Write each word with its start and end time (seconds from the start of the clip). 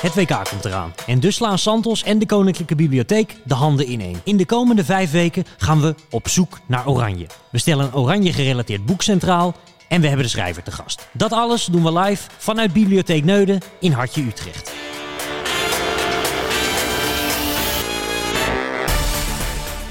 Het 0.00 0.14
WK 0.14 0.44
komt 0.50 0.64
eraan. 0.64 0.94
En 1.06 1.20
dus 1.20 1.34
slaan 1.34 1.58
Santos 1.58 2.02
en 2.02 2.18
de 2.18 2.26
Koninklijke 2.26 2.74
Bibliotheek 2.74 3.36
de 3.44 3.54
handen 3.54 3.90
ineen. 3.90 4.20
In 4.24 4.36
de 4.36 4.46
komende 4.46 4.84
vijf 4.84 5.10
weken 5.10 5.44
gaan 5.56 5.80
we 5.80 5.94
op 6.10 6.28
zoek 6.28 6.58
naar 6.66 6.86
Oranje. 6.86 7.26
We 7.50 7.58
stellen 7.58 7.84
een 7.84 7.94
Oranje 7.94 8.32
gerelateerd 8.32 8.86
boek 8.86 9.02
centraal. 9.02 9.54
En 9.88 10.00
we 10.00 10.06
hebben 10.06 10.24
de 10.24 10.30
schrijver 10.30 10.62
te 10.62 10.70
gast. 10.70 11.08
Dat 11.12 11.32
alles 11.32 11.64
doen 11.64 11.82
we 11.82 11.98
live 11.98 12.30
vanuit 12.36 12.72
Bibliotheek 12.72 13.24
Neuden 13.24 13.60
in 13.80 13.92
Hartje 13.92 14.22
Utrecht. 14.22 14.72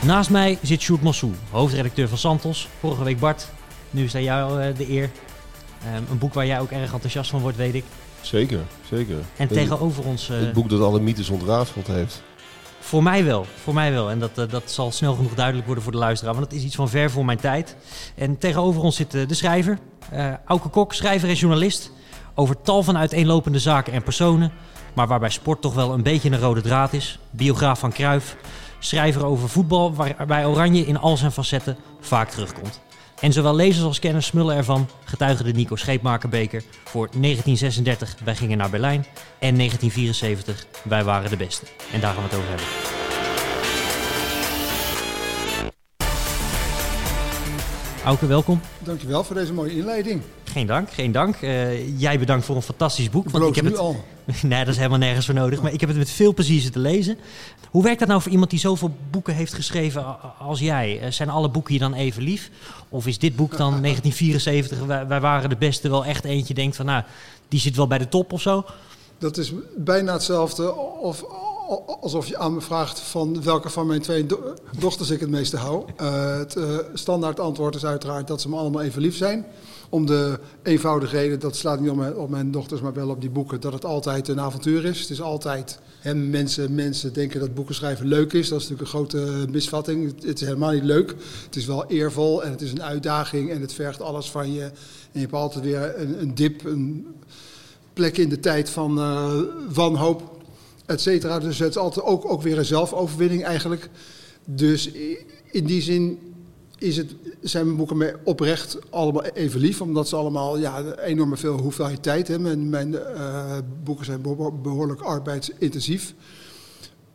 Naast 0.02 0.30
mij 0.30 0.58
zit 0.62 0.82
Sjoerd 0.82 1.02
Mossou, 1.02 1.32
hoofdredacteur 1.52 2.08
van 2.08 2.18
Santos. 2.18 2.68
Vorige 2.80 3.04
week 3.04 3.20
Bart, 3.20 3.48
nu 3.90 4.04
is 4.04 4.16
aan 4.16 4.24
jou 4.24 4.62
eh, 4.62 4.78
de 4.78 4.90
eer. 4.90 5.10
Ehm, 5.84 6.04
een 6.12 6.18
boek 6.18 6.34
waar 6.34 6.46
jij 6.46 6.60
ook 6.60 6.72
erg 6.72 6.94
enthousiast 6.94 7.30
van 7.30 7.42
wordt, 7.42 7.58
weet 7.58 7.74
ik. 7.74 7.84
Zeker, 8.28 8.60
zeker. 8.90 9.16
En 9.38 9.48
tegenover 9.48 10.06
ons... 10.06 10.30
eh, 10.30 10.38
Het 10.40 10.54
boek 10.54 10.70
dat 10.70 10.82
alle 10.82 11.00
mythes 11.00 11.30
ontrafeld 11.30 11.88
heeft. 11.88 12.22
Voor 12.80 13.04
mij 13.04 13.24
wel, 13.24 13.46
voor 13.64 13.74
mij 13.74 13.92
wel. 13.92 14.10
En 14.10 14.20
dat, 14.20 14.38
eh, 14.38 14.46
dat 14.50 14.72
zal 14.72 14.92
snel 14.92 15.16
genoeg 15.16 15.34
duidelijk 15.34 15.66
worden 15.66 15.84
voor 15.84 15.94
de 15.94 15.98
luisteraar. 15.98 16.34
Want 16.36 16.50
dat 16.50 16.60
is 16.60 16.64
iets 16.66 16.76
van 16.76 16.90
ver 16.90 17.12
voor 17.12 17.26
mijn 17.26 17.38
tijd. 17.38 17.76
En 18.16 18.38
tegenover 18.38 18.82
ons 18.82 18.96
zit 18.96 19.14
eh, 19.14 19.28
de 19.28 19.34
schrijver, 19.34 19.78
eh 20.10 20.34
Auke 20.46 20.70
Kok, 20.70 20.94
schrijver 20.94 21.30
en 21.30 21.36
journalist. 21.36 21.92
Over 22.36 22.62
tal 22.62 22.84
van 22.84 22.98
uiteenlopende 22.98 23.60
zaken 23.60 23.94
en 23.94 24.04
personen. 24.04 24.52
Maar 24.94 25.08
waarbij 25.08 25.30
sport 25.30 25.62
toch 25.62 25.74
wel 25.74 25.94
een 25.94 26.04
beetje 26.04 26.32
een 26.32 26.40
rode 26.40 26.62
draad 26.62 26.94
is. 26.94 27.20
Biograaf 27.30 27.80
van 27.80 27.92
Cruijff. 27.92 28.36
Schrijver 28.80 29.26
over 29.26 29.50
voetbal, 29.50 29.94
waarbij 29.94 30.46
Oranje 30.46 30.86
in 30.86 30.98
al 30.98 31.18
zijn 31.18 31.32
facetten 31.32 31.78
vaak 32.00 32.30
terugkomt. 32.30 32.82
En 33.20 33.34
zowel 33.34 33.56
lezers 33.56 33.86
als 33.86 34.00
kenners 34.00 34.26
smullen 34.26 34.56
ervan, 34.56 34.88
getuige 35.04 35.44
de 35.44 35.52
Nico 35.52 35.76
Scheepmakerbeker 35.76 36.64
voor 36.84 37.10
1936 37.12 38.16
Wij 38.24 38.36
gingen 38.36 38.58
naar 38.58 38.70
Berlijn 38.70 39.06
en 39.40 39.56
1974 39.56 40.66
Wij 40.84 41.04
waren 41.04 41.30
de 41.30 41.38
beste. 41.38 41.66
En 41.92 42.00
daar 42.00 42.14
gaan 42.14 42.24
we 42.24 42.30
het 42.30 42.38
over 42.38 42.50
hebben. 42.50 42.68
Auke, 48.06 48.26
welkom. 48.26 48.62
Dankjewel 48.80 49.24
voor 49.24 49.36
deze 49.36 49.54
mooie 49.54 49.76
inleiding. 49.76 50.22
Geen 50.44 50.68
dank, 50.68 50.92
geen 50.92 51.12
dank. 51.12 51.36
Eh, 51.36 52.00
jij 52.00 52.20
bedankt 52.20 52.46
voor 52.46 52.56
een 52.56 52.62
fantastisch 52.62 53.10
boek. 53.10 53.26
Ik 53.26 53.32
want 53.32 53.46
ik 53.46 53.56
heb 53.56 53.64
nu 53.64 53.70
het... 53.70 53.80
al. 53.80 54.06
Nee, 54.42 54.60
dat 54.60 54.68
is 54.68 54.78
helemaal 54.78 54.98
nergens 54.98 55.26
voor 55.26 55.36
nodig. 55.36 55.62
Maar 55.62 55.74
ik 55.74 55.80
heb 55.80 55.90
het 55.90 55.98
met 55.98 56.10
veel 56.10 56.34
plezier 56.34 56.62
zitten 56.62 56.82
lezen. 56.82 57.18
Hoe 57.70 57.84
werkt 57.84 58.00
dat 58.00 58.08
nou 58.08 58.22
voor 58.22 58.32
iemand 58.32 58.50
die 58.50 58.60
zoveel 58.60 58.96
boeken 59.12 59.36
heeft 59.36 59.54
geschreven 59.54 60.06
als 60.40 60.60
jij? 60.60 61.00
Eh, 61.00 61.12
Zijn 61.12 61.30
alle 61.30 61.50
boeken 61.50 61.74
je 61.74 61.80
dan 61.80 61.94
even 61.94 62.24
lief? 62.24 62.50
Of 62.90 63.08
is 63.08 63.20
dit 63.20 63.36
boek 63.36 63.58
dan 63.58 63.82
1974, 63.82 64.80
wij, 64.80 65.08
wij 65.08 65.20
waren 65.20 65.50
de 65.50 65.56
beste, 65.56 65.90
wel 65.90 66.06
echt 66.06 66.24
eentje 66.24 66.54
denkt 66.54 66.76
van... 66.76 66.86
nou, 66.86 67.04
die 67.48 67.60
zit 67.60 67.76
wel 67.76 67.88
bij 67.88 67.98
de 67.98 68.10
top 68.10 68.34
of 68.34 68.42
zo? 68.42 68.66
Dat 69.18 69.38
is 69.38 69.54
bijna 69.78 70.14
hetzelfde 70.14 70.76
of, 70.76 71.24
alsof 72.02 72.28
je 72.28 72.38
aan 72.38 72.54
me 72.54 72.62
vraagt 72.62 73.00
van 73.00 73.44
welke 73.44 73.70
van 73.70 73.88
mijn 73.88 74.02
twee 74.02 74.26
do- 74.26 74.54
dochters 74.80 75.10
ik 75.10 75.20
het 75.20 75.30
meeste 75.30 75.58
hou. 75.58 75.86
Eh, 75.98 76.38
het 76.38 76.56
eh, 76.56 76.78
standaard 76.94 77.40
antwoord 77.40 77.76
is 77.76 77.86
uiteraard 77.86 78.28
dat 78.28 78.42
ze 78.42 78.50
me 78.50 78.56
allemaal 78.56 78.82
even 78.82 79.02
lief 79.02 79.16
zijn. 79.16 79.46
Om 79.90 80.06
de 80.06 80.40
eenvoudige 80.64 81.18
reden, 81.18 81.40
dat 81.40 81.56
slaat 81.56 81.80
niet 81.80 81.90
op 81.90 81.96
mijn, 81.96 82.16
op 82.16 82.30
mijn 82.30 82.52
dochters, 82.52 82.82
maar 82.82 82.94
wel 82.94 83.10
op 83.10 83.22
die 83.22 83.30
boeken, 83.30 83.62
dat 83.62 83.74
het 83.74 83.86
altijd 83.86 84.28
een 84.28 84.40
avontuur 84.40 84.86
is. 84.86 85.00
Het 85.00 85.10
is 85.10 85.22
altijd, 85.22 85.80
hè, 86.00 86.16
mensen, 86.16 86.76
mensen 86.76 87.14
denken 87.14 87.40
dat 87.40 87.54
boeken 87.54 87.76
schrijven 87.76 88.08
leuk 88.08 88.34
is. 88.34 88.50
Dat 88.50 88.62
is 88.62 88.70
natuurlijk 88.70 88.94
een 88.94 89.00
grote 89.00 89.46
misvatting. 89.52 90.14
Het, 90.24 90.42
is 90.42 90.48
helemaal 90.48 90.72
niet 90.72 90.84
leuk. 90.84 91.16
Het 91.46 91.56
is 91.56 91.66
wel 91.66 91.86
eervol 91.86 92.44
en 92.44 92.52
het 92.52 92.62
is 92.62 92.72
een 92.72 92.84
uitdaging 92.84 93.52
en 93.52 93.62
het 93.62 93.74
vergt 93.74 94.02
alles 94.02 94.30
van 94.32 94.54
je. 94.54 94.64
En 94.64 94.74
je 95.12 95.20
hebt 95.20 95.34
altijd 95.34 95.64
weer 95.64 96.00
een, 96.00 96.22
een 96.22 96.36
dip, 96.36 96.66
een 96.66 97.08
plek 97.94 98.18
in 98.18 98.30
de 98.30 98.40
tijd 98.40 98.70
van 98.70 99.00
eh, 99.00 99.34
wanhoop, 99.74 100.37
et 100.88 101.02
cetera. 101.02 101.40
Dus 101.40 101.60
het 101.60 101.70
is 101.70 101.78
altijd 101.78 102.06
ook, 102.06 102.32
ook 102.32 102.42
weer 102.42 102.58
een 102.58 102.66
zelfoverwinning 102.66 103.44
eigenlijk. 103.44 103.90
Dus 104.46 104.92
in 105.52 105.66
die 105.66 105.82
zin 105.82 106.20
is 106.78 106.98
het, 106.98 107.16
zijn 107.42 107.66
mijn 107.66 107.78
boeken 107.78 107.98
mij 107.98 108.16
oprecht 108.24 108.78
allemaal 108.90 109.24
even 109.24 109.60
lief. 109.60 109.82
Omdat 109.82 110.08
ze 110.08 110.16
allemaal 110.16 110.58
ja, 110.58 110.80
een 110.80 111.00
enorme 111.00 111.38
veel 111.38 111.58
hoeveelheid 111.58 112.04
tijd 112.04 112.28
hebben. 112.28 112.48
Mijn, 112.48 112.70
mijn 112.70 112.96
eh, 113.16 113.58
boeken 113.84 114.06
zijn 114.06 114.22
beho- 114.22 114.52
behoorlijk 114.52 115.02
arbeidsintensief. 115.02 116.14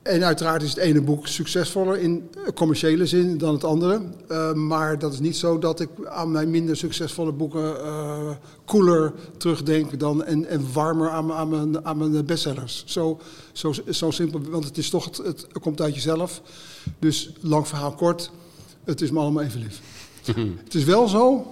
En 0.03 0.25
uiteraard 0.25 0.63
is 0.63 0.69
het 0.69 0.79
ene 0.79 1.01
boek 1.01 1.27
succesvoller 1.27 1.99
in 1.99 2.31
commerciële 2.55 3.07
zin 3.07 3.39
dan 3.39 3.55
het 3.55 3.65
andere. 3.65 4.03
Eh, 4.29 4.53
maar 4.53 4.99
dat 4.99 5.13
is 5.13 5.21
niet 5.21 5.37
zo 5.37 5.59
dat 5.59 5.81
ik 5.81 5.89
aan 6.05 6.31
mijn 6.31 6.51
minder 6.51 6.77
succesvolle 6.77 7.33
boeken 7.33 7.81
eh 7.85 8.31
koeler 8.65 9.13
terugdenk 9.37 9.99
dan 10.01 10.25
en, 10.25 10.47
en 10.47 10.73
warmer 10.73 11.11
aan, 11.11 11.27
mijn- 11.27 11.39
aan, 11.39 11.49
mijn, 11.49 11.85
aan 11.85 11.97
mijn 11.99 12.25
bestsellers. 12.27 12.83
Zo, 12.87 13.19
zo, 13.53 13.73
zo 13.91 14.11
simpel, 14.11 14.41
want 14.51 14.65
het 14.65 14.79
is 14.79 14.91
toch, 14.91 15.05
het, 15.05 15.17
het 15.27 15.47
komt 15.61 15.81
uit 15.81 15.95
jezelf. 15.95 16.43
Dus 16.99 17.33
lang 17.41 17.69
verhaal 17.69 17.93
kort, 17.95 18.31
het 18.85 19.01
is 19.01 19.11
me 19.11 19.19
allemaal 19.19 19.43
even 19.43 19.61
lief. 19.61 19.81
het 20.65 20.75
is 20.75 20.85
wel 20.85 21.09
zo 21.09 21.47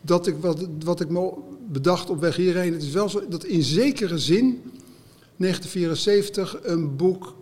dat 0.00 0.26
ik, 0.26 0.34
wat, 0.40 0.66
wat 0.84 1.00
ik 1.00 1.08
me 1.08 1.32
bedacht 1.68 2.10
op 2.10 2.20
weg 2.20 2.36
hierheen, 2.36 2.72
het 2.72 2.82
is 2.82 2.92
wel 2.92 3.08
zo 3.08 3.22
dat 3.28 3.44
in 3.44 3.62
zekere 3.62 4.18
zin 4.18 4.62
1974 5.36 6.56
een 6.62 6.96
boek 6.96 7.34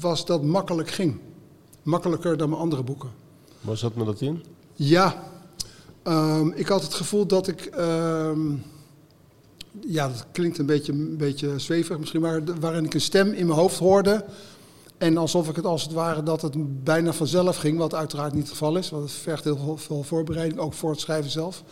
was 0.00 0.26
dat 0.26 0.42
makkelijk 0.42 0.90
ging. 0.90 1.18
Makkelijker 1.82 2.36
dan 2.36 2.48
mijn 2.48 2.60
andere 2.60 2.82
boeken. 2.82 3.10
Waar 3.60 3.76
zat 3.76 3.94
me 3.94 4.04
dat 4.04 4.20
in? 4.20 4.44
Ja, 4.74 5.22
ehm, 6.02 6.48
ik 6.48 6.66
had 6.66 6.82
het 6.82 6.94
gevoel 6.94 7.26
dat 7.26 7.48
ik. 7.48 7.60
ehm, 7.64 8.52
ja, 9.80 10.08
dat 10.08 10.26
klinkt 10.32 10.58
een 10.58 10.66
beetje, 10.66 10.92
een 10.92 11.16
beetje 11.16 11.58
zweverig 11.58 11.98
misschien, 11.98 12.20
maar 12.20 12.44
de- 12.44 12.58
waarin 12.60 12.84
ik 12.84 12.94
een 12.94 13.00
stem 13.00 13.32
in 13.32 13.46
mijn 13.46 13.58
hoofd 13.58 13.78
hoorde. 13.78 14.24
En 14.98 15.16
alsof 15.16 15.48
ik 15.48 15.56
het 15.56 15.64
als 15.64 15.82
het 15.82 15.92
ware 15.92 16.22
dat 16.22 16.42
het 16.42 16.84
bijna 16.84 17.12
vanzelf 17.12 17.56
ging, 17.56 17.78
wat 17.78 17.94
uiteraard 17.94 18.32
niet 18.32 18.42
het 18.42 18.50
geval 18.50 18.76
is. 18.76 18.90
Want 18.90 19.02
het 19.02 19.12
vergt 19.12 19.44
heel 19.44 19.76
veel- 19.76 20.02
voorbereiding, 20.02 20.60
ook 20.60 20.72
voor 20.72 20.90
het 20.90 21.00
schrijven 21.00 21.30
zelf. 21.30 21.62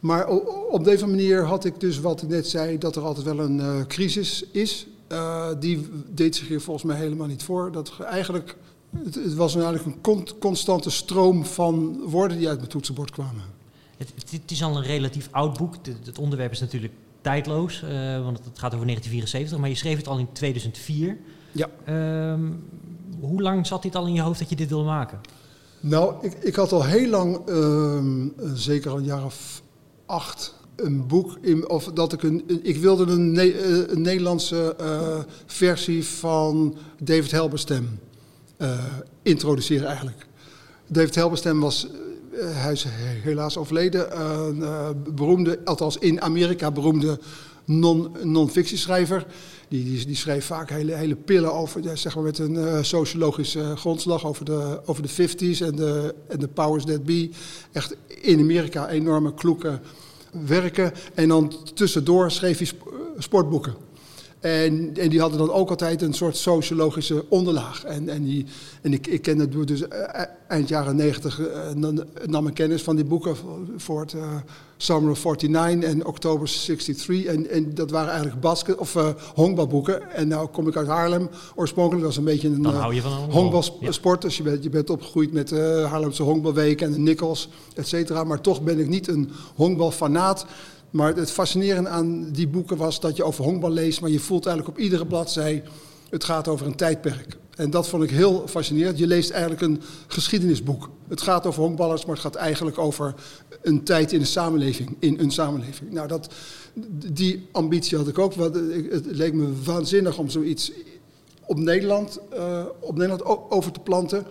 Maar 0.00 0.28
op 0.70 0.84
deze 0.84 1.06
manier 1.06 1.44
had 1.44 1.64
ik 1.64 1.80
dus 1.80 2.00
wat 2.00 2.22
ik 2.22 2.28
net 2.28 2.48
zei, 2.48 2.78
dat 2.78 2.96
er 2.96 3.02
altijd 3.02 3.26
wel 3.26 3.38
een 3.38 3.60
eh, 3.60 3.86
crisis 3.86 4.44
is. 4.52 4.86
Eh, 5.10 5.48
die 5.60 5.88
deed 6.08 6.36
zich 6.36 6.48
hier 6.48 6.60
volgens 6.60 6.84
mij 6.86 6.96
helemaal 6.96 7.26
niet 7.26 7.42
voor. 7.42 7.72
Dat 7.72 7.88
ge- 7.88 8.04
eigenlijk, 8.04 8.56
het, 9.04 9.14
het 9.14 9.34
was 9.34 9.54
eigenlijk 9.54 9.84
een 9.86 10.00
con- 10.00 10.28
constante 10.38 10.90
stroom 10.90 11.44
van 11.44 12.00
woorden 12.04 12.38
die 12.38 12.48
uit 12.48 12.58
mijn 12.58 12.70
toetsenbord 12.70 13.10
kwamen. 13.10 13.42
Het, 13.96 14.50
is 14.50 14.62
al 14.62 14.76
een 14.76 14.82
relatief 14.82 15.28
oud 15.30 15.58
boek. 15.58 15.74
Het, 15.82 16.06
het 16.06 16.18
onderwerp 16.18 16.52
is 16.52 16.60
natuurlijk 16.60 16.92
tijdloos, 17.20 17.82
eh, 17.82 18.22
want 18.22 18.38
het 18.44 18.58
gaat 18.58 18.74
over 18.74 18.86
1974. 18.86 19.58
Maar 19.58 19.68
je 19.68 19.74
schreef 19.74 19.96
het 19.96 20.08
al 20.08 20.18
in 20.18 20.32
2004. 20.32 21.18
Ja. 21.52 21.68
Ehm, 21.84 22.50
hoe 23.20 23.42
lang 23.42 23.66
zat 23.66 23.82
dit 23.82 23.96
al 23.96 24.06
in 24.06 24.12
je 24.12 24.20
hoofd 24.20 24.38
dat 24.38 24.48
je 24.48 24.56
dit 24.56 24.68
wilde 24.68 24.84
maken? 24.84 25.20
Nou, 25.80 26.14
ik, 26.26 26.32
ik 26.32 26.54
had 26.54 26.72
al 26.72 26.84
heel 26.84 27.08
lang, 27.08 27.48
ehm, 27.48 28.28
zeker 28.56 28.90
al 28.90 28.96
een 28.96 29.04
jaar 29.04 29.24
of 29.24 29.62
acht, 30.06 30.54
een 30.76 31.06
boek. 31.06 31.38
Of 31.66 31.84
dat 31.84 32.12
ik 32.12 32.22
een. 32.22 32.60
Ik 32.62 32.76
wilde 32.76 33.12
een, 33.12 33.38
eh, 33.38 33.96
Nederlandse 33.96 34.74
eh, 34.78 35.18
versie 35.46 36.04
van 36.04 36.76
David 37.02 37.30
Helberstem 37.30 37.98
eh, 38.56 38.84
introduceren 39.22 39.86
eigenlijk. 39.86 40.26
David 40.86 41.14
Helberstem 41.14 41.60
was. 41.60 41.86
hij 42.40 42.72
is 42.72 42.84
he- 42.84 43.20
helaas 43.22 43.56
overleden. 43.56 44.20
Een 44.20 44.62
beroemde, 45.14 45.60
althans 45.64 45.96
in 45.98 46.20
Amerika 46.20 46.70
beroemde 46.70 47.18
non- 47.64 48.10
non-fictieschrijver. 48.22 49.26
Die, 49.68 49.84
die, 49.84 50.06
die 50.06 50.16
schreef 50.16 50.44
vaak 50.44 50.70
hele, 50.70 50.94
hele 50.94 51.16
pillen 51.16 51.52
over, 51.52 51.98
zeg 51.98 52.14
maar 52.14 52.24
met 52.24 52.38
een 52.38 52.84
sociologische 52.84 53.76
grondslag 53.76 54.26
over 54.26 54.44
de, 54.44 54.80
over 54.84 55.02
de 55.02 55.28
50s 55.28 55.62
en 55.66 55.76
de, 55.76 56.14
en 56.28 56.38
de 56.38 56.48
powers 56.48 56.84
that 56.84 57.04
be. 57.04 57.30
Echt 57.72 57.96
in 58.06 58.40
Amerika 58.40 58.88
enorme 58.88 59.34
kloeke 59.34 59.80
werken. 60.46 60.92
En 61.14 61.28
dan 61.28 61.52
tussendoor 61.74 62.30
schreef 62.30 62.56
hij 62.56 62.66
sp- 62.66 62.92
sportboeken. 63.18 63.74
En, 64.40 64.90
en 64.94 65.08
die 65.08 65.20
hadden 65.20 65.38
dan 65.38 65.50
ook 65.52 65.70
altijd 65.70 66.02
een 66.02 66.14
soort 66.14 66.36
sociologische 66.36 67.24
onderlaag. 67.28 67.84
En, 67.84 68.08
en, 68.08 68.24
die, 68.24 68.46
en 68.82 68.92
ik, 68.92 69.06
ik 69.06 69.22
kende 69.22 69.42
het 69.42 69.68
dus 69.68 69.88
eh, 69.88 70.22
eind 70.48 70.68
jaren 70.68 70.96
negentig 70.96 71.40
nam 72.26 72.46
ik 72.46 72.54
kennis 72.54 72.82
van 72.82 72.96
die 72.96 73.04
boeken 73.04 73.36
voor 73.76 74.00
het 74.00 74.12
eh, 74.12 74.36
Summer 74.76 75.10
of 75.10 75.24
49 75.24 75.90
en 75.90 76.06
Oktober 76.06 76.46
63. 76.48 77.24
En, 77.24 77.50
en 77.50 77.74
dat 77.74 77.90
waren 77.90 78.10
eigenlijk 78.10 78.40
basket, 78.40 78.76
of 78.76 78.96
eh, 78.96 79.08
honkbalboeken. 79.34 80.12
En 80.12 80.28
nou 80.28 80.48
kom 80.48 80.68
ik 80.68 80.76
uit 80.76 80.86
Haarlem 80.86 81.28
oorspronkelijk. 81.54 82.04
Dat 82.04 82.14
was 82.14 82.24
een 82.24 82.32
beetje 82.32 82.48
een 82.48 82.62
Dan 82.62 82.72
eh, 82.72 82.80
hou 82.80 82.94
je 82.94 83.00
van 83.02 83.12
honkbal. 83.12 83.40
honkbalsport. 83.40 84.22
Dus 84.22 84.36
je 84.36 84.42
bent, 84.42 84.62
je 84.62 84.70
bent 84.70 84.90
opgegroeid 84.90 85.32
met 85.32 85.48
de 85.48 85.86
Haarlemse 85.90 86.22
honkbalweek 86.22 86.80
en 86.80 86.92
de 86.92 86.98
Nikkels, 86.98 87.48
et 87.74 87.88
cetera. 87.88 88.24
Maar 88.24 88.40
toch 88.40 88.62
ben 88.62 88.78
ik 88.78 88.88
niet 88.88 89.08
een 89.08 89.30
honkbalfanaat. 89.54 90.46
Maar 90.90 91.16
het 91.16 91.30
fascinerende 91.30 91.88
aan 91.88 92.30
die 92.30 92.48
boeken 92.48 92.76
was 92.76 93.00
dat 93.00 93.16
je 93.16 93.24
over 93.24 93.44
honkbal 93.44 93.70
leest, 93.70 94.00
maar 94.00 94.10
je 94.10 94.20
voelt 94.20 94.46
eigenlijk 94.46 94.76
op 94.76 94.82
iedere 94.84 95.06
bladzij, 95.06 95.62
het 96.10 96.24
gaat 96.24 96.48
over 96.48 96.66
een 96.66 96.76
tijdperk. 96.76 97.36
En 97.60 97.70
dat 97.70 97.88
vond 97.88 98.02
ik 98.02 98.10
heel 98.10 98.48
fascinerend. 98.48 98.98
Je 98.98 99.06
leest 99.06 99.30
eigenlijk 99.30 99.62
een 99.62 99.82
geschiedenisboek. 100.06 100.90
Het 101.08 101.20
gaat 101.20 101.46
over 101.46 101.62
honkballers, 101.62 102.04
maar 102.04 102.14
het 102.14 102.24
gaat 102.24 102.34
eigenlijk 102.34 102.78
over 102.78 103.14
een 103.62 103.84
tijd 103.84 104.12
in 104.12 104.18
de 104.18 104.24
samenleving. 104.24 104.96
In 104.98 105.18
een 105.18 105.30
samenleving. 105.30 105.92
Nou, 105.92 106.08
dat, 106.08 106.34
die 107.12 107.48
ambitie 107.52 107.98
had 107.98 108.08
ik 108.08 108.18
ook. 108.18 108.34
Het 108.34 109.06
leek 109.06 109.32
me 109.32 109.62
waanzinnig 109.64 110.18
om 110.18 110.28
zoiets 110.28 110.72
op 111.46 111.58
Nederland, 111.58 112.18
uh, 112.34 112.64
op 112.80 112.96
Nederland 112.96 113.50
over 113.50 113.72
te 113.72 113.80
planten. 113.80 114.26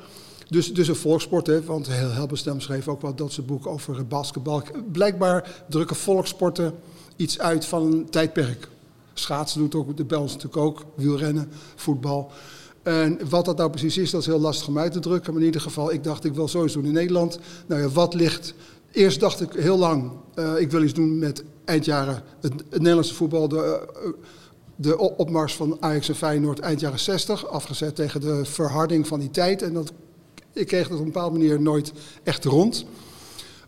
Dus, 0.50 0.74
dus 0.74 0.88
een 0.88 0.96
volkssport, 0.96 1.48
hè, 1.48 1.64
want 1.64 1.88
Helbestem 1.88 2.62
schreef 2.62 2.88
ook 2.88 3.02
wat 3.02 3.18
dat 3.18 3.32
zijn 3.32 3.46
boek 3.46 3.68
over 3.68 4.08
basketbal. 4.08 4.64
Blijkbaar 4.92 5.64
drukken 5.70 5.96
volkssporten 5.96 6.74
iets 7.16 7.40
uit 7.40 7.66
van 7.66 7.84
een 7.84 8.10
tijdperk. 8.10 8.68
Schaatsen 9.14 9.60
doet 9.60 9.76
ook 9.76 9.98
de 9.98 10.06
Bels 10.06 10.32
natuurlijk 10.32 10.62
ook, 10.62 10.86
wielrennen, 10.96 11.52
voetbal. 11.76 12.32
En 12.84 13.20
wat 13.30 13.46
dat 13.46 13.58
nou 13.58 13.70
precies 13.70 13.98
is, 13.98 14.12
dat 14.12 14.22
is 14.22 14.28
heel 14.28 14.40
lastig 14.40 14.68
om 14.68 14.80
uit 14.80 14.92
te 14.92 15.00
drukken. 15.00 15.32
Maar 15.32 15.42
in 15.42 15.48
ieder 15.48 15.62
geval, 15.62 15.94
ik 15.94 16.04
dacht, 16.04 16.24
ik 16.24 16.34
wil 16.34 16.48
zoiets 16.48 16.74
doen 16.74 16.86
in 16.86 16.94
Nederland. 16.94 17.40
Nou 17.68 17.82
ja, 17.82 17.90
wat 17.90 18.14
ligt... 18.14 18.54
Eerst 18.92 19.20
dacht 19.20 19.42
ik 19.42 19.54
heel 19.54 19.78
lang, 19.78 20.12
uh, 20.36 20.60
ik 20.60 20.72
wil 20.72 20.84
iets 20.84 20.94
doen 20.94 21.20
met 21.20 21.44
eindjaren 21.66 22.24
het, 22.42 22.54
het 22.70 22.80
Nederlandse 22.80 23.14
voetbal. 23.14 23.48
De, 23.48 23.88
uh, 24.06 24.12
de 24.76 24.98
opmars 24.98 25.56
van 25.56 25.78
Ajax 25.80 26.10
en 26.10 26.16
Feyenoord 26.16 26.60
eind 26.60 26.80
jaren 26.80 27.00
60. 27.00 27.48
Afgezet 27.48 27.96
tegen 27.96 28.22
de 28.22 28.46
verharding 28.46 29.08
van 29.08 29.20
die 29.20 29.32
tijd. 29.32 29.62
En 29.62 29.74
dat, 29.74 29.92
ik 30.60 30.68
kreeg 30.68 30.88
dat 30.88 30.98
op 30.98 31.06
een 31.06 31.12
bepaalde 31.12 31.38
manier 31.38 31.62
nooit 31.62 31.92
echt 32.24 32.46
rond. 32.46 32.86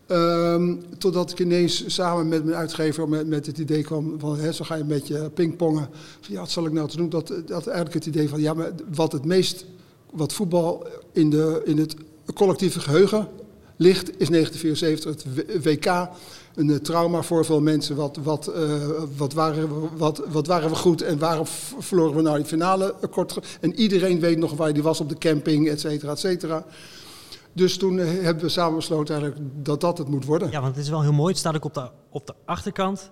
Um, 0.08 0.84
totdat 0.98 1.32
ik 1.32 1.40
ineens 1.40 1.84
samen 1.96 2.28
met 2.28 2.44
mijn 2.44 2.58
uitgever 2.58 3.10
met, 3.10 3.28
met 3.28 3.46
het 3.46 3.58
idee 3.58 3.84
kwam 3.84 4.20
van 4.20 4.40
hè, 4.40 4.52
zo 4.52 4.64
ga 4.64 4.76
je 4.76 4.82
een 4.82 4.88
beetje 4.88 5.30
pingpongen. 5.30 5.90
Ja, 6.28 6.40
wat 6.40 6.50
zal 6.50 6.66
ik 6.66 6.72
nou 6.72 6.88
te 6.88 6.98
doen? 6.98 7.10
Dat, 7.10 7.28
dat 7.46 7.68
eigenlijk 7.68 7.94
het 7.94 8.06
idee 8.06 8.30
van 8.30 8.42
ja, 8.42 8.54
maar 8.54 8.72
wat 8.94 9.12
het 9.12 9.26
meest, 9.26 9.66
wat 10.12 10.34
voetbal 10.34 10.88
in, 11.12 11.30
de, 11.30 11.62
in 11.66 11.78
het 11.78 11.96
collectieve 12.34 12.80
geheugen 12.80 13.28
ligt, 13.76 14.10
is 14.20 14.30
1974 14.30 15.24
het 15.36 15.64
WK. 15.64 16.10
Een 16.56 16.82
trauma 16.82 17.22
voor 17.22 17.46
veel 17.46 17.62
mensen. 17.62 17.96
Wat, 17.96 18.18
wat, 18.24 18.52
uh, 18.56 18.74
wat, 19.18 19.34
waren, 19.34 19.98
wat, 19.98 20.22
wat 20.30 20.48
waren 20.48 20.70
we 20.70 20.76
goed 20.76 21.02
en 21.02 21.20
waarom 21.20 21.46
verloren 21.80 22.16
we 22.16 22.22
nou 22.22 22.38
die 22.38 22.46
finale 22.46 22.96
kort? 23.12 23.58
En 23.62 23.76
iedereen 23.76 24.20
weet 24.20 24.38
nog 24.38 24.54
waar 24.54 24.74
die 24.74 24.84
was 24.84 25.00
op 25.00 25.10
de 25.10 25.18
camping, 25.18 25.70
et 25.70 25.80
cetera, 25.80 26.12
et 26.12 26.20
cetera. 26.20 26.66
Dus 27.54 27.78
toen 27.78 27.98
hebben 27.98 28.44
we 28.44 28.50
samen 28.50 28.76
besloten 28.76 29.16
eigenlijk 29.16 29.46
dat 29.66 29.82
dat 29.82 29.98
het 29.98 30.08
moet 30.08 30.26
worden. 30.26 30.52
Ja, 30.52 30.62
want 30.62 30.76
het 30.76 30.84
is 30.84 30.90
wel 30.90 31.02
heel 31.02 31.14
mooi. 31.14 31.30
Het 31.30 31.38
staat 31.38 31.56
ook 31.56 31.66
op 31.66 31.74
de, 31.74 31.90
op 32.10 32.28
de 32.28 32.34
achterkant. 32.46 33.12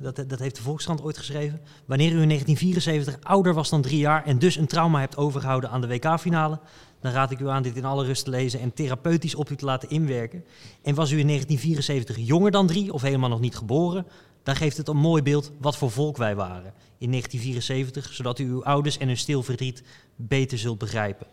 Dat, 0.00 0.24
dat 0.28 0.38
heeft 0.38 0.56
de 0.56 0.62
Volkskrant 0.62 1.02
ooit 1.02 1.18
geschreven. 1.18 1.60
Wanneer 1.86 2.12
u 2.12 2.20
in 2.20 2.28
1974 2.28 3.18
ouder 3.22 3.54
was 3.54 3.70
dan 3.70 3.82
drie 3.82 3.98
jaar 3.98 4.24
en 4.24 4.38
dus 4.38 4.56
een 4.56 4.66
trauma 4.66 5.00
hebt 5.00 5.16
overgehouden 5.16 5.70
aan 5.70 5.80
de 5.80 5.86
WK-finale, 5.86 6.60
dan 7.02 7.12
raad 7.12 7.30
ik 7.30 7.40
u 7.40 7.48
aan 7.48 7.62
dit 7.62 7.76
in 7.76 7.84
alle 7.84 8.04
rust 8.04 8.24
te 8.24 8.30
lezen 8.30 8.60
en 8.60 8.74
therapeutisch 8.74 9.34
op 9.34 9.50
u 9.50 9.56
te 9.56 9.64
laten 9.64 9.90
inwerken. 9.90 10.44
En 10.82 10.94
was 10.94 11.10
u 11.10 11.18
in 11.18 11.26
1974 11.26 12.26
jonger 12.26 12.50
dan 12.50 12.66
drie 12.66 12.92
of 12.92 13.02
helemaal 13.02 13.28
nog 13.28 13.40
niet 13.40 13.56
geboren, 13.56 14.06
dan 14.42 14.56
geeft 14.56 14.76
het 14.76 14.88
een 14.88 14.96
mooi 14.96 15.22
beeld 15.22 15.50
wat 15.60 15.76
voor 15.76 15.90
volk 15.90 16.16
wij 16.16 16.34
waren 16.34 16.72
in 16.98 17.10
1974, 17.10 18.12
zodat 18.12 18.38
u 18.38 18.48
uw 18.48 18.64
ouders 18.64 18.98
en 18.98 19.06
hun 19.06 19.16
stil 19.16 19.42
verdriet 19.42 19.82
beter 20.16 20.58
zult 20.58 20.78
begrijpen. 20.78 21.26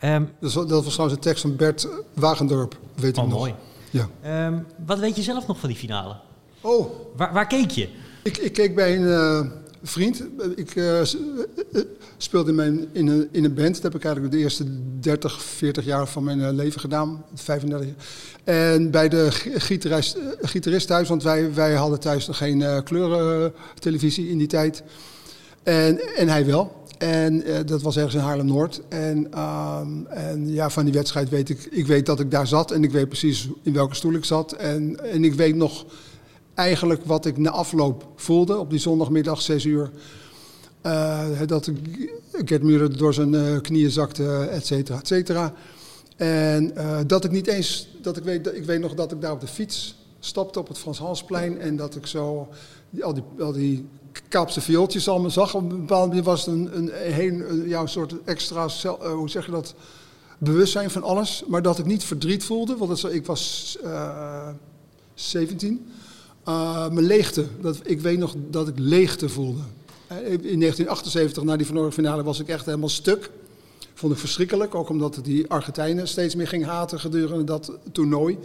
Um, 0.00 0.30
dat, 0.40 0.52
was, 0.52 0.66
dat 0.66 0.84
was 0.84 0.92
trouwens 0.92 1.18
een 1.18 1.24
tekst 1.24 1.42
van 1.42 1.56
Bert 1.56 1.88
Wagendorp, 2.14 2.78
weet 2.94 3.16
ik 3.16 3.22
oh, 3.22 3.28
nog. 3.28 3.38
mooi. 3.38 3.54
Ja. 3.90 4.46
Um, 4.46 4.66
wat 4.86 4.98
weet 4.98 5.16
je 5.16 5.22
zelf 5.22 5.46
nog 5.46 5.58
van 5.58 5.68
die 5.68 5.78
finale? 5.78 6.16
Oh. 6.60 6.90
Waar, 7.16 7.32
waar 7.32 7.46
keek 7.46 7.70
je? 7.70 7.88
Ik, 8.22 8.36
ik 8.36 8.52
keek 8.52 8.74
bij 8.74 8.96
een 8.96 9.02
uh, 9.02 9.40
vriend. 9.86 10.22
Ik 10.54 10.74
uh, 10.74 11.00
speelde 12.16 12.50
in, 12.50 12.56
mijn, 12.56 12.86
in, 12.92 13.06
een, 13.06 13.28
in 13.30 13.44
een 13.44 13.54
band. 13.54 13.74
Dat 13.74 13.82
heb 13.82 13.94
ik 13.94 14.04
eigenlijk 14.04 14.34
de 14.34 14.40
eerste 14.40 14.64
30, 15.00 15.42
40 15.42 15.84
jaar 15.84 16.08
van 16.08 16.24
mijn 16.24 16.38
uh, 16.38 16.48
leven 16.50 16.80
gedaan. 16.80 17.24
35 17.34 17.88
En 18.44 18.90
bij 18.90 19.08
de 19.08 19.28
gitarist, 20.40 20.86
thuis, 20.86 21.08
want 21.08 21.22
wij, 21.22 21.54
wij 21.54 21.74
hadden 21.74 22.00
thuis 22.00 22.26
nog 22.26 22.36
geen 22.36 22.82
kleurentelevisie 22.84 24.28
in 24.28 24.38
die 24.38 24.46
tijd. 24.46 24.82
En, 25.62 26.00
en 26.16 26.28
hij 26.28 26.46
wel. 26.46 26.84
En 26.98 27.48
uh, 27.48 27.56
dat 27.66 27.82
was 27.82 27.96
ergens 27.96 28.14
in 28.14 28.20
Haarlem-Noord. 28.20 28.80
En, 28.88 29.40
um, 29.40 30.06
en 30.06 30.52
ja, 30.52 30.70
van 30.70 30.84
die 30.84 30.94
wedstrijd 30.94 31.28
weet 31.28 31.48
ik... 31.48 31.68
Ik 31.70 31.86
weet 31.86 32.06
dat 32.06 32.20
ik 32.20 32.30
daar 32.30 32.46
zat 32.46 32.70
en 32.70 32.84
ik 32.84 32.90
weet 32.90 33.08
precies 33.08 33.48
in 33.62 33.72
welke 33.72 33.94
stoel 33.94 34.12
ik 34.12 34.24
zat. 34.24 34.52
En, 34.52 35.10
en 35.12 35.24
ik 35.24 35.34
weet 35.34 35.54
nog 35.54 35.86
eigenlijk 36.56 37.04
wat 37.04 37.26
ik 37.26 37.36
na 37.36 37.50
afloop 37.50 38.06
voelde 38.16 38.58
op 38.58 38.70
die 38.70 38.78
zondagmiddag, 38.78 39.40
6 39.42 39.64
uur. 39.64 39.90
Uh, 40.82 41.26
dat 41.46 41.70
Gert 42.32 42.62
Muren 42.62 42.96
door 42.96 43.14
zijn 43.14 43.32
uh, 43.32 43.60
knieën 43.60 43.90
zakte, 43.90 44.48
et 44.50 44.66
cetera, 44.66 44.98
et 44.98 45.06
cetera. 45.06 45.52
En 46.16 46.72
dat 47.06 47.24
ik 47.24 47.30
niet 47.30 47.46
eens... 47.46 47.88
Dat 48.02 48.16
ik, 48.16 48.24
weet, 48.24 48.54
ik 48.54 48.64
weet 48.64 48.80
nog 48.80 48.94
dat 48.94 49.12
ik 49.12 49.20
daar 49.20 49.32
op 49.32 49.40
de 49.40 49.46
fiets 49.46 49.96
stapte 50.18 50.58
op 50.58 50.68
het 50.68 50.78
Frans 50.78 50.98
Halsplein. 50.98 51.60
En 51.60 51.76
dat 51.76 51.96
ik 51.96 52.06
zo 52.06 52.48
al 53.00 53.14
die, 53.14 53.22
al 53.38 53.52
die 53.52 53.88
kaapse 54.28 54.60
viooltjes 54.60 55.08
allemaal 55.08 55.30
zag. 55.30 55.54
Op 55.54 55.62
een 55.62 55.68
bepaalde 55.68 56.08
manier 56.08 56.22
was 56.22 56.46
het 56.46 56.54
een, 56.54 56.76
een, 56.76 56.90
een, 57.20 57.72
een 57.72 57.88
soort 57.88 58.14
extra, 58.24 58.68
hoe 59.14 59.30
zeg 59.30 59.46
je 59.46 59.52
dat, 59.52 59.74
bewustzijn 60.38 60.90
van 60.90 61.02
alles. 61.02 61.44
Maar 61.46 61.62
dat 61.62 61.78
ik 61.78 61.84
niet 61.84 62.04
verdriet 62.04 62.44
voelde, 62.44 62.76
want 62.76 63.02
het, 63.02 63.12
ik 63.12 63.26
was 63.26 63.76
uh, 63.84 64.48
17. 65.14 65.86
Uh, 66.48 66.88
mijn 66.88 67.06
leegte, 67.06 67.44
dat, 67.60 67.80
ik 67.82 68.00
weet 68.00 68.18
nog 68.18 68.34
dat 68.50 68.68
ik 68.68 68.78
leegte 68.78 69.28
voelde. 69.28 69.60
In 70.08 70.60
1978, 70.60 71.42
na 71.42 71.56
die 71.56 71.66
verloren 71.66 71.92
finale, 71.92 72.22
was 72.22 72.40
ik 72.40 72.48
echt 72.48 72.64
helemaal 72.64 72.88
stuk. 72.88 73.30
Vond 73.94 74.12
ik 74.12 74.18
verschrikkelijk, 74.18 74.74
ook 74.74 74.88
omdat 74.88 75.18
die 75.22 75.50
Argentijnen 75.50 76.08
steeds 76.08 76.34
meer 76.34 76.48
ging 76.48 76.64
haten 76.64 77.00
gedurende 77.00 77.44
dat 77.44 77.72
toernooi. 77.92 78.38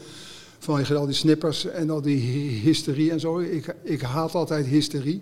Vanwege 0.59 0.95
al 0.95 1.05
die 1.05 1.15
snippers 1.15 1.65
en 1.65 1.89
al 1.89 2.01
die 2.01 2.19
hysterie 2.59 3.11
en 3.11 3.19
zo. 3.19 3.39
Ik, 3.39 3.75
ik 3.83 4.01
haat 4.01 4.35
altijd 4.35 4.65
hysterie. 4.65 5.21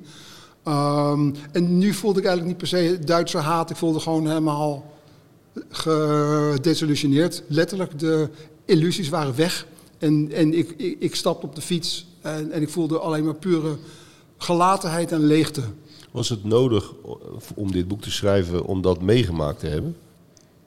Um, 0.68 1.34
en 1.52 1.78
nu 1.78 1.94
voelde 1.94 2.20
ik 2.20 2.26
eigenlijk 2.26 2.60
niet 2.60 2.70
per 2.70 2.80
se 2.80 3.00
Duitse 3.06 3.38
haat. 3.38 3.70
Ik 3.70 3.76
voelde 3.76 4.00
gewoon 4.00 4.28
helemaal 4.28 4.94
gedesillusioneerd. 5.70 7.44
Letterlijk, 7.48 8.00
de 8.00 8.30
illusies 8.66 9.10
waren 9.10 9.36
weg. 9.36 9.68
En, 9.98 10.32
en 10.32 10.54
ik, 10.54 10.74
ik, 10.78 10.96
ik 11.00 11.16
stapte 11.16 11.46
op 11.46 11.56
de 11.56 11.62
fiets 11.62 12.09
en, 12.22 12.52
en 12.52 12.62
ik 12.62 12.70
voelde 12.70 13.00
alleen 13.00 13.24
maar 13.24 13.36
pure 13.36 13.78
gelatenheid 14.38 15.12
en 15.12 15.26
leegte. 15.26 15.62
Was 16.12 16.30
het 16.30 16.44
nodig 16.44 16.94
om 17.56 17.72
dit 17.72 17.88
boek 17.88 18.02
te 18.02 18.12
schrijven 18.12 18.66
om 18.66 18.82
dat 18.82 19.02
meegemaakt 19.02 19.60
te 19.60 19.68
hebben? 19.68 19.96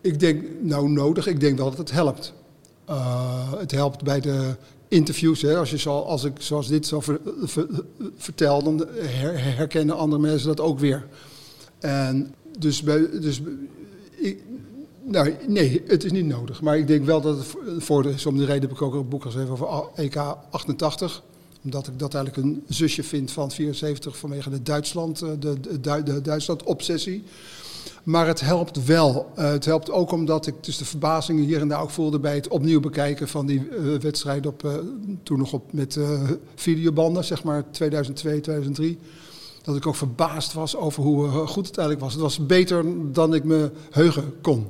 Ik 0.00 0.20
denk, 0.20 0.44
nou 0.60 0.88
nodig, 0.88 1.26
ik 1.26 1.40
denk 1.40 1.58
wel 1.58 1.69
dat 1.69 1.78
het 1.78 1.90
helpt. 1.90 2.32
Uh, 2.90 3.52
het 3.52 3.70
helpt 3.70 4.04
bij 4.04 4.20
de 4.20 4.54
interviews, 4.88 5.43
hè, 5.43 5.56
als, 5.56 5.70
je 5.70 5.78
zo, 5.78 5.99
als 5.99 6.25
ik 6.25 6.32
zoals 6.38 6.69
dit 6.69 6.87
zo 6.87 7.00
ver, 7.00 7.20
ver, 7.43 7.66
vertel, 8.16 8.62
dan 8.62 8.87
her, 8.94 9.44
herkennen 9.56 9.96
andere 9.96 10.23
mensen 10.23 10.49
dat 10.49 10.61
ook 10.61 10.78
weer. 10.78 11.06
En 11.78 12.35
dus, 12.59 12.82
bij, 12.82 13.09
dus 13.21 13.40
ik, 14.11 14.42
nou, 15.04 15.35
nee, 15.47 15.82
het 15.87 16.04
is 16.04 16.12
niet 16.12 16.26
nodig. 16.26 16.62
Maar 16.62 16.78
ik 16.78 16.87
denk 16.87 17.04
wel 17.04 17.21
dat 17.21 17.37
het 17.37 17.47
voor 17.78 18.02
de, 18.02 18.14
om 18.26 18.37
die 18.37 18.47
reden 18.47 18.62
heb 18.62 18.71
ik 18.71 18.82
ook 18.82 18.94
een 18.94 19.09
boek 19.09 19.23
geschreven 19.23 19.52
over 19.52 19.85
EK 19.94 20.16
88 20.50 21.23
omdat 21.64 21.87
ik 21.87 21.99
dat 21.99 22.14
eigenlijk 22.14 22.47
een 22.47 22.64
zusje 22.69 23.02
vind 23.02 23.31
van 23.31 23.50
74 23.50 24.16
vanwege 24.16 24.50
de 24.50 24.62
Duitsland, 24.62 25.19
de, 25.19 25.38
de, 25.38 25.81
de, 25.81 26.02
de 26.02 26.21
Duitsland-obsessie. 26.21 27.25
Maar 28.02 28.26
het 28.26 28.40
helpt 28.40 28.85
wel. 28.85 29.33
Uh, 29.38 29.50
het 29.50 29.64
helpt 29.64 29.90
ook 29.90 30.12
omdat 30.12 30.47
ik 30.47 30.54
dus 30.61 30.76
de 30.76 30.85
verbazingen 30.85 31.45
hier 31.45 31.61
en 31.61 31.69
daar 31.69 31.83
ook 31.83 31.90
voelde 31.90 32.19
bij 32.19 32.35
het 32.35 32.49
opnieuw 32.49 32.81
bekijken 32.81 33.28
van 33.28 33.47
die 33.47 33.69
uh, 33.69 33.99
wedstrijd 33.99 34.47
op, 34.47 34.83
toen 35.23 35.38
nog 35.38 35.52
op, 35.52 35.73
met 35.73 35.99
videobanden, 36.54 37.25
zeg 37.25 37.45
maar 37.45 37.71
2002, 37.71 38.40
2003. 38.40 38.99
Dat 39.62 39.76
ik 39.76 39.87
ook 39.87 39.97
verbaasd 39.97 40.52
was 40.52 40.76
over 40.76 41.02
hoe 41.02 41.28
goed 41.28 41.66
het 41.66 41.78
eigenlijk 41.78 42.00
was. 42.00 42.12
Het 42.12 42.23
was 42.23 42.47
beter 42.47 42.85
dan 43.12 43.35
ik 43.35 43.45
me 43.45 43.71
heugen 43.90 44.35
kon. 44.40 44.69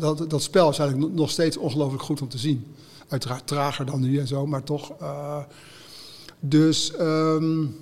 dat, 0.00 0.30
dat 0.30 0.42
spel 0.42 0.70
is 0.70 0.78
eigenlijk 0.78 1.12
nog 1.14 1.30
steeds 1.30 1.56
ongelooflijk 1.56 2.02
goed 2.02 2.20
om 2.20 2.28
te 2.28 2.38
zien. 2.38 2.64
Uiteraard 3.08 3.46
trager 3.46 3.86
dan 3.86 4.00
nu 4.00 4.18
en 4.18 4.26
zo, 4.26 4.46
maar 4.46 4.62
toch. 4.62 4.92
Dus. 6.48 6.92
Um, 7.00 7.76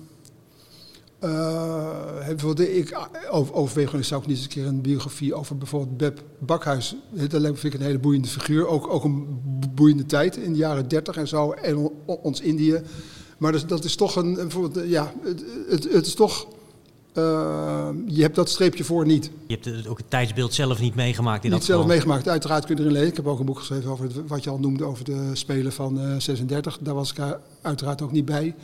ik 2.77 3.09
over, 3.29 3.53
overwegen 3.53 4.05
zou 4.05 4.21
ik 4.21 4.27
niet 4.27 4.35
eens 4.35 4.45
een 4.45 4.51
keer 4.51 4.65
een 4.65 4.81
biografie 4.81 5.33
over 5.33 5.57
bijvoorbeeld 5.57 5.97
Beb 5.97 6.23
Bakhuis. 6.39 6.95
Dat 7.11 7.41
vind 7.41 7.63
ik 7.63 7.73
een 7.73 7.81
hele 7.81 7.99
boeiende 7.99 8.27
figuur. 8.27 8.67
Ook, 8.67 8.87
ook 8.87 9.03
een 9.03 9.41
boeiende 9.75 10.05
tijd 10.05 10.37
in 10.37 10.51
de 10.51 10.57
jaren 10.57 10.87
30 10.87 11.17
en 11.17 11.27
zo. 11.27 11.51
En 11.51 11.91
ons 12.05 12.41
Indië. 12.41 12.81
Maar 13.37 13.51
dat, 13.51 13.69
dat 13.69 13.83
is 13.83 13.95
toch 13.95 14.15
een. 14.15 14.51
ja, 14.85 15.13
het, 15.69 15.91
het, 15.91 16.05
is 16.05 16.13
toch. 16.13 16.47
Uh, 17.17 17.89
je 18.05 18.21
hebt 18.21 18.35
dat 18.35 18.49
streepje 18.49 18.83
voor 18.83 19.05
niet. 19.05 19.31
Je 19.47 19.57
hebt 19.61 19.87
ook 19.87 19.97
het 19.97 20.09
tijdsbeeld 20.09 20.53
zelf 20.53 20.79
niet 20.79 20.95
meegemaakt 20.95 21.43
in 21.43 21.49
niet 21.49 21.59
dat 21.59 21.67
zelf 21.67 21.85
meegemaakt. 21.85 22.27
Uiteraard 22.27 22.65
kun 22.65 22.75
je 22.75 22.81
erin 22.81 22.93
lezen. 22.93 23.07
Ik 23.07 23.15
heb 23.15 23.27
ook 23.27 23.39
een 23.39 23.45
boek 23.45 23.59
geschreven 23.59 23.91
over 23.91 24.05
het, 24.05 24.15
wat 24.27 24.43
je 24.43 24.49
al 24.49 24.59
noemde 24.59 24.83
over 24.83 25.03
de 25.03 25.29
Spelen 25.33 25.71
van 25.71 25.99
uh, 25.99 26.15
36. 26.17 26.77
Daar 26.81 26.93
was 26.93 27.11
ik 27.11 27.19
uiteraard 27.61 28.01
ook 28.01 28.11
niet 28.11 28.25
bij. 28.25 28.55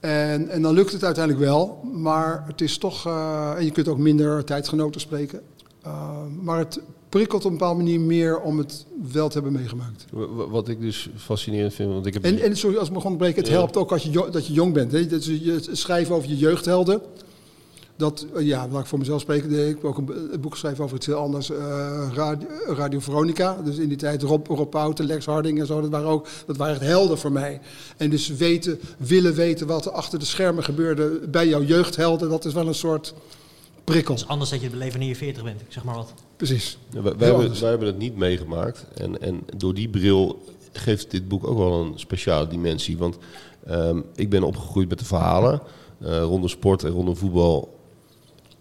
En, 0.00 0.48
en, 0.48 0.62
dan 0.62 0.74
lukt 0.74 0.92
het 0.92 1.04
uiteindelijk 1.04 1.44
wel, 1.44 1.80
maar 1.92 2.44
het 2.46 2.60
is 2.60 2.78
toch. 2.78 3.06
Uh, 3.06 3.52
en 3.56 3.64
je 3.64 3.70
kunt 3.70 3.88
ook 3.88 3.98
minder 3.98 4.44
tijdgenoten 4.44 5.00
spreken. 5.00 5.40
Uh, 5.86 6.08
maar 6.42 6.58
het 6.58 6.80
prikkelt 7.08 7.44
op 7.44 7.50
een 7.50 7.58
bepaalde 7.58 7.82
manier 7.82 8.00
meer 8.00 8.40
om 8.40 8.58
het 8.58 8.86
wel 9.12 9.28
te 9.28 9.34
hebben 9.34 9.52
meegemaakt. 9.52 10.04
Wat 10.50 10.68
ik 10.68 10.80
dus 10.80 11.10
fascinerend 11.16 11.74
vind, 11.74 11.92
want 11.92 12.06
ik 12.06 12.14
heb... 12.14 12.24
En, 12.24 12.40
en 12.40 12.56
sorry, 12.56 12.76
als 12.76 12.88
ik 12.88 12.94
begon 12.94 13.10
te 13.10 13.16
breken, 13.16 13.42
het 13.42 13.50
helpt 13.50 13.76
ook 13.76 13.92
als 13.92 14.02
je, 14.02 14.28
dat 14.30 14.46
je 14.46 14.52
jong 14.52 14.72
bent. 14.72 14.92
Hè? 14.92 15.06
Dat 15.06 15.24
je 15.24 15.68
schrijven 15.72 16.14
over 16.14 16.28
je 16.28 16.36
jeugdhelden. 16.36 17.00
Dat, 17.96 18.26
uh, 18.36 18.46
ja, 18.46 18.68
laat 18.70 18.80
ik 18.80 18.86
voor 18.86 18.98
mezelf 18.98 19.20
spreken, 19.20 19.68
ik 19.68 19.74
heb 19.74 19.84
ook 19.84 19.98
een, 19.98 20.32
een 20.32 20.40
boek 20.40 20.52
geschreven 20.52 20.84
over 20.84 20.96
iets 20.96 21.06
heel 21.06 21.16
anders. 21.16 21.50
Uh, 21.50 21.56
Radio, 22.14 22.48
Radio, 22.66 23.00
Veronica, 23.00 23.56
dus 23.64 23.76
in 23.76 23.88
die 23.88 23.96
tijd 23.96 24.22
Rob, 24.22 24.46
Rob 24.46 24.70
Pouten, 24.70 25.06
Lex 25.06 25.26
Harding 25.26 25.60
en 25.60 25.66
zo, 25.66 25.80
dat 25.80 25.90
waren 25.90 26.08
ook 26.08 26.26
dat 26.46 26.56
waren 26.56 26.74
echt 26.74 26.84
helden 26.84 27.18
voor 27.18 27.32
mij. 27.32 27.60
En 27.96 28.10
dus 28.10 28.28
weten, 28.28 28.80
willen 28.96 29.34
weten 29.34 29.66
wat 29.66 29.86
er 29.86 29.92
achter 29.92 30.18
de 30.18 30.24
schermen 30.24 30.64
gebeurde 30.64 31.20
bij 31.28 31.48
jouw 31.48 31.62
jeugdhelden, 31.62 32.28
dat 32.28 32.44
is 32.44 32.52
wel 32.52 32.66
een 32.66 32.74
soort 32.74 33.14
prikkel. 33.84 34.14
Het 34.14 34.22
is 34.22 34.28
anders 34.28 34.50
dat 34.50 34.58
je 34.58 34.64
het 34.64 34.74
beleven 34.74 34.98
wanneer 34.98 35.14
je 35.14 35.24
40 35.24 35.42
bent, 35.42 35.60
ik 35.60 35.66
zeg 35.72 35.84
maar 35.84 35.94
wat. 35.94 36.14
Precies. 36.36 36.78
Ja, 36.90 37.02
wij, 37.02 37.16
wij, 37.16 37.28
hebben, 37.28 37.60
wij, 37.60 37.68
hebben, 37.68 37.88
het 37.88 37.98
niet 37.98 38.16
meegemaakt. 38.16 38.86
En, 38.94 39.20
en 39.20 39.40
door 39.56 39.74
die 39.74 39.88
bril 39.88 40.42
geeft 40.72 41.10
dit 41.10 41.28
boek 41.28 41.46
ook 41.46 41.58
wel 41.58 41.80
een 41.80 41.98
speciale 41.98 42.46
dimensie. 42.46 42.98
Want 42.98 43.18
um, 43.70 44.04
ik 44.14 44.30
ben 44.30 44.42
opgegroeid 44.42 44.88
met 44.88 44.98
de 44.98 45.04
verhalen. 45.04 45.60
Uh, 46.02 46.22
rondom 46.22 46.48
sport 46.48 46.84
en 46.84 46.90
rondom 46.90 47.16
voetbal 47.16 47.73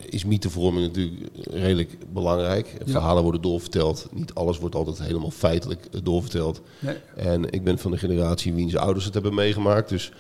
is 0.10 0.26
mythevorming 0.26 0.88
natuurlijk 0.88 1.30
redelijk 1.52 1.98
belangrijk. 2.14 2.76
Ja. 2.86 2.92
Verhalen 2.92 3.24
worden 3.24 3.42
doorverteld. 3.42 4.08
Niet 4.12 4.34
alles 4.34 4.58
wordt 4.58 4.76
altijd 4.76 5.02
helemaal 5.02 5.32
feitelijk 5.32 5.88
doorverteld. 6.04 6.62
Nee. 6.80 6.96
En 7.16 7.52
ik 7.52 7.64
ben 7.64 7.78
van 7.78 7.92
de 7.92 7.98
generatie 7.98 8.54
wiens 8.54 8.76
ouders 8.76 9.06
het 9.06 9.14
hebben 9.14 9.34
meegemaakt. 9.34 9.90
Dus 9.90 10.12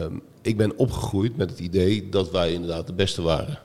um, 0.00 0.22
ik 0.42 0.56
ben 0.56 0.76
opgegroeid 0.76 1.36
met 1.36 1.50
het 1.50 1.58
idee 1.58 2.08
dat 2.08 2.30
wij 2.30 2.52
inderdaad 2.52 2.86
de 2.86 2.92
beste 2.92 3.22
waren. 3.22 3.58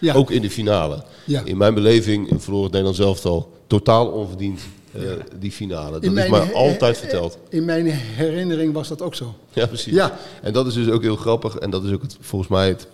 Ja. 0.00 0.14
Ook 0.14 0.30
in 0.30 0.42
de 0.42 0.50
finale. 0.50 1.02
Ja. 1.24 1.42
In 1.44 1.56
mijn 1.56 1.74
beleving 1.74 2.28
verloor 2.36 2.62
het 2.62 2.72
Nederland 2.72 2.96
zelf 2.96 3.24
al 3.24 3.52
totaal 3.66 4.06
onverdiend 4.06 4.60
uh, 4.96 5.12
die 5.38 5.52
finale. 5.52 6.00
Dat 6.00 6.16
is 6.16 6.28
maar 6.28 6.52
altijd 6.52 6.98
verteld. 6.98 7.38
In 7.48 7.64
mijn 7.64 7.86
herinnering 7.86 8.72
was 8.72 8.88
dat 8.88 9.02
ook 9.02 9.14
zo. 9.14 9.34
Ja, 9.52 9.66
precies. 9.66 9.94
Ja. 9.94 10.18
En 10.42 10.52
dat 10.52 10.66
is 10.66 10.74
dus 10.74 10.88
ook 10.88 11.02
heel 11.02 11.16
grappig. 11.16 11.56
En 11.56 11.70
dat 11.70 11.84
is 11.84 11.92
ook 11.92 12.02
het, 12.02 12.16
volgens 12.20 12.50
mij 12.50 12.68
het, 12.68 12.86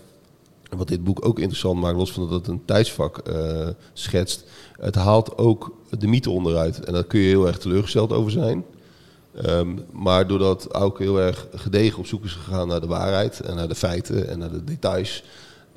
wat 0.68 0.88
dit 0.88 1.04
boek 1.04 1.26
ook 1.26 1.38
interessant 1.38 1.80
maakt, 1.80 1.96
los 1.96 2.12
van 2.12 2.22
dat 2.22 2.32
het 2.32 2.46
een 2.46 2.64
tijdsvak 2.64 3.28
uh, 3.28 3.68
schetst. 3.92 4.44
Het 4.80 4.94
haalt 4.94 5.38
ook 5.38 5.76
de 5.98 6.06
mythe 6.06 6.30
onderuit. 6.30 6.84
En 6.84 6.92
daar 6.92 7.04
kun 7.04 7.20
je 7.20 7.28
heel 7.28 7.46
erg 7.46 7.58
teleurgesteld 7.58 8.12
over 8.12 8.30
zijn. 8.30 8.64
Um, 9.46 9.84
maar 9.92 10.26
doordat 10.26 10.74
ook 10.74 10.98
heel 10.98 11.20
erg 11.20 11.46
gedegen 11.54 11.98
op 11.98 12.06
zoek 12.06 12.24
is 12.24 12.32
gegaan 12.32 12.68
naar 12.68 12.80
de 12.80 12.86
waarheid 12.86 13.40
en 13.40 13.56
naar 13.56 13.68
de 13.68 13.74
feiten 13.74 14.28
en 14.28 14.38
naar 14.38 14.50
de 14.50 14.64
details, 14.64 15.24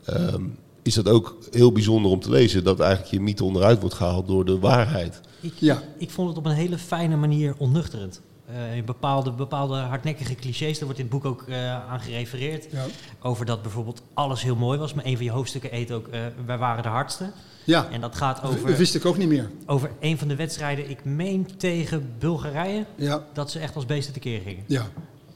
um, 0.10 0.58
is 0.82 0.94
dat 0.94 1.08
ook 1.08 1.38
heel 1.52 1.72
bijzonder 1.72 2.12
om 2.12 2.20
te 2.20 2.30
lezen. 2.30 2.64
Dat 2.64 2.80
eigenlijk 2.80 3.12
je 3.12 3.20
mythe 3.20 3.44
onderuit 3.44 3.80
wordt 3.80 3.96
gehaald 3.96 4.28
door 4.28 4.46
de 4.46 4.60
waarheid. 4.60 5.22
Ik, 5.42 5.54
ja. 5.60 5.82
ik 5.98 6.10
vond 6.10 6.30
het 6.30 6.38
op 6.38 6.46
een 6.46 6.52
hele 6.52 6.78
fijne 6.78 7.16
manier 7.16 7.56
onnuchterend. 7.58 8.22
Uh, 8.52 8.76
in 8.76 8.86
bepaalde, 8.86 9.32
bepaalde 9.32 9.76
hardnekkige 9.76 10.36
clichés, 10.36 10.78
daar 10.78 10.86
wordt 10.86 11.00
in 11.00 11.06
het 11.06 11.14
boek 11.14 11.26
ook 11.26 11.46
uh, 11.48 11.90
aan 11.90 12.00
gerefereerd. 12.00 12.68
Ja. 12.72 12.86
Over 13.22 13.46
dat 13.46 13.62
bijvoorbeeld 13.62 14.02
alles 14.14 14.42
heel 14.42 14.56
mooi 14.56 14.80
was. 14.80 14.94
Maar 14.94 15.06
een 15.06 15.16
van 15.16 15.26
je 15.26 15.32
hoofdstukken 15.32 15.76
eet 15.76 15.92
ook, 15.92 16.08
uh, 16.08 16.20
wij 16.46 16.58
waren 16.58 16.84
de 16.84 16.90
hardste. 16.90 17.32
Ja, 17.64 17.88
en 17.92 18.02
dat 18.02 18.16
gaat 18.16 18.44
over... 18.44 18.68
Dat 18.68 18.78
wist 18.78 18.96
ik 18.96 19.06
ook 19.06 19.18
niet 19.18 19.28
meer. 19.28 19.50
Over 19.66 19.92
een 20.00 20.18
van 20.18 20.28
de 20.28 20.36
wedstrijden, 20.36 20.90
ik 20.90 21.06
meen 21.06 21.48
tegen 21.58 22.14
Bulgarije, 22.20 22.86
ja. 22.96 23.24
dat 23.34 23.52
ze 23.52 23.60
echt 23.60 23.76
als 23.76 23.86
beesten 23.86 24.14
tekeer 24.14 24.42
gingen. 24.42 24.64
Ja, 24.68 24.88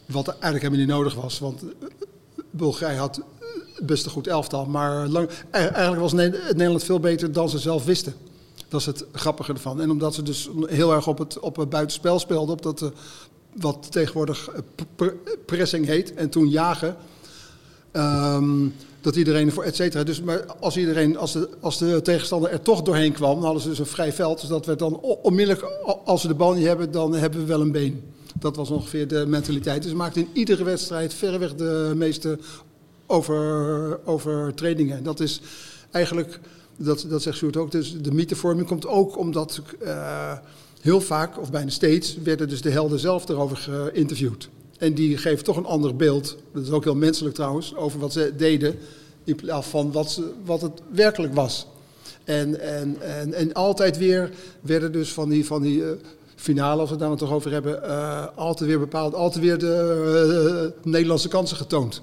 wat 0.05 0.27
eigenlijk 0.27 0.63
helemaal 0.63 0.85
niet 0.85 0.95
nodig 0.95 1.15
was. 1.15 1.39
Want 1.39 1.63
Bulgarije 2.51 2.99
had 2.99 3.21
best 3.79 4.05
een 4.05 4.11
goed 4.11 4.27
elftal. 4.27 4.65
Maar 4.65 5.07
lang, 5.07 5.29
eigenlijk 5.51 6.01
was 6.01 6.13
Nederland 6.13 6.83
veel 6.83 6.99
beter 6.99 7.31
dan 7.31 7.49
ze 7.49 7.59
zelf 7.59 7.85
wisten. 7.85 8.13
Dat 8.67 8.79
is 8.79 8.85
het 8.85 9.05
grappige 9.11 9.53
ervan. 9.53 9.81
En 9.81 9.89
omdat 9.89 10.13
ze 10.13 10.23
dus 10.23 10.49
heel 10.65 10.93
erg 10.93 11.07
op 11.07 11.17
het, 11.17 11.39
op 11.39 11.55
het 11.55 11.69
buitenspel 11.69 12.19
speelden, 12.19 12.55
op 12.55 12.61
dat, 12.61 12.81
uh, 12.81 12.89
wat 13.55 13.91
tegenwoordig 13.91 14.49
pressing 15.45 15.85
heet, 15.85 16.13
en 16.13 16.29
toen 16.29 16.49
jagen. 16.49 16.95
Um, 17.93 18.73
dat 19.01 19.15
iedereen 19.15 19.51
voor 19.51 19.63
et 19.63 19.75
cetera. 19.75 20.03
Dus 20.03 20.21
maar 20.21 20.45
als 20.59 20.77
iedereen, 20.77 21.17
als 21.17 21.31
de, 21.31 21.49
als 21.59 21.77
de 21.77 22.01
tegenstander 22.01 22.51
er 22.51 22.61
toch 22.61 22.81
doorheen 22.81 23.13
kwam, 23.13 23.35
dan 23.35 23.43
hadden 23.43 23.61
ze 23.61 23.69
dus 23.69 23.79
een 23.79 23.85
vrij 23.85 24.13
veld. 24.13 24.39
Dus 24.39 24.49
dat 24.49 24.65
werd 24.65 24.79
dan 24.79 24.99
onmiddellijk, 24.99 25.65
als 26.05 26.21
we 26.21 26.27
de 26.27 26.33
bal 26.33 26.53
niet 26.53 26.65
hebben, 26.65 26.91
dan 26.91 27.13
hebben 27.13 27.39
we 27.39 27.45
wel 27.45 27.61
een 27.61 27.71
been. 27.71 28.03
Dat 28.39 28.55
was 28.55 28.69
ongeveer 28.69 29.07
de 29.07 29.25
mentaliteit. 29.27 29.81
Dus 29.81 29.91
ze 29.91 29.97
maakten 29.97 30.21
in 30.21 30.29
iedere 30.33 30.63
wedstrijd 30.63 31.13
verreweg 31.13 31.55
de 31.55 31.91
meeste 31.95 32.39
over, 33.05 33.99
over 34.05 34.53
trainingen. 34.53 35.03
Dat 35.03 35.19
is 35.19 35.41
eigenlijk, 35.91 36.39
dat, 36.77 37.05
dat 37.09 37.21
zegt 37.21 37.37
Sjoerd 37.37 37.57
ook, 37.57 37.71
dus 37.71 37.95
de 38.01 38.11
mythevorming 38.11 38.67
komt 38.67 38.87
ook 38.87 39.17
omdat 39.17 39.61
uh, 39.83 40.33
heel 40.81 41.01
vaak, 41.01 41.39
of 41.39 41.51
bijna 41.51 41.69
steeds, 41.69 42.17
werden 42.23 42.49
dus 42.49 42.61
de 42.61 42.69
helden 42.69 42.99
zelf 42.99 43.29
erover 43.29 43.57
geïnterviewd. 43.57 44.49
En 44.77 44.93
die 44.93 45.17
geven 45.17 45.43
toch 45.43 45.57
een 45.57 45.65
ander 45.65 45.95
beeld, 45.95 46.37
dat 46.53 46.63
is 46.63 46.69
ook 46.69 46.83
heel 46.83 46.95
menselijk 46.95 47.35
trouwens, 47.35 47.75
over 47.75 47.99
wat 47.99 48.13
ze 48.13 48.33
deden, 48.37 48.75
in 49.23 49.39
van 49.61 49.91
wat, 49.91 50.11
ze, 50.11 50.31
wat 50.45 50.61
het 50.61 50.81
werkelijk 50.91 51.33
was. 51.33 51.67
En, 52.23 52.59
en, 52.59 53.01
en, 53.01 53.33
en 53.33 53.53
altijd 53.53 53.97
weer 53.97 54.31
werden 54.61 54.91
dus 54.91 55.13
van 55.13 55.29
die, 55.29 55.45
van 55.45 55.61
die 55.61 55.79
uh, 55.79 55.89
finale, 56.35 56.79
als 56.79 56.89
we 56.89 56.95
het 56.95 57.03
daar 57.05 57.17
toch 57.17 57.31
over 57.31 57.51
hebben, 57.51 57.81
uh, 57.83 58.25
altijd 58.35 58.69
weer 58.69 58.79
bepaald, 58.79 59.13
altijd 59.13 59.43
weer 59.43 59.59
de 59.59 60.73
Nederlandse 60.83 61.27
kansen 61.27 61.57
getoond. 61.57 62.01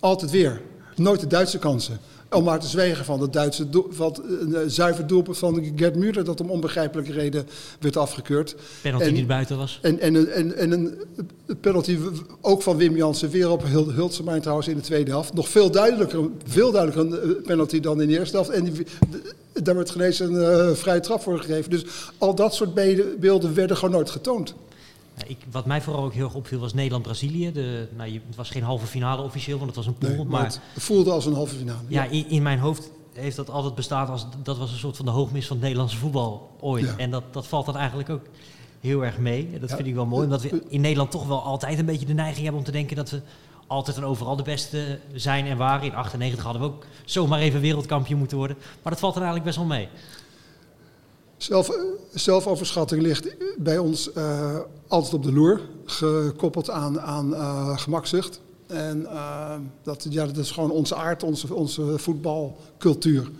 Altijd 0.00 0.30
weer. 0.30 0.60
Nooit 0.96 1.20
de 1.20 1.26
Duitse 1.26 1.58
kansen. 1.58 2.00
Om 2.30 2.44
maar 2.44 2.60
te 2.60 2.66
zwegen 2.66 3.04
van 3.04 3.20
het 3.20 3.32
Duitse 3.32 3.66
een 4.40 4.70
zuiver 4.70 5.06
doelpunt 5.06 5.38
van 5.38 5.72
Gerd 5.76 5.94
Müller 5.94 6.24
dat 6.24 6.40
om 6.40 6.50
onbegrijpelijke 6.50 7.12
reden 7.12 7.46
werd 7.80 7.96
afgekeurd. 7.96 8.54
Penalty 8.82 9.04
en, 9.04 9.14
die 9.14 9.26
buiten 9.26 9.56
was. 9.56 9.78
En, 9.82 10.00
en, 10.00 10.32
en, 10.32 10.56
en 10.56 10.72
een 10.72 10.98
penalty 11.60 11.98
ook 12.40 12.62
van 12.62 12.76
Wim 12.76 12.96
Jansen 12.96 13.30
weer 13.30 13.50
op 13.50 13.62
Hultsemijn 13.94 14.40
trouwens 14.40 14.68
in 14.68 14.76
de 14.76 14.80
tweede 14.80 15.10
helft. 15.10 15.32
Nog 15.32 15.48
veel 15.48 15.70
duidelijker, 15.70 16.28
veel 16.44 16.72
duidelijker 16.72 17.20
een 17.22 17.42
penalty 17.42 17.80
dan 17.80 18.00
in 18.02 18.08
de 18.08 18.18
eerste 18.18 18.36
helft. 18.36 18.50
En 18.50 18.64
die, 18.64 18.86
daar 19.52 19.74
werd 19.74 19.90
genees 19.90 20.18
een 20.18 20.34
uh, 20.34 20.70
vrije 20.70 21.00
trap 21.00 21.22
voor 21.22 21.38
gegeven. 21.38 21.70
Dus 21.70 21.84
al 22.18 22.34
dat 22.34 22.54
soort 22.54 22.74
beelden 23.20 23.54
werden 23.54 23.76
gewoon 23.76 23.94
nooit 23.94 24.10
getoond. 24.10 24.54
Ik, 25.26 25.38
wat 25.50 25.66
mij 25.66 25.80
vooral 25.80 26.04
ook 26.04 26.12
heel 26.12 26.24
erg 26.24 26.34
opviel 26.34 26.58
was 26.58 26.74
Nederland-Brazilië. 26.74 27.50
Nou, 27.96 28.12
het 28.12 28.36
was 28.36 28.50
geen 28.50 28.62
halve 28.62 28.86
finale 28.86 29.22
officieel, 29.22 29.58
want 29.58 29.76
het 29.76 29.76
was 29.76 29.86
een 29.86 29.98
pool. 29.98 30.10
Nee, 30.10 30.24
maar, 30.24 30.44
het 30.44 30.60
voelde 30.76 31.10
als 31.10 31.26
een 31.26 31.34
halve 31.34 31.56
finale. 31.56 31.78
Ja, 31.88 32.02
ja. 32.02 32.10
In, 32.10 32.28
in, 32.28 32.42
mijn 32.42 32.58
hoofd 32.58 32.90
heeft 33.12 33.36
dat 33.36 33.50
altijd 33.50 33.74
bestaan 33.74 34.08
als... 34.08 34.26
Dat 34.42 34.58
was 34.58 34.72
een 34.72 34.78
soort 34.78 34.96
van 34.96 35.04
de 35.04 35.10
hoogmis 35.10 35.46
van 35.46 35.56
het 35.56 35.64
Nederlandse 35.64 35.96
voetbal 35.96 36.50
ooit. 36.60 36.84
Ja. 36.84 36.96
En 36.96 37.10
dat, 37.10 37.22
dat 37.30 37.46
valt 37.46 37.66
dan 37.66 37.76
eigenlijk 37.76 38.10
ook 38.10 38.26
heel 38.80 39.04
erg 39.04 39.18
mee. 39.18 39.58
Dat 39.60 39.68
ja. 39.68 39.76
vind 39.76 39.88
ik 39.88 39.94
wel 39.94 40.06
mooi. 40.06 40.24
Omdat 40.24 40.42
we 40.42 40.62
in 40.68 40.80
Nederland 40.80 41.10
toch 41.10 41.26
wel 41.26 41.42
altijd 41.42 41.78
een 41.78 41.84
beetje 41.84 42.06
de 42.06 42.12
neiging 42.12 42.42
hebben 42.42 42.58
om 42.58 42.66
te 42.66 42.72
denken... 42.72 42.96
dat 42.96 43.10
we 43.10 43.20
altijd 43.66 43.96
en 43.96 44.04
overal 44.04 44.36
de 44.36 44.42
beste 44.42 44.98
zijn 45.12 45.46
en 45.46 45.56
waren. 45.56 45.86
In 45.86 45.94
98 45.94 46.44
hadden 46.44 46.62
we 46.62 46.68
ook 46.68 46.84
zomaar 47.04 47.40
even 47.40 47.60
wereldkampioen 47.60 48.18
moeten 48.18 48.36
worden. 48.36 48.56
Maar 48.82 48.92
dat 48.92 49.00
valt 49.00 49.14
dan 49.14 49.22
eigenlijk 49.22 49.56
best 49.56 49.68
wel 49.68 49.76
mee. 49.76 49.88
Zelf, 51.42 51.70
zelfoverschatting 52.12 53.02
ligt 53.02 53.36
bij 53.58 53.78
ons 53.78 54.10
uh, 54.16 54.56
altijd 54.88 55.14
op 55.14 55.22
de 55.22 55.32
loer, 55.32 55.60
gekoppeld 55.84 56.70
aan, 56.70 57.00
aan 57.00 57.30
uh, 57.30 57.78
gemakzucht. 57.78 58.40
En 58.66 59.00
uh, 59.00 59.54
dat, 59.82 60.06
ja, 60.10 60.26
dat 60.26 60.36
is 60.36 60.50
gewoon 60.50 60.70
onze 60.70 60.94
aard, 60.94 61.22
onze, 61.22 61.54
onze 61.54 61.98
voetbalcultuur. 61.98 63.30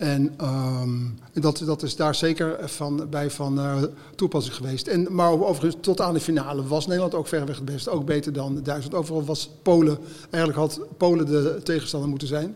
En 0.00 0.34
um, 0.42 1.18
dat, 1.32 1.62
dat 1.64 1.82
is 1.82 1.96
daar 1.96 2.14
zeker 2.14 2.58
van, 2.68 3.06
bij 3.10 3.30
van 3.30 3.58
uh, 3.58 3.82
toepassing 4.14 4.56
geweest. 4.56 4.86
En, 4.86 5.14
maar 5.14 5.30
overigens, 5.30 5.76
tot 5.80 6.00
aan 6.00 6.14
de 6.14 6.20
finale 6.20 6.66
was 6.66 6.86
Nederland 6.86 7.14
ook 7.14 7.26
verreweg 7.26 7.56
het 7.56 7.64
beste. 7.64 7.90
Ook 7.90 8.04
beter 8.04 8.32
dan 8.32 8.60
Duitsland. 8.62 8.94
Overal 8.94 9.24
was 9.24 9.50
Polen, 9.62 9.98
eigenlijk 10.30 10.62
had 10.62 10.80
Polen 10.96 11.26
de 11.26 11.60
tegenstander 11.64 12.08
moeten 12.08 12.28
zijn. 12.28 12.54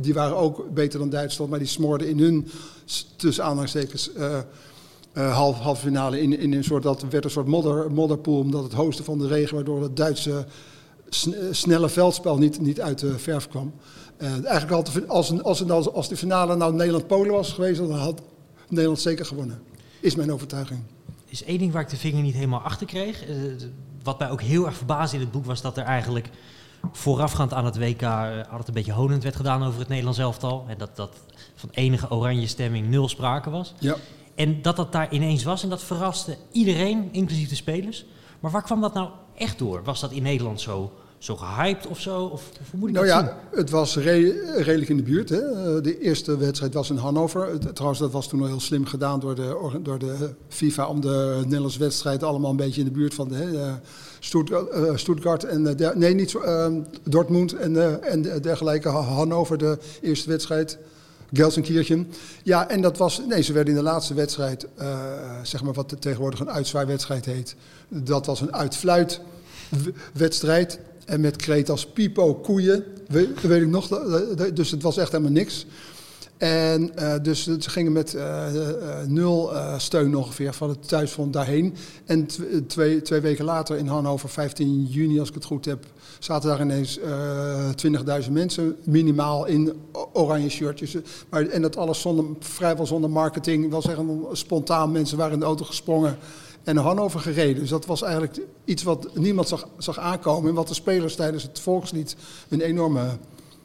Die, 0.00 0.14
waren 0.14 0.36
ook 0.36 0.74
beter 0.74 0.98
dan 0.98 1.10
Duitsland, 1.10 1.50
maar 1.50 1.58
die 1.58 1.68
smoorden 1.68 2.08
in 2.08 2.18
hun, 2.18 2.48
tussen 3.16 3.44
aanhalingstekens, 3.44 4.10
uh, 5.14 5.74
finale 5.74 6.20
in, 6.20 6.38
in 6.38 6.52
een 6.52 6.64
soort, 6.64 6.82
dat 6.82 7.04
werd 7.10 7.24
een 7.24 7.30
soort 7.30 7.46
modder, 7.46 7.92
modderpoel, 7.92 8.38
omdat 8.38 8.62
het 8.62 8.72
hoogste 8.72 9.04
van 9.04 9.18
de 9.18 9.26
regen, 9.26 9.54
waardoor 9.54 9.82
het 9.82 9.96
Duitse 9.96 10.46
snelle 11.50 11.88
veldspel 11.88 12.38
niet, 12.38 12.60
niet 12.60 12.80
uit 12.80 12.98
de 12.98 13.18
verf 13.18 13.48
kwam. 13.48 13.72
Uh, 14.18 14.30
eigenlijk 14.30 14.70
had 14.70 15.08
als, 15.08 15.42
als, 15.42 15.70
als, 15.70 15.92
als 15.92 16.08
de 16.08 16.16
finale 16.16 16.56
nou 16.56 16.74
Nederland-Polen 16.74 17.32
was 17.32 17.52
geweest, 17.52 17.78
dan 17.78 17.92
had 17.92 18.22
Nederland 18.68 19.00
zeker 19.00 19.26
gewonnen. 19.26 19.62
Is 20.00 20.14
mijn 20.14 20.32
overtuiging. 20.32 20.80
Is 21.24 21.44
één 21.44 21.58
ding 21.58 21.72
waar 21.72 21.82
ik 21.82 21.88
de 21.88 21.96
vinger 21.96 22.22
niet 22.22 22.34
helemaal 22.34 22.60
achter 22.60 22.86
kreeg. 22.86 23.28
Uh, 23.28 23.34
wat 24.02 24.18
mij 24.18 24.30
ook 24.30 24.42
heel 24.42 24.66
erg 24.66 24.76
verbaasde 24.76 25.16
in 25.16 25.22
het 25.22 25.32
boek 25.32 25.44
was 25.44 25.62
dat 25.62 25.76
er 25.76 25.84
eigenlijk 25.84 26.30
voorafgaand 26.92 27.52
aan 27.52 27.64
het 27.64 27.78
WK 27.78 28.02
uh, 28.02 28.36
altijd 28.50 28.68
een 28.68 28.74
beetje 28.74 28.92
honend 28.92 29.22
werd 29.22 29.36
gedaan 29.36 29.64
over 29.64 29.78
het 29.78 29.88
Nederlands 29.88 30.18
elftal. 30.18 30.64
En 30.68 30.78
dat, 30.78 30.96
dat 30.96 31.16
van 31.54 31.68
enige 31.72 32.10
oranje 32.10 32.46
stemming 32.46 32.88
nul 32.88 33.08
sprake 33.08 33.50
was. 33.50 33.74
Ja. 33.78 33.96
En 34.34 34.62
dat 34.62 34.76
dat 34.76 34.92
daar 34.92 35.12
ineens 35.12 35.44
was 35.44 35.62
en 35.62 35.68
dat 35.68 35.82
verraste 35.82 36.36
iedereen, 36.52 37.08
inclusief 37.12 37.48
de 37.48 37.54
spelers. 37.54 38.04
Maar 38.40 38.50
waar 38.50 38.62
kwam 38.62 38.80
dat 38.80 38.94
nou 38.94 39.10
echt 39.36 39.58
door? 39.58 39.84
Was 39.84 40.00
dat 40.00 40.12
in 40.12 40.22
Nederland 40.22 40.60
zo 40.60 40.92
zo 41.18 41.36
gehyped 41.36 41.86
of 41.86 42.00
zo? 42.00 42.22
Of, 42.24 42.32
of 42.60 42.70
hoe 42.70 42.80
moet 42.80 42.88
ik 42.88 42.94
Nou 42.94 43.06
dat 43.06 43.16
zien? 43.16 43.24
ja, 43.26 43.38
het 43.58 43.70
was 43.70 43.96
re- 43.96 44.54
redelijk 44.62 44.90
in 44.90 44.96
de 44.96 45.02
buurt. 45.02 45.28
Hè. 45.28 45.40
Eh, 45.76 45.82
De 45.82 45.98
eerste 46.00 46.36
wedstrijd 46.36 46.74
was 46.74 46.90
in 46.90 46.96
Hannover. 46.96 47.58
Trouwens, 47.72 48.00
dat 48.00 48.12
was 48.12 48.28
toen 48.28 48.40
al 48.40 48.46
heel 48.46 48.60
slim 48.60 48.86
gedaan 48.86 49.20
door 49.20 49.34
de, 49.34 49.78
door 49.82 49.98
de 49.98 50.30
FIFA... 50.48 50.86
om 50.86 51.00
de 51.00 51.40
Nederlandse 51.44 51.78
wedstrijd 51.78 52.22
allemaal 52.22 52.50
een 52.50 52.56
beetje 52.56 52.80
in 52.80 52.86
de 52.86 52.92
buurt 52.92 53.14
van 53.14 53.28
de, 53.28 53.34
hè, 53.34 53.62
eh, 53.66 53.72
Stuttgart, 54.18 54.68
eh, 54.70 54.96
Stuttgart 54.96 55.44
en... 55.44 55.76
nee, 55.94 56.14
niet 56.14 56.30
zo, 56.30 56.38
eh, 56.40 56.66
Dortmund 57.02 57.52
en, 57.52 57.76
eh, 57.76 58.12
en 58.12 58.22
de- 58.22 58.40
dergelijke. 58.40 58.88
Ha- 58.88 59.00
Hannover, 59.00 59.58
de 59.58 59.78
eerste 60.00 60.28
wedstrijd. 60.28 60.78
Gelsenkirchen. 61.32 62.08
Ja, 62.42 62.68
en 62.68 62.80
dat 62.80 62.96
was... 62.98 63.20
Nee, 63.28 63.42
ze 63.42 63.52
werden 63.52 63.72
in 63.74 63.78
de 63.78 63.84
laatste 63.84 64.14
wedstrijd... 64.14 64.66
zeg 65.42 65.62
maar 65.62 65.72
wat 65.74 65.94
tegenwoordig 66.00 66.40
een 66.40 66.50
uitzwaaiwedstrijd 66.50 67.24
heet... 67.24 67.56
dat 67.88 68.26
was 68.26 68.40
een 68.40 68.54
uitfluitwedstrijd. 68.54 70.78
En 71.08 71.20
met 71.20 71.36
kreet 71.36 71.70
als 71.70 71.86
pipo, 71.86 72.34
koeien, 72.34 72.84
weet, 73.06 73.28
ik 73.42 73.66
nog. 73.66 73.88
Dus 74.54 74.70
het 74.70 74.82
was 74.82 74.96
echt 74.96 75.12
helemaal 75.12 75.32
niks. 75.32 75.66
En 76.36 76.96
eh, 76.96 77.14
dus 77.22 77.42
ze 77.42 77.70
gingen 77.70 77.92
met 77.92 78.14
eh, 78.14 78.46
eh, 78.46 79.06
nul 79.06 79.50
steun 79.76 80.16
ongeveer 80.16 80.52
van 80.52 80.68
het 80.68 80.88
thuisfront 80.88 81.32
daarheen. 81.32 81.74
En 82.04 82.26
tw- 82.26 82.42
twee, 82.66 83.02
twee 83.02 83.20
weken 83.20 83.44
later 83.44 83.76
in 83.76 83.86
Hannover, 83.86 84.28
15 84.28 84.84
juni 84.84 85.20
als 85.20 85.28
ik 85.28 85.34
het 85.34 85.44
goed 85.44 85.64
heb, 85.64 85.84
zaten 86.18 86.48
daar 86.48 86.60
ineens 86.60 86.98
eh 86.98 87.68
20.000 88.26 88.32
mensen 88.32 88.76
minimaal 88.84 89.46
in 89.46 89.72
oranje 90.12 90.48
shirtjes. 90.48 90.96
Maar, 91.28 91.46
en 91.46 91.62
dat 91.62 91.76
alles 91.76 92.00
zonder, 92.00 92.24
vrijwel 92.38 92.86
zonder 92.86 93.10
marketing. 93.10 93.70
Wel 93.70 93.82
zeggen 93.82 94.26
spontaan, 94.32 94.92
mensen 94.92 95.18
waren 95.18 95.32
in 95.32 95.38
de 95.38 95.44
auto 95.44 95.64
gesprongen 95.64 96.18
en 96.64 96.74
naar 96.74 96.84
Hannover 96.84 97.20
gereden. 97.20 97.60
Dus 97.60 97.70
dat 97.70 97.86
was 97.86 98.02
eigenlijk 98.02 98.40
iets 98.64 98.82
wat 98.82 99.08
niemand 99.14 99.48
zag, 99.48 99.68
zag 99.78 99.98
aankomen. 99.98 100.48
En 100.48 100.54
wat 100.54 100.68
de 100.68 100.74
spelers 100.74 101.14
tijdens 101.14 101.42
het 101.42 101.60
volkslied 101.60 102.16
een 102.48 102.60
enorme 102.60 103.08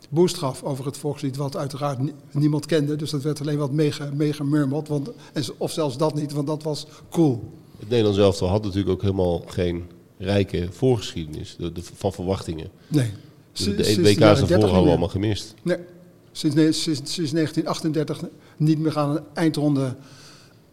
boost 0.10 0.38
gaf 0.38 0.64
over 0.64 0.86
het 0.86 0.98
volkslied, 0.98 1.36
wat 1.36 1.58
uiteraard 1.58 2.00
ni- 2.00 2.14
niemand 2.32 2.66
kende. 2.66 2.96
Dus 2.96 3.10
dat 3.10 3.22
werd 3.22 3.42
alleen 3.42 3.58
wat 3.58 3.72
mega, 3.72 4.10
mega 4.14 4.44
want 4.88 5.10
Of 5.58 5.72
zelfs 5.72 5.98
dat 5.98 6.16
niet, 6.16 6.32
want 6.32 6.48
dat 6.48 6.64
was 6.64 6.86
cool. 7.10 7.52
Het 7.80 7.90
Nederlands 7.90 8.20
elftal 8.20 8.48
had 8.48 8.64
natuurlijk 8.64 8.90
ook 8.92 9.02
helemaal 9.02 9.44
geen 9.48 9.84
rijke 10.18 10.68
voorgeschiedenis 10.72 11.56
de, 11.58 11.72
de- 11.72 11.84
van 11.96 12.14
verwachtingen. 12.14 12.68
Nee. 12.88 13.12
Sinds- 13.54 13.78
de 13.78 13.84
sinds 13.84 14.10
WK's 14.10 14.18
daarvoor 14.20 14.48
30 14.48 14.66
hadden 14.66 14.84
we 14.84 14.90
allemaal 14.90 15.08
gemist. 15.10 15.54
Nee. 15.62 15.78
Sinds, 16.32 16.56
ne- 16.56 16.72
sinds, 16.72 17.14
sinds 17.14 17.32
1938 17.32 18.22
niet 18.58 18.80
meer 18.80 18.98
aan 18.98 19.16
een 19.16 19.24
eindronde 19.34 19.96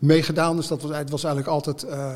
meegedaan. 0.00 0.56
Dus 0.56 0.66
dat 0.66 0.82
was, 0.82 0.96
het 0.96 1.10
was 1.10 1.24
eigenlijk 1.24 1.54
altijd, 1.54 1.82
eh, 1.82 2.14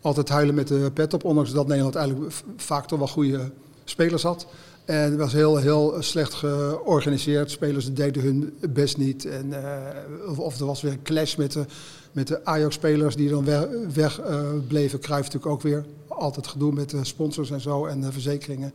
altijd 0.00 0.28
huilen 0.28 0.54
met 0.54 0.68
de 0.68 0.90
pet 0.94 1.14
op. 1.14 1.24
Ondanks 1.24 1.52
dat 1.52 1.66
Nederland 1.66 1.94
eigenlijk 1.94 2.34
vaak 2.56 2.86
toch 2.86 2.98
wel 2.98 3.08
goede 3.08 3.50
spelers 3.84 4.22
had. 4.22 4.46
En 4.84 5.10
het 5.10 5.16
was 5.16 5.32
heel, 5.32 5.56
heel 5.56 5.96
slecht 5.98 6.34
georganiseerd. 6.34 7.50
Spelers 7.50 7.94
deden 7.94 8.22
hun 8.22 8.54
best 8.70 8.96
niet. 8.96 9.24
En, 9.24 9.64
eh, 9.64 10.38
of, 10.38 10.60
er 10.60 10.66
was 10.66 10.82
weer 10.82 10.92
een 10.92 11.02
clash 11.02 11.36
met 11.36 11.52
de, 11.52 11.64
met 12.12 12.28
de 12.28 12.44
Ajax-spelers 12.44 13.16
die 13.16 13.28
dan 13.28 13.44
weg, 13.44 13.66
weg 13.94 14.20
eh, 14.20 14.40
bleven. 14.68 15.00
Natuurlijk 15.08 15.46
ook 15.46 15.62
weer. 15.62 15.84
Altijd 16.08 16.46
gedoe 16.46 16.72
met 16.72 16.94
sponsors 17.02 17.50
en 17.50 17.60
zo 17.60 17.86
en 17.86 18.12
verzekeringen. 18.12 18.72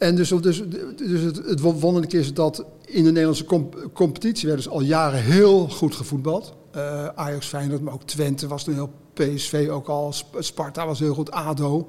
En 0.00 0.14
dus, 0.14 0.28
dus, 0.28 0.62
dus 0.96 1.22
het, 1.22 1.60
wonderlijke 1.60 2.18
is 2.18 2.34
dat 2.34 2.64
in 2.86 3.04
de 3.04 3.10
Nederlandse 3.10 3.44
comp- 3.44 3.88
competitie 3.92 4.48
werd 4.48 4.62
dus 4.62 4.72
al 4.72 4.80
jaren 4.80 5.22
heel 5.22 5.68
goed 5.68 5.94
gevoetbald. 5.94 6.54
Eh, 6.70 7.06
Ajax, 7.06 7.46
Feyenoord, 7.46 7.80
maar 7.80 7.94
ook 7.94 8.02
Twente 8.04 8.46
was 8.48 8.64
toen 8.64 8.74
heel 8.74 8.90
PSV 9.14 9.68
ook 9.70 9.88
al. 9.88 10.12
Sp- 10.12 10.36
Sparta 10.38 10.86
was 10.86 10.98
heel 10.98 11.14
goed, 11.14 11.30
ADO. 11.30 11.88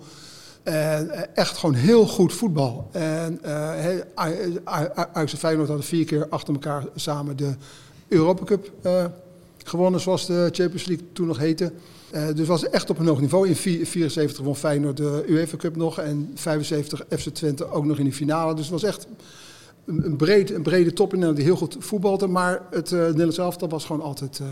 En 0.64 1.10
eh, 1.10 1.24
echt 1.34 1.58
gewoon 1.58 1.76
heel 1.76 2.06
goed 2.08 2.34
voetbal. 2.34 2.88
En 2.92 3.40
eh, 3.44 4.00
Ajax 5.14 5.32
en 5.32 5.38
Feyenoord 5.38 5.68
hadden 5.68 5.86
vier 5.86 6.06
keer 6.06 6.28
achter 6.30 6.54
elkaar 6.54 6.84
samen 6.96 7.38
de 7.38 7.54
Europa 8.08 8.44
Cup 8.44 8.72
gewonnen, 9.64 10.00
zoals 10.00 10.26
de 10.26 10.50
Champions 10.52 10.86
League 10.86 11.06
toen 11.14 11.28
nog 11.28 11.38
heette. 11.38 11.72
Eh, 12.12 12.28
dus 12.36 12.48
was 12.48 12.70
echt 12.70 12.90
op 12.90 13.00
een 13.00 13.08
hoog 13.08 13.20
niveau. 13.22 13.48
In 13.48 13.54
1974 13.54 14.44
won 14.46 14.56
Feyenoord 14.56 14.98
de 14.98 15.24
UEFA 15.28 15.58
Cup 15.58 15.76
nog 15.76 16.00
en 16.00 16.32
75 16.36 17.06
FC 17.10 17.30
Twente 17.30 17.72
ook 17.72 17.86
nog 17.86 17.98
in 17.98 18.06
de 18.06 18.14
finale. 18.14 18.54
Dus 18.54 18.64
het 18.64 18.82
was 18.82 18.84
echt 18.84 19.08
een, 19.86 20.06
een, 20.06 20.56
een 20.56 20.62
brede 20.64 20.94
top 20.94 21.14
in 21.14 21.20
Nederland 21.20 21.36
die 21.36 21.46
heel 21.46 21.56
goed 21.56 21.76
voetbalde. 21.80 22.28
Maar 22.28 22.62
het 22.72 22.92
uh, 22.92 23.00
Nederlands 23.00 23.38
elftal 23.38 23.70
was 23.70 23.86
gewoon 23.86 24.02
altijd 24.02 24.40
uh, 24.42 24.48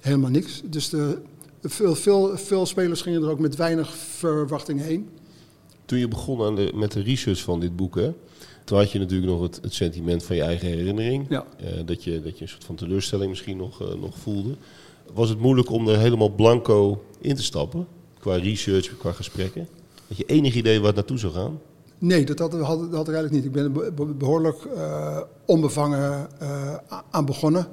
helemaal 0.00 0.30
niks. 0.30 0.62
Dus 0.64 0.88
de, 0.88 1.18
veel, 1.62 1.94
veel, 1.94 2.36
veel 2.36 2.66
spelers 2.66 3.02
gingen 3.02 3.22
er 3.22 3.30
ook 3.30 3.38
met 3.38 3.56
weinig 3.56 3.96
verwachtingen 3.96 4.84
heen. 4.84 5.08
Toen 5.84 5.98
je 5.98 6.08
begon 6.08 6.42
aan 6.42 6.54
de, 6.54 6.72
met 6.74 6.92
de 6.92 7.00
research 7.00 7.40
van 7.42 7.60
dit 7.60 7.76
boek, 7.76 7.94
hè, 7.94 8.12
toen 8.64 8.78
had 8.78 8.92
je 8.92 8.98
natuurlijk 8.98 9.30
nog 9.30 9.42
het, 9.42 9.58
het 9.62 9.74
sentiment 9.74 10.22
van 10.22 10.36
je 10.36 10.42
eigen 10.42 10.68
herinnering. 10.68 11.26
Ja. 11.28 11.44
Uh, 11.62 11.68
dat, 11.86 12.04
je, 12.04 12.22
dat 12.22 12.36
je 12.36 12.42
een 12.42 12.48
soort 12.48 12.64
van 12.64 12.74
teleurstelling 12.74 13.30
misschien 13.30 13.56
nog, 13.56 13.82
uh, 13.82 13.88
nog 14.00 14.18
voelde. 14.18 14.54
Was 15.12 15.28
het 15.28 15.38
moeilijk 15.38 15.70
om 15.70 15.88
er 15.88 15.98
helemaal 15.98 16.30
blanco 16.30 17.04
in 17.20 17.34
te 17.34 17.42
stappen? 17.42 17.86
Qua 18.18 18.36
research, 18.36 18.96
qua 18.98 19.12
gesprekken? 19.12 19.68
Had 20.08 20.16
je 20.16 20.24
enig 20.24 20.54
idee 20.54 20.78
waar 20.78 20.86
het 20.86 20.96
naartoe 20.96 21.18
zou 21.18 21.32
gaan? 21.32 21.60
Nee, 21.98 22.24
dat 22.24 22.38
had, 22.38 22.52
had, 22.52 22.80
dat 22.80 22.92
had 22.92 23.08
ik 23.08 23.14
eigenlijk 23.14 23.32
niet. 23.32 23.44
Ik 23.44 23.52
ben 23.52 23.64
er 23.74 24.16
behoorlijk 24.16 24.64
uh, 24.74 25.20
onbevangen 25.44 26.28
aan 27.10 27.24
begonnen. 27.24 27.66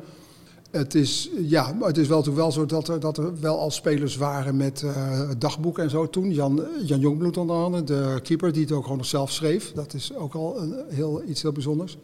Het 0.75 0.95
is, 0.95 1.29
ja, 1.41 1.77
het 1.79 1.97
is 1.97 2.07
wel, 2.07 2.33
wel 2.33 2.51
zo 2.51 2.65
dat 2.65 2.87
er, 2.87 2.99
dat 2.99 3.17
er 3.17 3.39
wel 3.39 3.59
al 3.59 3.71
spelers 3.71 4.17
waren 4.17 4.57
met 4.57 4.81
uh, 4.85 5.29
dagboeken 5.37 5.83
en 5.83 5.89
zo 5.89 6.09
toen. 6.09 6.33
Jan, 6.33 6.61
Jan 6.85 6.99
Jongbloed 6.99 7.37
onder 7.37 7.55
andere, 7.55 7.83
de 7.83 8.19
keeper, 8.23 8.53
die 8.53 8.61
het 8.61 8.71
ook 8.71 8.83
gewoon 8.83 8.97
nog 8.97 9.05
zelf 9.05 9.31
schreef. 9.31 9.71
Dat 9.71 9.93
is 9.93 10.15
ook 10.15 10.33
al 10.33 10.61
een, 10.61 10.75
heel, 10.89 11.21
iets 11.27 11.41
heel 11.41 11.51
bijzonders. 11.51 11.97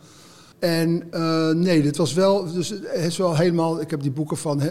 En 0.60 1.04
uh, 1.14 1.50
nee, 1.50 1.82
dit 1.82 1.98
was 1.98 2.14
wel, 2.14 2.54
dus 2.54 2.70
het 2.70 3.06
is 3.06 3.18
wel 3.18 3.36
helemaal, 3.36 3.82
ik 3.82 3.90
heb 3.90 4.02
die 4.02 4.12
boeken 4.12 4.38
van 4.38 4.62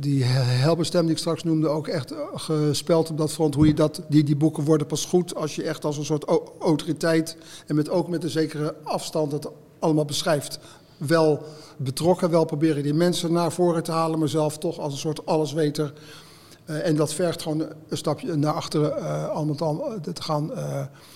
die 0.00 0.24
Helberstem 0.24 1.02
die 1.02 1.10
ik 1.10 1.18
straks 1.18 1.42
noemde 1.42 1.68
ook 1.68 1.88
echt 1.88 2.14
gespeld 2.34 3.10
op 3.10 3.18
dat 3.18 3.32
front. 3.32 3.54
Hoe 3.54 3.66
je 3.66 3.74
dat, 3.74 4.02
die, 4.08 4.24
die 4.24 4.36
boeken 4.36 4.64
worden 4.64 4.86
pas 4.86 5.04
goed 5.04 5.34
als 5.34 5.54
je 5.54 5.62
echt 5.62 5.84
als 5.84 5.98
een 5.98 6.04
soort 6.04 6.40
autoriteit 6.58 7.36
en 7.66 7.74
met, 7.74 7.88
ook 7.90 8.08
met 8.08 8.24
een 8.24 8.30
zekere 8.30 8.74
afstand 8.82 9.32
het 9.32 9.48
allemaal 9.78 10.04
beschrijft. 10.04 10.58
Wel 10.96 11.42
betrokken, 11.76 12.30
wel 12.30 12.44
proberen 12.44 12.82
die 12.82 12.94
mensen 12.94 13.32
naar 13.32 13.52
voren 13.52 13.82
te 13.82 13.92
halen, 13.92 14.18
maar 14.18 14.28
zelf 14.28 14.58
toch 14.58 14.78
als 14.78 14.92
een 14.92 14.98
soort 14.98 15.26
allesweter. 15.26 15.92
Uh, 16.66 16.86
en 16.86 16.96
dat 16.96 17.14
vergt 17.14 17.42
gewoon 17.42 17.60
een 17.88 17.96
stapje 17.96 18.36
naar 18.36 18.52
achteren 18.52 18.98
uh, 18.98 19.28
allemaal 19.28 20.00
te 20.00 20.22
gaan 20.22 20.50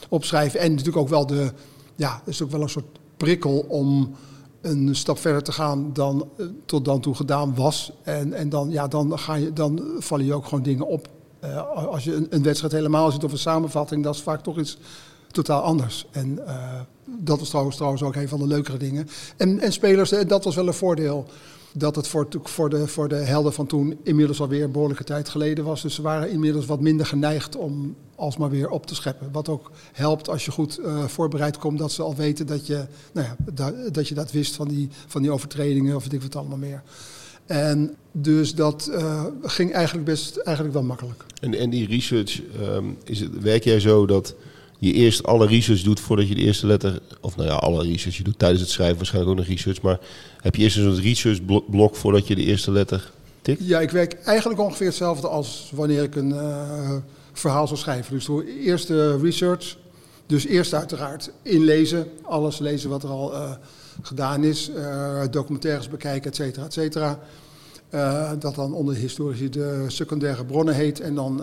opschrijven. 0.09 0.61
En 0.61 0.71
natuurlijk 0.71 0.97
ook 0.97 1.09
wel 1.09 1.27
de, 1.27 1.53
ja, 1.97 2.23
is 2.25 2.43
ook 2.43 2.51
wel 2.51 2.62
een 2.62 2.69
soort 2.69 2.99
prikkel 3.16 3.64
om 3.69 4.14
een 4.61 4.97
stap 4.97 5.19
verder 5.19 5.43
te 5.43 5.53
gaan 5.53 5.93
dan 5.93 6.29
tot 6.66 6.85
dan 6.85 7.01
toe 7.01 7.14
gedaan 7.14 7.55
was. 7.55 7.93
En, 8.03 8.33
en 8.33 8.49
dan, 8.49 8.71
ja, 8.71 8.88
dan, 8.88 9.19
ga 9.19 9.35
je, 9.35 9.53
dan 9.53 9.83
vallen 9.99 10.27
je 10.27 10.35
ook 10.35 10.45
gewoon 10.45 10.62
dingen 10.62 10.87
op. 10.87 11.09
Als 11.75 12.05
je 12.05 12.14
een, 12.14 12.27
een, 12.31 12.43
wedstrijd 12.43 12.73
helemaal 12.73 13.11
ziet 13.11 13.25
of 13.25 13.33
een 13.33 13.38
samenvatting, 13.38 14.05
dat 14.05 14.14
is 14.14 14.23
vaak 14.23 14.43
toch 14.43 14.59
iets 14.59 14.79
totaal 15.33 15.62
anders. 15.62 16.07
En 16.11 16.38
uh, 16.47 16.81
dat 17.19 17.38
was 17.38 17.49
trouwens, 17.49 17.77
trouwens 17.77 18.03
ook 18.03 18.14
een 18.14 18.29
van 18.29 18.38
de 18.38 18.47
leukere 18.47 18.77
dingen. 18.77 19.09
En, 19.37 19.61
en 19.61 19.73
spelers, 19.73 20.11
dat 20.27 20.45
was 20.45 20.55
wel 20.55 20.66
een 20.66 20.75
voordeel. 20.75 21.27
Dat 21.73 21.97
het 21.97 22.09
voor, 22.09 22.29
voor, 22.43 22.71
de, 22.71 22.87
voor 22.87 23.09
de 23.09 23.14
helden 23.14 23.53
van 23.53 23.66
toen 23.66 23.99
inmiddels 24.03 24.40
alweer 24.40 24.64
een 24.64 24.73
behoorlijke 24.73 25.05
tijd 25.05 25.29
geleden 25.29 25.64
was. 25.64 25.83
Dus 25.83 25.95
ze 25.95 26.03
waren 26.03 26.31
inmiddels 26.31 26.66
wat 26.66 26.81
minder 26.81 27.07
geneigd 27.07 27.57
om 27.57 27.97
alsmaar 28.14 28.51
weer 28.51 28.69
op 28.69 28.87
te 28.87 28.95
scheppen. 28.95 29.29
Wat 29.33 29.49
ook 29.49 29.71
helpt 29.93 30.29
als 30.29 30.45
je 30.45 30.51
goed 30.51 30.79
uh, 30.79 31.05
voorbereid 31.05 31.59
komt, 31.59 31.79
dat 31.79 31.93
ze 31.93 32.03
al 32.03 32.14
weten 32.16 32.47
dat 32.47 32.66
je, 32.66 32.87
nou 33.12 33.27
ja, 33.27 33.73
dat, 33.93 34.09
je 34.09 34.14
dat 34.14 34.33
wist 34.33 34.55
van 34.55 34.69
die, 34.69 34.88
van 35.07 35.23
die 35.23 35.31
overtredingen 35.31 35.97
of 35.97 36.03
weet 36.03 36.12
ik 36.12 36.23
wat 36.23 36.37
allemaal 36.37 36.59
meer. 36.59 36.83
En 37.47 37.97
dus 38.12 38.55
dat 38.55 38.90
ging 39.43 39.73
eigenlijk 39.73 40.07
best 40.07 40.37
eigenlijk 40.37 40.75
wel 40.75 40.85
makkelijk. 40.85 41.25
En, 41.40 41.55
en 41.55 41.71
die 41.71 41.87
research, 41.87 42.40
um, 42.61 42.97
is 43.05 43.21
het, 43.21 43.38
werk 43.40 43.64
jij 43.64 43.81
zo 43.81 44.07
dat 44.07 44.35
je 44.81 44.93
eerst 44.93 45.23
alle 45.23 45.47
research 45.47 45.83
doet 45.83 46.01
voordat 46.01 46.29
je 46.29 46.35
de 46.35 46.40
eerste 46.40 46.66
letter, 46.66 47.01
of 47.21 47.37
nou 47.37 47.49
ja, 47.49 47.55
alle 47.55 47.83
research, 47.83 48.16
je 48.16 48.23
doet 48.23 48.38
tijdens 48.38 48.61
het 48.61 48.71
schrijven 48.71 48.97
waarschijnlijk 48.97 49.33
ook 49.33 49.38
nog 49.38 49.49
research, 49.49 49.83
maar 49.83 49.99
heb 50.40 50.55
je 50.55 50.62
eerst 50.62 50.77
een 50.77 50.93
soort 50.93 51.05
research 51.05 51.45
blok 51.71 51.97
voordat 51.97 52.27
je 52.27 52.35
de 52.35 52.45
eerste 52.45 52.71
letter 52.71 53.11
tikt? 53.43 53.66
Ja, 53.66 53.81
ik 53.81 53.90
werk 53.90 54.12
eigenlijk 54.12 54.61
ongeveer 54.61 54.87
hetzelfde 54.87 55.29
als 55.29 55.73
wanneer 55.75 56.03
ik 56.03 56.16
een 56.16 56.29
uh, 56.29 56.97
verhaal 57.33 57.66
zou 57.66 57.79
schrijven. 57.79 58.14
Dus 58.14 58.25
door 58.25 58.43
eerst 58.43 58.88
research, 59.23 59.77
dus 60.27 60.47
eerst 60.47 60.75
uiteraard 60.75 61.31
inlezen, 61.43 62.07
alles 62.23 62.59
lezen 62.59 62.90
wat 62.90 63.03
er 63.03 63.09
al 63.09 63.33
uh, 63.33 63.51
gedaan 64.03 64.45
is, 64.45 64.71
uh, 64.77 65.23
documentaires 65.31 65.88
bekijken, 65.88 66.31
et 66.31 66.37
cetera, 66.37 66.64
et 66.64 66.73
cetera. 66.73 67.19
Dat 68.38 68.55
dan 68.55 68.73
onder 68.73 68.95
de 68.95 69.01
historici 69.01 69.49
de 69.49 69.85
secundaire 69.88 70.45
bronnen 70.45 70.75
heet 70.75 71.01
en 71.01 71.14
dan... 71.14 71.43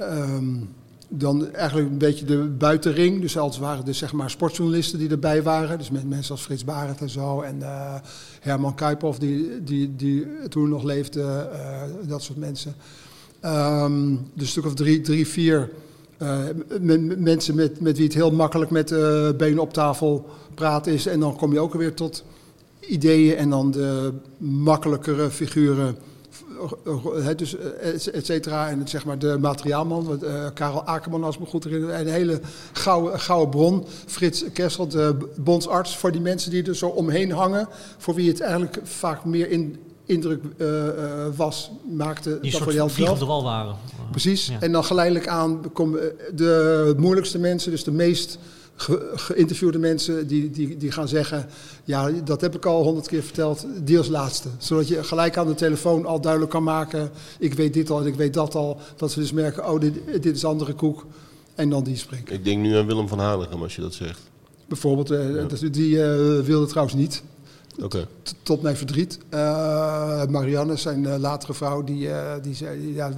Um, 0.00 0.68
dan 1.14 1.52
eigenlijk 1.52 1.88
een 1.88 1.98
beetje 1.98 2.24
de 2.24 2.38
buitenring. 2.38 3.20
Dus 3.20 3.38
als 3.38 3.58
waren 3.58 3.84
dus 3.84 3.98
zeg 3.98 4.12
maar 4.12 4.30
sportjournalisten 4.30 4.98
die 4.98 5.08
erbij 5.08 5.42
waren. 5.42 5.78
Dus 5.78 5.90
met 5.90 6.08
mensen 6.08 6.32
als 6.32 6.42
Frits 6.42 6.64
Barend 6.64 7.00
en 7.00 7.10
zo. 7.10 7.40
En 7.40 7.58
uh, 7.60 7.94
Herman 8.40 8.74
Kuiphoff 8.74 9.18
die, 9.18 9.62
die, 9.64 9.96
die 9.96 10.26
toen 10.48 10.68
nog 10.68 10.82
leefde. 10.82 11.20
Uh, 11.20 12.08
dat 12.08 12.22
soort 12.22 12.38
mensen. 12.38 12.74
Um, 13.44 14.12
dus 14.34 14.42
een 14.42 14.46
stuk 14.46 14.66
of 14.66 14.74
drie, 14.74 15.00
drie 15.00 15.26
vier 15.26 15.70
Uh, 16.22 16.38
mensen 17.16 17.54
met, 17.54 17.80
met 17.80 17.96
wie 17.96 18.06
het 18.06 18.14
heel 18.14 18.30
makkelijk 18.30 18.70
met 18.70 18.88
benen 19.36 19.58
op 19.58 19.72
tafel 19.72 20.26
praten 20.54 20.92
is. 20.92 21.06
En 21.06 21.20
dan 21.20 21.36
kom 21.36 21.52
je 21.52 21.60
ook 21.60 21.74
weer 21.74 21.94
tot 21.94 22.24
ideeën 22.80 23.36
en 23.36 23.50
dan 23.50 23.70
de 23.70 24.12
makkelijkere 24.38 25.30
figuren. 25.30 25.96
Dus 27.36 27.56
et 28.12 28.26
cetera. 28.26 28.68
En 28.68 28.88
zeg 28.88 29.04
maar 29.04 29.18
de 29.18 29.38
materiaalman, 29.40 30.18
uh, 30.22 30.46
Karel 30.54 30.84
Akerman 30.84 31.24
als 31.24 31.38
me 31.38 31.46
goed 31.46 31.64
herinner. 31.64 32.00
Een 32.00 32.06
hele 32.06 32.40
gouden, 32.72 33.20
gouden 33.20 33.48
bron. 33.48 33.84
Frits 34.06 34.44
Kessel, 34.52 34.88
de 34.88 35.16
bondsarts. 35.36 35.96
Voor 35.96 36.12
die 36.12 36.20
mensen 36.20 36.50
die 36.50 36.62
er 36.62 36.76
zo 36.76 36.88
omheen 36.88 37.32
hangen. 37.32 37.68
Voor 37.98 38.14
wie 38.14 38.28
het 38.28 38.40
eigenlijk 38.40 38.78
vaak 38.82 39.24
meer 39.24 39.50
in, 39.50 39.76
indruk 40.04 40.42
uh, 40.56 40.68
was, 41.36 41.70
maakte 41.90 42.38
die 42.40 42.52
dat 42.52 42.60
voor 42.60 42.72
zelf 42.72 43.00
op 43.00 43.18
de 43.18 43.24
wal 43.24 43.42
waren. 43.42 43.76
Precies. 44.10 44.46
Ja. 44.46 44.60
En 44.60 44.72
dan 44.72 44.84
geleidelijk 44.84 45.28
aan 45.28 45.72
komen 45.72 46.00
de 46.34 46.94
moeilijkste 46.98 47.38
mensen, 47.38 47.70
dus 47.70 47.84
de 47.84 47.90
meest 47.90 48.38
ge 48.74 49.12
geïnterviewde 49.14 49.78
mensen, 49.78 50.26
die, 50.26 50.50
die, 50.50 50.76
die 50.76 50.92
gaan 50.92 51.08
zeggen: 51.08 51.46
Ja, 51.84 52.10
dat 52.10 52.40
heb 52.40 52.54
ik 52.54 52.66
al 52.66 52.82
honderd 52.82 53.08
keer 53.08 53.22
verteld, 53.22 53.66
die 53.84 53.98
als 53.98 54.08
laatste. 54.08 54.48
Zodat 54.58 54.88
je 54.88 55.04
gelijk 55.04 55.36
aan 55.36 55.46
de 55.46 55.54
telefoon 55.54 56.06
al 56.06 56.20
duidelijk 56.20 56.52
kan 56.52 56.62
maken: 56.62 57.10
Ik 57.38 57.54
weet 57.54 57.74
dit 57.74 57.90
al 57.90 58.00
en 58.00 58.06
ik 58.06 58.14
weet 58.14 58.34
dat 58.34 58.54
al. 58.54 58.80
Dat 58.96 59.10
ze 59.10 59.20
dus 59.20 59.32
merken: 59.32 59.68
Oh, 59.68 59.80
dit, 59.80 59.94
dit 60.22 60.36
is 60.36 60.44
andere 60.44 60.72
koek. 60.72 61.06
En 61.54 61.70
dan 61.70 61.84
die 61.84 61.96
spreken. 61.96 62.34
Ik 62.34 62.44
denk 62.44 62.62
nu 62.62 62.76
aan 62.76 62.86
Willem 62.86 63.08
van 63.08 63.18
Hanegem 63.18 63.62
als 63.62 63.74
je 63.74 63.80
dat 63.80 63.94
zegt. 63.94 64.20
Bijvoorbeeld, 64.68 65.10
uh, 65.10 65.34
ja. 65.34 65.68
die 65.70 65.96
uh, 65.96 66.40
wilde 66.40 66.66
trouwens 66.66 66.96
niet. 66.96 67.22
Okay. 67.80 68.06
Tot 68.42 68.62
mijn 68.62 68.76
verdriet. 68.76 69.18
Uh, 69.30 70.24
Marianne, 70.26 70.76
zijn 70.76 71.04
uh, 71.04 71.16
latere 71.16 71.54
vrouw, 71.54 71.84
die, 71.84 72.06
uh, 72.06 72.32
die 72.42 72.54
zei, 72.54 72.94
ja, 72.94 73.10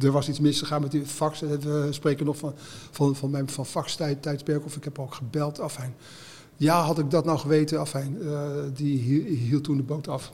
er 0.00 0.12
was 0.12 0.28
iets 0.28 0.40
misgegaan 0.40 0.82
met 0.82 0.90
die 0.90 1.06
fax. 1.06 1.40
We 1.40 1.86
spreken 1.90 2.26
nog 2.26 2.36
van, 2.36 2.54
van, 2.90 3.16
van 3.16 3.30
mijn 3.30 3.48
van 3.48 3.66
faxtijdperk, 3.66 4.64
of 4.64 4.76
ik 4.76 4.84
heb 4.84 4.98
ook 4.98 5.14
gebeld. 5.14 5.60
Afijn. 5.60 5.94
Ja, 6.56 6.82
had 6.82 6.98
ik 6.98 7.10
dat 7.10 7.24
nou 7.24 7.38
geweten? 7.38 7.80
Afijn, 7.80 8.18
die 8.74 8.98
hield 9.34 9.64
toen 9.64 9.76
de 9.76 9.82
boot 9.82 10.08
af. 10.08 10.32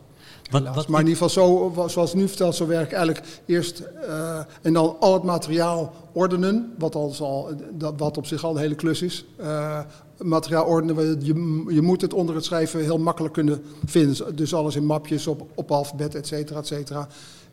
Wat, 0.50 0.74
wat 0.74 0.88
maar 0.88 1.00
in 1.00 1.06
ieder 1.06 1.22
geval, 1.22 1.72
zo, 1.74 1.88
zoals 1.88 2.14
nu 2.14 2.28
vertelt, 2.28 2.54
zo 2.54 2.66
werk 2.66 2.92
eigenlijk 2.92 3.40
eerst 3.46 3.82
uh, 4.08 4.38
en 4.62 4.72
dan 4.72 4.96
al 5.00 5.12
het 5.12 5.22
materiaal 5.22 5.92
ordenen, 6.12 6.74
wat, 6.78 6.94
al, 6.94 7.50
dat, 7.72 7.94
wat 7.96 8.16
op 8.16 8.26
zich 8.26 8.44
al 8.44 8.50
een 8.50 8.60
hele 8.60 8.74
klus 8.74 9.02
is. 9.02 9.24
Uh, 9.40 9.80
materiaal 10.18 10.64
ordenen, 10.64 11.24
je, 11.24 11.64
je 11.74 11.82
moet 11.82 12.00
het 12.00 12.12
onder 12.12 12.34
het 12.34 12.44
schrijven 12.44 12.82
heel 12.82 12.98
makkelijk 12.98 13.34
kunnen 13.34 13.62
vinden. 13.84 14.36
Dus 14.36 14.54
alles 14.54 14.76
in 14.76 14.84
mapjes, 14.84 15.26
op, 15.26 15.46
op 15.54 15.70
alfabet, 15.70 16.14
et 16.14 16.26
cetera, 16.26 16.58
et 16.58 16.66
cetera. 16.66 17.08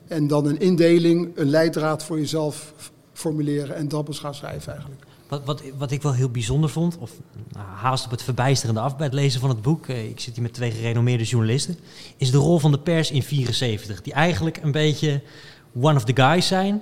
En 0.08 0.28
dan 0.28 0.46
een 0.46 0.60
indeling, 0.60 1.32
een 1.36 1.50
leidraad 1.50 2.04
voor 2.04 2.20
jezelf 2.20 2.74
formuleren 3.14 3.76
en 3.76 3.88
dat 3.88 4.06
pas 4.06 4.20
gaan 4.20 4.36
schrijven 4.36 4.72
eigenlijk. 4.72 5.04
Wat, 5.28 5.46
wat, 5.46 5.62
wat 5.78 5.92
ik 5.92 6.02
wel 6.02 6.14
heel 6.14 6.30
bijzonder 6.30 6.70
vond, 6.70 6.98
of 6.98 7.12
nou, 7.52 7.66
haast 7.68 8.06
op 8.06 8.12
het 8.12 8.24
verbijsterende 8.24 8.82
af 8.82 8.98
bij 8.98 9.06
het 9.06 9.16
lezen 9.16 9.40
van 9.40 9.50
het 9.50 9.62
boek, 9.62 9.88
eh, 9.88 10.10
ik 10.10 10.20
zit 10.20 10.34
hier 10.34 10.44
met 10.44 10.54
twee 10.54 10.72
gerenommeerde 10.72 11.24
journalisten, 11.24 11.78
is 12.18 12.32
de 12.32 12.38
rol 12.38 12.60
van 12.60 12.72
de 12.72 12.80
pers 12.80 13.12
in 13.12 13.24
74. 13.24 14.02
Die 14.02 14.14
eigenlijk 14.14 14.58
een 14.62 14.72
beetje 14.72 15.22
one 15.82 15.96
of 15.96 16.04
the 16.04 16.16
guys 16.16 16.48
zijn. 16.48 16.82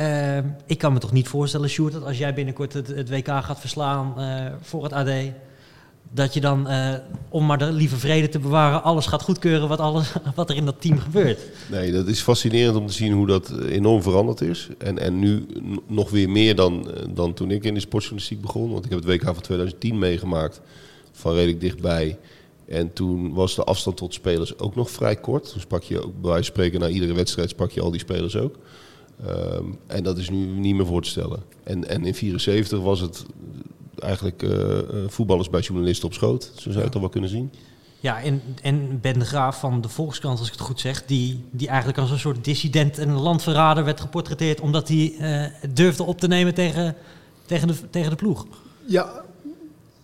Uh, 0.00 0.38
ik 0.66 0.78
kan 0.78 0.92
me 0.92 0.98
toch 0.98 1.12
niet 1.12 1.28
voorstellen, 1.28 1.68
Sjoerd, 1.68 1.92
dat 1.92 2.04
als 2.04 2.18
jij 2.18 2.34
binnenkort 2.34 2.72
het, 2.72 3.10
WK 3.10 3.26
gaat 3.26 3.60
verslaan 3.60 4.14
uh, 4.18 4.52
voor 4.60 4.82
het 4.82 4.92
AD, 4.92 5.10
dat 6.12 6.34
je 6.34 6.40
dan, 6.40 6.70
uh, 6.70 6.94
om 7.28 7.46
maar 7.46 7.58
de 7.58 7.72
lieve 7.72 7.96
vrede 7.96 8.28
te 8.28 8.38
bewaren, 8.38 8.82
alles 8.82 9.06
gaat 9.06 9.22
goedkeuren 9.22 9.68
wat, 9.68 9.78
alles, 9.78 10.12
wat 10.34 10.50
er 10.50 10.56
in 10.56 10.64
dat 10.64 10.80
team 10.80 10.98
gebeurt. 10.98 11.40
Nee, 11.70 11.92
dat 11.92 12.06
is 12.06 12.20
fascinerend 12.20 12.76
om 12.76 12.86
te 12.86 12.92
zien 12.92 13.12
hoe 13.12 13.26
dat 13.26 13.52
enorm 13.58 14.02
veranderd 14.02 14.40
is. 14.40 14.68
En, 14.78 14.98
en 14.98 15.18
nu 15.18 15.46
nog 15.86 16.10
weer 16.10 16.30
meer 16.30 16.54
dan, 16.54 16.88
dan 17.14 17.34
toen 17.34 17.50
ik 17.50 17.64
in 17.64 17.74
de 17.74 17.80
sportjournalistiek 17.80 18.40
begon. 18.40 18.70
Want 18.72 18.84
ik 18.84 18.90
heb 18.90 18.98
het 18.98 19.08
WK 19.08 19.24
van 19.24 19.40
2010 19.40 19.98
meegemaakt, 19.98 20.60
van 21.12 21.34
redelijk 21.34 21.60
dichtbij. 21.60 22.18
En 22.66 22.92
toen 22.92 23.34
was 23.34 23.54
de 23.54 23.64
afstand 23.64 23.96
tot 23.96 24.14
spelers 24.14 24.58
ook 24.58 24.74
nog 24.74 24.90
vrij 24.90 25.16
kort. 25.16 25.50
Toen 25.52 25.60
sprak 25.60 25.82
je 25.82 26.04
ook 26.04 26.20
bij 26.20 26.42
spreken 26.42 26.80
na 26.80 26.88
iedere 26.88 27.12
wedstrijd 27.12 27.50
sprak 27.50 27.70
je 27.70 27.80
al 27.80 27.90
die 27.90 28.00
spelers 28.00 28.36
ook. 28.36 28.56
Um, 29.26 29.78
en 29.86 30.02
dat 30.02 30.18
is 30.18 30.30
nu 30.30 30.46
niet 30.46 30.74
meer 30.74 30.86
voor 30.86 31.02
te 31.02 31.08
stellen. 31.08 31.42
En, 31.62 31.88
en 31.88 32.04
in 32.04 32.14
74 32.14 32.80
was 32.80 33.00
het 33.00 33.24
eigenlijk 33.98 34.42
uh, 34.42 34.78
voetballers 35.06 35.50
bij 35.50 35.60
journalisten 35.60 36.08
op 36.08 36.14
schoot. 36.14 36.52
Zo 36.54 36.62
zou 36.62 36.78
je 36.78 36.84
het 36.84 36.94
al 36.94 37.00
wel 37.00 37.10
kunnen 37.10 37.30
zien. 37.30 37.50
Ja, 38.00 38.22
en, 38.22 38.42
en 38.62 39.00
Ben 39.00 39.18
de 39.18 39.24
Graaf 39.24 39.58
van 39.60 39.80
de 39.80 39.88
Volkskrant, 39.88 40.38
als 40.38 40.46
ik 40.46 40.52
het 40.52 40.62
goed 40.62 40.80
zeg, 40.80 41.04
die, 41.04 41.44
die 41.50 41.68
eigenlijk 41.68 41.98
als 41.98 42.10
een 42.10 42.18
soort 42.18 42.44
dissident 42.44 42.98
en 42.98 43.12
landverrader 43.12 43.84
werd 43.84 44.00
geportretteerd 44.00 44.60
omdat 44.60 44.88
hij 44.88 45.14
uh, 45.20 45.70
durfde 45.74 46.02
op 46.02 46.20
te 46.20 46.28
nemen 46.28 46.54
tegen, 46.54 46.94
tegen, 47.46 47.68
de, 47.68 47.74
tegen 47.90 48.10
de 48.10 48.16
ploeg. 48.16 48.46
Ja, 48.86 49.24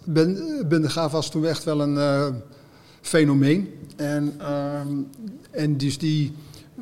Ben, 0.04 0.64
ben 0.68 0.82
de 0.82 0.88
Graaf 0.88 1.12
was 1.12 1.30
toen 1.30 1.46
echt 1.46 1.64
wel 1.64 1.80
een 1.80 1.94
uh, 1.94 2.26
fenomeen. 3.00 3.74
En, 3.96 4.34
uh, 4.40 4.80
en 5.50 5.76
dus 5.76 5.98
die 5.98 6.32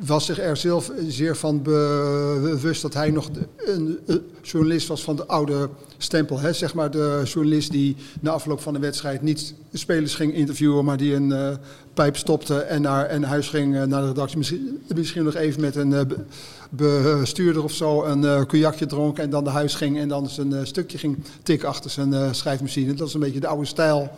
was 0.05 0.25
zich 0.25 0.39
er 0.39 0.57
zelf 0.57 0.91
zeer 1.07 1.35
van 1.35 1.61
bewust 1.61 2.81
dat 2.81 2.93
hij 2.93 3.09
nog 3.09 3.29
een, 3.57 3.99
journalist 4.41 4.87
was 4.87 5.03
van 5.03 5.15
de 5.15 5.25
oude 5.25 5.69
stempel. 5.97 6.39
Hè? 6.39 6.53
Zeg 6.53 6.73
maar 6.73 6.91
de 6.91 7.21
journalist 7.25 7.71
die 7.71 7.95
na 8.19 8.31
afloop 8.31 8.61
van 8.61 8.73
de 8.73 8.79
wedstrijd 8.79 9.21
niet 9.21 9.53
spelers 9.73 10.15
ging 10.15 10.33
interviewen, 10.33 10.85
maar 10.85 10.97
die 10.97 11.13
een 11.13 11.29
uh, 11.29 11.49
pijp 11.93 12.17
stopte 12.17 12.59
en 12.59 12.81
naar, 12.81 13.05
en 13.05 13.23
huis 13.23 13.49
ging 13.49 13.75
uh, 13.75 13.83
naar 13.83 14.01
de 14.01 14.07
redactie. 14.07 14.37
Misschien, 14.37 14.81
misschien 14.95 15.23
nog 15.23 15.35
even 15.35 15.61
met 15.61 15.75
een 15.75 15.91
uh, 15.91 16.01
bestuurder 16.69 17.63
of 17.63 17.71
zo 17.71 18.03
een 18.03 18.23
uh, 18.23 18.69
dronk 18.69 19.17
en 19.17 19.29
dan 19.29 19.43
naar 19.43 19.53
huis 19.53 19.75
ging 19.75 19.97
en 19.97 20.07
dan 20.07 20.29
zijn 20.29 20.67
stukje 20.67 20.97
ging 20.97 21.17
tikken 21.43 21.67
achter 21.67 21.89
zijn 21.89 22.35
schrijfmachine. 22.35 22.93
Dat 22.93 23.07
is 23.07 23.13
een 23.13 23.19
beetje 23.19 23.39
de 23.39 23.47
oude 23.47 23.65
stijl 23.65 24.11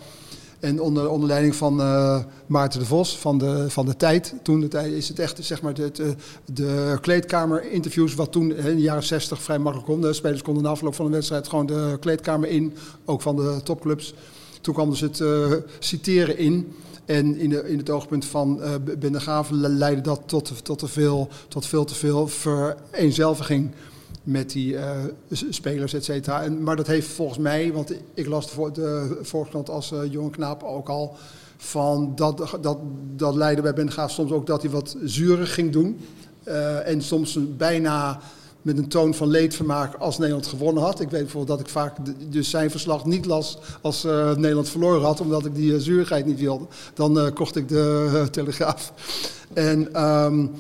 en 0.66 0.82
onder, 0.82 1.10
onder 1.10 1.28
leiding 1.28 1.56
van 1.56 1.80
uh, 1.80 2.20
Maarten 2.46 2.80
de 2.80 2.86
Vos 2.86 3.18
van 3.18 3.38
de, 3.38 3.66
van 3.70 3.86
de 3.86 3.96
tijd. 3.96 4.34
Toen 4.42 4.68
tijd 4.68 4.94
is 4.94 5.08
het 5.08 5.20
echt 5.20 5.38
zeg 5.42 5.62
maar, 5.62 5.74
de, 5.74 5.92
de, 5.92 6.16
de 6.46 6.98
kleedkamer-interviews, 7.02 8.16
wat 8.16 8.32
toen 8.32 8.56
in 8.56 8.76
de 8.76 8.82
jaren 8.82 9.04
60 9.04 9.42
vrij 9.42 9.60
makkelijk 9.60 9.92
kon. 9.92 10.02
De 10.02 10.14
spelers 10.14 10.42
konden 10.42 10.64
na 10.64 10.70
afloop 10.70 10.96
van 10.96 11.06
de 11.06 11.12
wedstrijd 11.12 11.48
gewoon 11.48 11.66
de 11.66 11.98
kleedkamer 12.00 12.50
in, 12.50 12.74
ook 13.06 13.22
van 13.22 13.36
de 13.36 13.60
topclubs. 13.64 14.14
Toen 14.62 14.74
kwam 14.74 14.90
dus 14.90 15.02
het 15.02 15.24
citeren 15.80 16.38
in. 16.38 16.74
En 17.06 17.38
in, 17.38 17.50
de, 17.50 17.70
in 17.70 17.78
het 17.78 17.90
oogpunt 17.90 18.26
van 18.26 18.60
uh, 18.60 18.70
Ben 19.00 19.12
de 19.12 19.50
leidde 19.70 20.02
dat 20.02 20.22
tot, 20.26 20.66
tot, 20.66 20.80
te 20.80 20.88
veel, 20.88 21.28
tot 21.48 21.66
veel 21.66 21.86
te 21.86 21.96
veel 21.96 22.28
vereenzelviging 22.28 23.72
met 24.26 24.52
die 24.52 24.74
uh, 24.74 24.90
spelers, 25.50 25.94
et 25.94 26.04
cetera. 26.04 26.50
Maar 26.50 26.76
dat 26.76 26.88
heeft 26.88 27.08
volgens 27.08 27.40
mij, 27.40 27.74
want 27.74 27.94
ik 28.14 28.28
las 28.28 28.52
de, 28.52 28.72
de 28.74 29.72
als 29.72 29.92
uh, 29.92 30.30
knaap 30.32 30.64
ook 30.64 30.90
al... 30.90 31.16
van 31.58 32.12
dat, 32.16 32.58
dat, 32.62 32.78
dat 33.16 33.36
leidde 33.36 33.62
bij 33.62 33.74
Ben 33.74 33.92
Gaaf 33.92 34.12
soms 34.12 34.32
ook 34.32 34.48
dat 34.48 34.62
hij 34.62 34.72
wat 34.72 34.96
zurig 35.04 35.54
ging 35.54 35.72
doen. 35.72 36.00
Uh, 36.48 36.88
en 36.88 37.02
soms 37.02 37.40
bijna 37.58 38.20
met 38.62 38.78
een 38.78 38.88
toon 38.88 39.14
van 39.14 39.28
leedvermaak 39.28 39.96
als 39.96 40.18
Nederland 40.18 40.48
gewonnen 40.48 40.84
had. 40.84 41.00
Ik 41.00 41.10
weet 41.10 41.22
bijvoorbeeld 41.22 41.58
dat 41.58 41.68
ik 41.68 41.74
vaak 41.74 41.96
dus 42.30 42.50
zijn 42.50 42.72
verslag 42.72 43.06
niet 43.06 43.26
las 43.26 43.58
als 43.82 44.04
Nederland 44.36 44.70
verloren 44.70 45.02
had, 45.02 45.22
omdat 45.22 45.46
ik 45.46 45.56
die 45.56 45.72
uh, 45.72 45.80
zuurigheid 45.80 46.26
niet 46.26 46.40
wilde. 46.40 46.66
Dan 46.94 47.34
kocht 47.34 47.56
ik 47.56 47.70
de 47.70 48.28
Telegraaf. 48.32 48.94
En 49.54 50.04
um, 50.04 50.52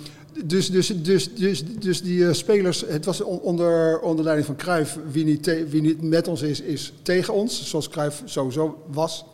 dus, 0.43 0.69
dus, 0.69 0.87
dus, 1.01 1.33
dus, 1.33 1.63
dus 1.79 2.01
die 2.01 2.19
uh, 2.19 2.33
spelers, 2.33 2.83
het 2.87 3.05
was 3.05 3.21
onder, 3.21 3.99
onder 3.99 4.23
leiding 4.23 4.47
van 4.47 4.55
Cruijff, 4.55 4.99
wie 5.11 5.25
niet, 5.25 5.69
wie 5.69 5.81
niet 5.81 6.01
met 6.01 6.27
ons 6.27 6.41
is, 6.41 6.61
is 6.61 6.93
tegen 7.01 7.33
ons. 7.33 7.69
Zoals 7.69 7.89
Cruijff 7.89 8.21
sowieso 8.25 8.83
was. 8.91 9.25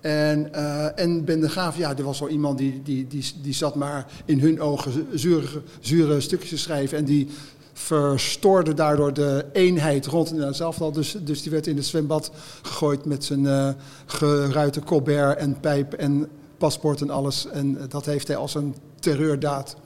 En, 0.00 0.48
uh, 0.54 0.98
en 0.98 1.24
Ben 1.24 1.40
de 1.40 1.48
Graaf, 1.48 1.76
ja, 1.76 1.96
er 1.96 2.04
was 2.04 2.20
wel 2.20 2.28
iemand 2.28 2.58
die, 2.58 2.82
die, 2.82 3.06
die, 3.06 3.24
die 3.42 3.54
zat 3.54 3.74
maar 3.74 4.06
in 4.24 4.40
hun 4.40 4.60
ogen 4.60 5.06
zure, 5.14 5.62
zure 5.80 6.20
stukjes 6.20 6.50
te 6.50 6.58
schrijven. 6.58 6.98
En 6.98 7.04
die 7.04 7.28
verstoorde 7.72 8.74
daardoor 8.74 9.12
de 9.12 9.44
eenheid 9.52 10.06
rond 10.06 10.32
in 10.32 10.54
zelf. 10.54 10.76
Dus, 10.76 11.16
dus 11.20 11.42
die 11.42 11.52
werd 11.52 11.66
in 11.66 11.76
het 11.76 11.86
zwembad 11.86 12.30
gegooid 12.62 13.04
met 13.04 13.24
zijn 13.24 13.44
uh, 13.44 13.68
geruite 14.06 14.80
colbert 14.80 15.38
en 15.38 15.60
pijp 15.60 15.92
en 15.92 16.28
paspoort 16.58 17.00
en 17.00 17.10
alles. 17.10 17.46
En 17.46 17.78
dat 17.88 18.06
heeft 18.06 18.28
hij 18.28 18.36
als 18.36 18.54
een 18.54 18.74
terreurdaad 19.00 19.76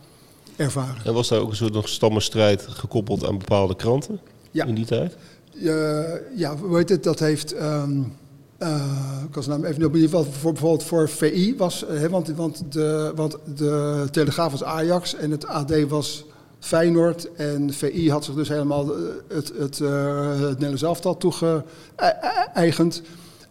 ervaren. 0.56 1.04
En 1.04 1.14
was 1.14 1.28
daar 1.28 1.40
ook 1.40 1.50
een 1.50 1.56
soort 1.56 1.72
nog 1.72 1.88
stammenstrijd 1.88 2.66
gekoppeld 2.68 3.26
aan 3.26 3.38
bepaalde 3.38 3.76
kranten 3.76 4.20
ja. 4.50 4.64
in 4.64 4.74
die 4.74 4.86
tijd? 4.86 5.16
Uh, 5.54 6.02
ja, 6.36 6.58
weet 6.58 6.88
het, 6.88 7.02
dat 7.02 7.18
heeft... 7.18 7.54
Um, 7.54 8.16
uh, 8.58 9.22
ik 9.28 9.34
was 9.34 9.46
nou 9.46 9.64
even 9.64 9.92
geval 9.92 10.24
voor, 10.24 10.52
bijvoorbeeld 10.52 10.82
voor 10.82 11.08
VI 11.08 11.54
was, 11.56 11.84
uh, 11.90 12.04
want, 12.04 12.28
want, 12.28 12.62
de, 12.72 13.12
want 13.14 13.36
de 13.56 14.06
Telegraaf 14.10 14.50
was 14.50 14.64
Ajax 14.64 15.14
en 15.14 15.30
het 15.30 15.46
AD 15.46 15.88
was 15.88 16.24
Feyenoord. 16.60 17.32
En 17.32 17.72
VI 17.72 18.10
had 18.10 18.24
zich 18.24 18.34
dus 18.34 18.48
helemaal 18.48 18.86
het, 19.28 19.52
het, 19.58 19.78
uh, 19.78 20.30
het 20.30 20.40
Nederlands 20.40 20.82
elftal 20.82 21.16
toegeëigend. 21.16 23.02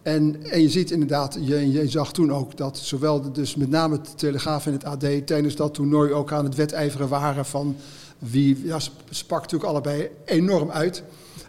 En, 0.02 0.36
en 0.50 0.62
je 0.62 0.68
ziet 0.68 0.90
inderdaad, 0.90 1.38
je, 1.40 1.72
je 1.72 1.88
zag 1.88 2.12
toen 2.12 2.32
ook 2.32 2.56
dat 2.56 2.78
zowel 2.78 3.20
de, 3.20 3.30
dus 3.30 3.54
met 3.54 3.70
name 3.70 4.00
de 4.00 4.14
Telegraaf 4.16 4.66
en 4.66 4.72
het 4.72 4.84
AD 4.84 5.26
tijdens 5.26 5.56
dat 5.56 5.74
toernooi 5.74 6.12
ook 6.12 6.32
aan 6.32 6.44
het 6.44 6.54
wedijveren 6.54 7.08
waren 7.08 7.44
van 7.44 7.76
wie, 8.18 8.60
ja, 8.64 8.78
ze 8.78 8.90
sprak 9.10 9.40
natuurlijk 9.40 9.70
allebei 9.70 10.08
enorm 10.24 10.70
uit. 10.70 11.02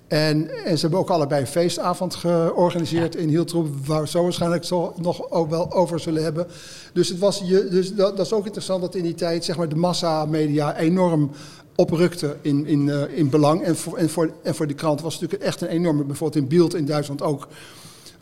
En, 0.07 0.65
en 0.65 0.75
ze 0.75 0.81
hebben 0.81 0.99
ook 0.99 1.09
allebei 1.09 1.41
een 1.41 1.47
feestavond 1.47 2.15
georganiseerd 2.15 3.15
in 3.15 3.29
Hieltroep, 3.29 3.85
waar 3.85 4.01
we 4.01 4.07
zo 4.07 4.23
waarschijnlijk 4.23 4.63
zo 4.63 4.93
nog 4.97 5.31
ook 5.31 5.49
wel 5.49 5.71
over 5.71 5.99
zullen 5.99 6.23
hebben. 6.23 6.47
Dus, 6.93 7.09
het 7.09 7.19
was 7.19 7.41
je, 7.45 7.67
dus 7.67 7.93
dat, 7.93 8.17
dat 8.17 8.25
is 8.25 8.33
ook 8.33 8.45
interessant 8.45 8.81
dat 8.81 8.95
in 8.95 9.03
die 9.03 9.15
tijd 9.15 9.45
zeg 9.45 9.57
maar, 9.57 9.69
de 9.69 9.75
massamedia 9.75 10.77
enorm 10.77 11.31
oprukte 11.75 12.35
in, 12.41 12.65
in, 12.65 12.87
uh, 12.87 13.17
in 13.17 13.29
belang. 13.29 13.61
En 13.61 13.75
voor, 13.75 13.97
en, 13.97 14.09
voor, 14.09 14.31
en 14.43 14.55
voor 14.55 14.67
die 14.67 14.75
krant 14.75 15.01
was 15.01 15.13
het 15.13 15.21
natuurlijk 15.21 15.49
echt 15.49 15.61
een 15.61 15.67
enorme, 15.67 16.03
bijvoorbeeld 16.03 16.43
in 16.43 16.49
Bild 16.49 16.75
in 16.75 16.85
Duitsland 16.85 17.21
ook, 17.21 17.47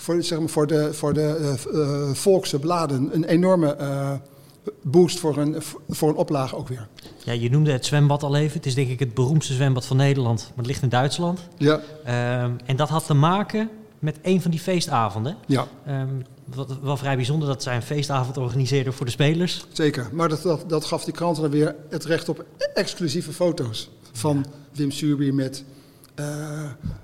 voor, 0.02 0.24
zeg 0.24 0.40
maar, 0.40 0.50
voor 0.50 0.68
de, 0.68 0.94
voor 0.94 1.14
de 1.14 1.58
uh, 1.74 2.14
volkse 2.14 2.60
bladen 2.60 3.10
een 3.14 3.24
enorme 3.24 3.76
boost 4.82 5.20
voor 5.20 5.38
een, 5.38 5.56
voor 5.90 6.10
een 6.10 6.16
oplage 6.16 6.56
ook 6.56 6.68
weer. 6.68 6.88
Ja, 7.24 7.32
je 7.32 7.50
noemde 7.50 7.72
het 7.72 7.86
zwembad 7.86 8.24
al 8.24 8.36
even. 8.36 8.58
Het 8.58 8.66
is 8.66 8.76
denk 8.76 8.90
ik 8.90 9.00
het 9.00 9.14
beroemdste 9.14 9.54
zwembad 9.54 9.86
van 9.86 9.98
Nederland, 9.98 10.40
maar 10.40 10.58
het 10.58 10.66
ligt 10.66 10.82
in 10.82 10.90
Duitsland. 10.90 11.40
Ja. 11.58 11.82
Um, 12.44 12.58
en 12.66 12.76
dat 12.76 12.90
had 12.90 13.06
te 13.06 13.14
maken 13.14 13.70
met 14.00 14.18
een 14.22 14.42
van 14.42 14.52
die 14.52 14.60
feestavonden. 14.60 15.38
Ja. 15.46 15.68
Um, 15.88 16.24
wat 16.46 16.78
wel 16.82 16.98
vrij 16.98 17.16
bijzonder 17.16 17.48
dat 17.48 17.64
zij 17.64 17.76
een 17.76 17.82
feestavond 17.82 18.38
organiseerden 18.38 18.94
voor 18.94 19.06
de 19.06 19.12
spelers. 19.12 19.66
Zeker, 19.72 20.10
maar 20.12 20.30
dat, 20.30 20.42
dat, 20.42 20.70
dat 20.70 20.86
gaf 20.86 21.04
die 21.04 21.14
kranten 21.14 21.42
dan 21.42 21.52
weer 21.52 21.76
het 21.90 22.06
recht 22.06 22.30
op 22.30 22.46
exclusieve 22.74 23.34
foto's. 23.34 23.90
Van 24.12 24.38
ja. 24.38 24.52
Wim 24.72 24.92
Suurby 24.92 25.30
met 25.30 25.64
uh, 26.20 26.26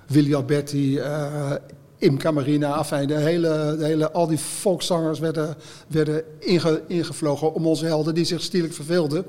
Willy 0.08 0.36
Alberti, 0.36 0.98
uh, 0.98 1.52
Imca 1.98 2.32
Marina, 2.32 2.74
afijn, 2.74 3.08
de 3.08 3.18
hele, 3.18 3.76
de 3.80 3.86
hele, 3.86 4.12
al 4.12 4.28
die 4.28 4.38
volkszangers 4.38 5.20
werden, 5.20 5.56
werden 5.88 6.24
inge, 6.40 6.82
ingevlogen 6.88 7.54
om 7.54 7.66
onze 7.66 7.86
helden 7.86 8.16
die 8.16 8.26
zich 8.26 8.42
stierlijk 8.42 8.74
verveelden. 8.74 9.26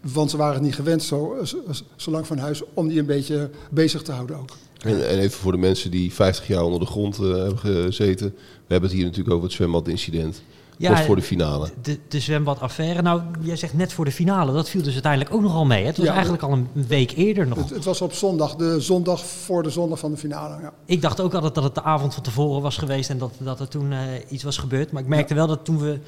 Want 0.00 0.30
ze 0.30 0.36
waren 0.36 0.62
niet 0.62 0.74
gewend 0.74 1.02
zo, 1.02 1.36
zo, 1.44 1.56
zo 1.96 2.10
lang 2.10 2.26
van 2.26 2.38
huis 2.38 2.62
om 2.74 2.88
die 2.88 2.98
een 2.98 3.06
beetje 3.06 3.50
bezig 3.70 4.02
te 4.02 4.12
houden 4.12 4.36
ook. 4.36 4.50
En, 4.78 5.08
en 5.08 5.18
even 5.18 5.38
voor 5.38 5.52
de 5.52 5.58
mensen 5.58 5.90
die 5.90 6.12
50 6.12 6.46
jaar 6.46 6.62
onder 6.62 6.80
de 6.80 6.86
grond 6.86 7.18
uh, 7.20 7.34
hebben 7.34 7.58
gezeten. 7.58 8.34
We 8.36 8.72
hebben 8.72 8.88
het 8.88 8.98
hier 8.98 9.06
natuurlijk 9.06 9.34
over 9.34 9.46
het 9.46 9.56
zwembadincident. 9.56 10.42
Ja, 10.76 11.04
voor 11.04 11.16
de 11.16 11.22
finale. 11.22 11.70
De, 11.82 11.98
de 12.08 12.20
zwembadaffaire. 12.20 13.02
Nou, 13.02 13.22
jij 13.40 13.56
zegt 13.56 13.74
net 13.74 13.92
voor 13.92 14.04
de 14.04 14.12
finale. 14.12 14.52
Dat 14.52 14.68
viel 14.68 14.82
dus 14.82 14.92
uiteindelijk 14.92 15.34
ook 15.34 15.40
nogal 15.40 15.64
mee. 15.64 15.80
Hè? 15.80 15.86
Het 15.86 15.96
was 15.96 16.06
ja, 16.06 16.12
eigenlijk 16.12 16.42
al 16.42 16.52
een 16.52 16.68
week 16.72 17.12
eerder 17.16 17.46
nog. 17.46 17.58
Het, 17.58 17.70
het, 17.70 17.84
was 17.84 18.00
op 18.00 18.12
zondag. 18.12 18.56
De 18.56 18.80
zondag 18.80 19.24
voor 19.24 19.62
de 19.62 19.70
zondag 19.70 19.98
van 19.98 20.10
de 20.10 20.16
finale. 20.16 20.60
Ja. 20.60 20.72
Ik 20.84 21.02
dacht 21.02 21.20
ook 21.20 21.34
altijd 21.34 21.54
dat 21.54 21.64
het 21.64 21.74
de 21.74 21.82
avond 21.82 22.14
van 22.14 22.22
tevoren 22.22 22.62
was 22.62 22.76
geweest. 22.76 23.10
En 23.10 23.18
dat, 23.18 23.32
dat 23.38 23.60
er 23.60 23.68
toen 23.68 23.92
uh, 23.92 23.98
iets 24.28 24.42
was 24.42 24.56
gebeurd. 24.56 24.92
Maar 24.92 25.02
ik 25.02 25.08
merkte 25.08 25.34
wel 25.34 25.46
dat 25.46 25.64
toen 25.64 25.78
we 25.78 25.98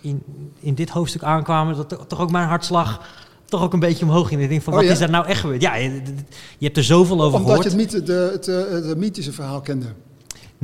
in, 0.00 0.22
in 0.60 0.74
dit 0.74 0.90
hoofdstuk 0.90 1.22
aankwamen... 1.22 1.76
dat 1.76 2.08
toch 2.08 2.20
ook 2.20 2.30
mijn 2.30 2.48
hartslag 2.48 3.00
toch 3.44 3.62
ook 3.62 3.72
een 3.72 3.80
beetje 3.80 4.04
omhoog 4.04 4.28
ging. 4.28 4.42
Ik 4.42 4.48
denk 4.48 4.62
van, 4.62 4.72
wat 4.72 4.82
oh, 4.82 4.88
ja? 4.88 4.92
is 4.92 4.98
daar 5.00 5.10
nou 5.10 5.26
echt 5.26 5.40
gebeurd? 5.40 5.62
Ja, 5.62 5.74
je, 5.74 6.02
je 6.58 6.64
hebt 6.64 6.76
er 6.76 6.84
zoveel 6.84 7.22
over 7.22 7.38
Omdat 7.38 7.64
gehoord. 7.64 7.72
Omdat 7.72 7.90
je 7.90 7.96
het, 7.96 8.06
mythe, 8.06 8.46
de, 8.46 8.52
het, 8.72 8.84
het 8.86 8.98
mythische 8.98 9.32
verhaal 9.32 9.60
kende. 9.60 9.86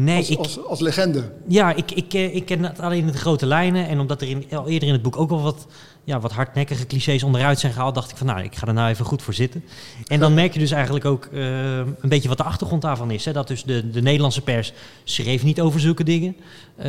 Nee, 0.00 0.16
als, 0.16 0.30
ik, 0.30 0.38
als, 0.38 0.64
als, 0.64 0.80
legende. 0.80 1.22
Ja, 1.46 1.74
ik, 1.74 1.90
ik, 1.90 2.12
ik 2.12 2.44
ken 2.44 2.64
het 2.64 2.80
alleen 2.80 3.06
in 3.06 3.12
de 3.12 3.18
grote 3.18 3.46
lijnen. 3.46 3.88
En 3.88 4.00
omdat 4.00 4.20
er 4.20 4.28
in, 4.28 4.46
al 4.52 4.68
eerder 4.68 4.88
in 4.88 4.94
het 4.94 5.02
boek 5.02 5.16
ook 5.16 5.28
wel 5.28 5.42
wat, 5.42 5.66
ja, 6.04 6.20
wat 6.20 6.32
hardnekkige 6.32 6.86
clichés 6.86 7.22
onderuit 7.22 7.58
zijn 7.58 7.72
gehaald, 7.72 7.94
dacht 7.94 8.10
ik 8.10 8.16
van 8.16 8.26
nou, 8.26 8.42
ik 8.42 8.56
ga 8.56 8.66
er 8.66 8.72
nou 8.72 8.88
even 8.90 9.04
goed 9.04 9.22
voor 9.22 9.34
zitten. 9.34 9.64
En 10.06 10.20
dan 10.20 10.34
merk 10.34 10.52
je 10.52 10.58
dus 10.58 10.70
eigenlijk 10.70 11.04
ook 11.04 11.28
uh, 11.32 11.76
een 11.76 12.08
beetje 12.08 12.28
wat 12.28 12.36
de 12.36 12.42
achtergrond 12.42 12.82
daarvan 12.82 13.10
is. 13.10 13.24
Hè? 13.24 13.32
Dat 13.32 13.48
dus 13.48 13.64
de, 13.64 13.90
de 13.90 14.02
Nederlandse 14.02 14.40
pers 14.40 14.72
schreef 15.04 15.42
niet 15.42 15.60
over 15.60 15.80
zulke 15.80 16.04
dingen. 16.04 16.36
Uh, 16.78 16.84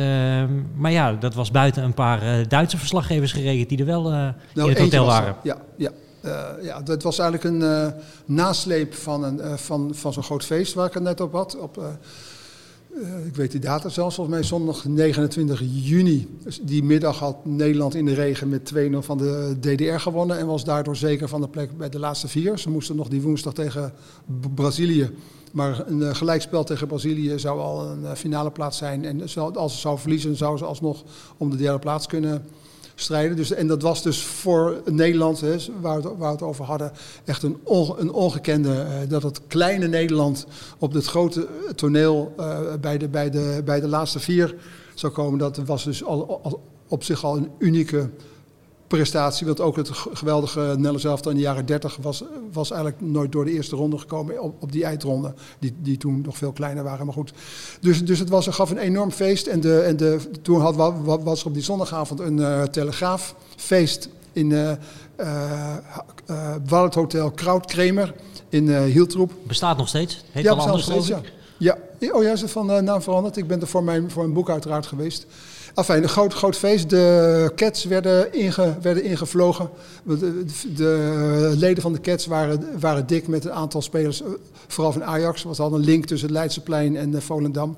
maar 0.74 0.92
ja, 0.92 1.12
dat 1.12 1.34
was 1.34 1.50
buiten 1.50 1.82
een 1.82 1.94
paar 1.94 2.22
uh, 2.22 2.46
Duitse 2.48 2.78
verslaggevers 2.78 3.32
geregeld 3.32 3.68
die 3.68 3.78
er 3.78 3.86
wel 3.86 4.02
nou, 4.02 4.32
in 4.54 4.68
het 4.68 4.78
hotel 4.78 5.06
waren. 5.06 5.36
Ja, 5.42 5.56
ja. 5.76 5.90
Uh, 6.24 6.48
ja, 6.62 6.80
dat 6.80 7.02
was 7.02 7.18
eigenlijk 7.18 7.54
een 7.54 7.70
uh, 7.70 7.86
nasleep 8.24 8.94
van, 8.94 9.24
een, 9.24 9.38
uh, 9.38 9.54
van, 9.54 9.90
van 9.94 10.12
zo'n 10.12 10.22
groot 10.22 10.44
feest 10.44 10.74
waar 10.74 10.86
ik 10.86 10.94
het 10.94 11.02
net 11.02 11.20
op 11.20 11.32
had. 11.32 11.58
Op, 11.58 11.82
ik 13.26 13.36
weet 13.36 13.50
die 13.50 13.60
data 13.60 13.88
zelfs, 13.88 14.14
volgens 14.14 14.36
mij 14.36 14.46
zondag 14.46 14.84
29 14.84 15.62
juni. 15.72 16.28
Dus 16.42 16.60
die 16.62 16.82
middag 16.82 17.18
had 17.18 17.44
Nederland 17.44 17.94
in 17.94 18.04
de 18.04 18.14
regen 18.14 18.48
met 18.48 18.72
2-0 18.74 18.98
van 18.98 19.18
de 19.18 19.56
DDR 19.60 19.98
gewonnen. 19.98 20.38
En 20.38 20.46
was 20.46 20.64
daardoor 20.64 20.96
zeker 20.96 21.28
van 21.28 21.40
de 21.40 21.48
plek 21.48 21.76
bij 21.76 21.88
de 21.88 21.98
laatste 21.98 22.28
vier. 22.28 22.58
Ze 22.58 22.70
moesten 22.70 22.96
nog 22.96 23.08
die 23.08 23.22
woensdag 23.22 23.54
tegen 23.54 23.92
Brazilië. 24.54 25.10
Maar 25.52 25.88
een 25.88 26.16
gelijkspel 26.16 26.64
tegen 26.64 26.86
Brazilië 26.86 27.38
zou 27.38 27.60
al 27.60 27.86
een 27.86 28.16
finale 28.16 28.50
plaats 28.50 28.78
zijn. 28.78 29.04
En 29.04 29.20
als 29.54 29.72
ze 29.72 29.80
zou 29.80 29.98
verliezen, 29.98 30.36
zou 30.36 30.58
ze 30.58 30.64
alsnog 30.64 31.02
om 31.36 31.50
de 31.50 31.56
derde 31.56 31.78
plaats 31.78 32.06
kunnen 32.06 32.44
strijden. 33.00 33.36
Dus, 33.36 33.50
en 33.52 33.66
dat 33.66 33.82
was 33.82 34.02
dus 34.02 34.22
voor 34.22 34.82
Nederland, 34.90 35.40
hè, 35.40 35.56
waar, 35.80 36.02
we 36.18 36.24
het, 36.24 36.42
over 36.42 36.64
hadden, 36.64 36.92
echt 37.24 37.42
een, 37.42 37.58
onge, 37.62 37.94
een 37.98 38.12
ongekende. 38.12 38.68
Uh, 38.68 39.08
dat 39.08 39.22
het 39.22 39.40
kleine 39.46 39.88
Nederland 39.88 40.46
op 40.78 40.92
het 40.92 41.06
grote 41.06 41.46
toneel 41.74 42.34
uh, 42.38 42.58
bij, 42.80 42.98
de, 42.98 43.08
bij, 43.08 43.30
de, 43.30 43.62
bij 43.64 43.80
de 43.80 43.88
laatste 43.88 44.20
vier 44.20 44.54
zou 44.94 45.12
komen. 45.12 45.38
Dat 45.38 45.56
was 45.56 45.84
dus 45.84 46.04
al, 46.04 46.60
op 46.88 47.04
zich 47.04 47.24
al 47.24 47.36
een 47.36 47.50
unieke 47.58 48.10
prestatie. 48.96 49.46
Want 49.46 49.60
ook 49.60 49.76
het 49.76 49.90
geweldige 49.92 50.74
Nelle 50.78 50.98
zelf 50.98 51.26
in 51.26 51.34
de 51.34 51.40
jaren 51.40 51.66
30 51.66 51.98
was, 52.00 52.24
was 52.52 52.70
eigenlijk 52.70 53.00
nooit 53.00 53.32
door 53.32 53.44
de 53.44 53.50
eerste 53.50 53.76
ronde 53.76 53.98
gekomen 53.98 54.42
op, 54.42 54.62
op 54.62 54.72
die 54.72 54.84
eindronde. 54.84 55.34
Die, 55.58 55.74
die 55.82 55.96
toen 55.96 56.20
nog 56.20 56.36
veel 56.36 56.52
kleiner 56.52 56.84
waren. 56.84 57.04
Maar 57.04 57.14
goed. 57.14 57.32
Dus, 57.80 58.04
dus 58.04 58.18
het 58.18 58.28
was, 58.28 58.46
gaf 58.46 58.70
een 58.70 58.78
enorm 58.78 59.10
feest. 59.10 59.46
En, 59.46 59.60
de, 59.60 59.80
en 59.80 59.96
de, 59.96 60.18
toen 60.42 60.60
had, 60.60 60.76
was 61.22 61.40
er 61.40 61.46
op 61.46 61.54
die 61.54 61.62
zondagavond 61.62 62.20
een 62.20 62.38
uh, 62.38 62.62
telegraafeest 62.62 64.08
in 64.32 64.50
uh, 64.50 64.70
uh, 65.16 66.54
het 66.68 66.94
Hotel 66.94 67.30
Krautkremer 67.30 68.14
in 68.48 68.64
uh, 68.64 68.82
Hieltroep. 68.82 69.32
Bestaat 69.42 69.76
nog 69.76 69.88
steeds? 69.88 70.24
Heet 70.30 70.44
ja, 70.44 70.50
al 70.50 70.60
anders 70.60 70.84
steeds, 70.84 71.06
ja. 71.06 71.20
ja. 71.58 71.78
Oh 72.12 72.22
ja, 72.22 72.32
is 72.32 72.42
van 72.46 72.84
naam 72.84 73.02
veranderd. 73.02 73.36
Ik 73.36 73.46
ben 73.46 73.60
er 73.60 73.66
voor 73.66 73.84
mijn, 73.84 74.10
voor 74.10 74.22
mijn 74.22 74.34
boek 74.34 74.50
uiteraard 74.50 74.86
geweest. 74.86 75.26
Enfin, 75.74 76.02
een 76.02 76.08
groot, 76.08 76.34
groot 76.34 76.56
feest. 76.56 76.90
De 76.90 77.52
Cats 77.54 77.84
werden, 77.84 78.32
inge, 78.32 78.76
werden 78.82 79.02
ingevlogen. 79.02 79.70
De, 80.02 80.44
de, 80.74 81.52
leden 81.56 81.82
van 81.82 81.92
de 81.92 82.00
Cats 82.00 82.26
waren, 82.26 82.64
waren 82.80 83.06
dik 83.06 83.28
met 83.28 83.44
een 83.44 83.52
aantal 83.52 83.82
spelers, 83.82 84.22
vooral 84.66 84.92
van 84.92 85.04
Ajax. 85.04 85.42
Was 85.42 85.60
al 85.60 85.74
een 85.74 85.84
link 85.84 86.04
tussen 86.04 86.28
het 86.28 86.36
Leidseplein 86.36 86.96
en 86.96 87.10
de 87.10 87.20
Volendam. 87.20 87.76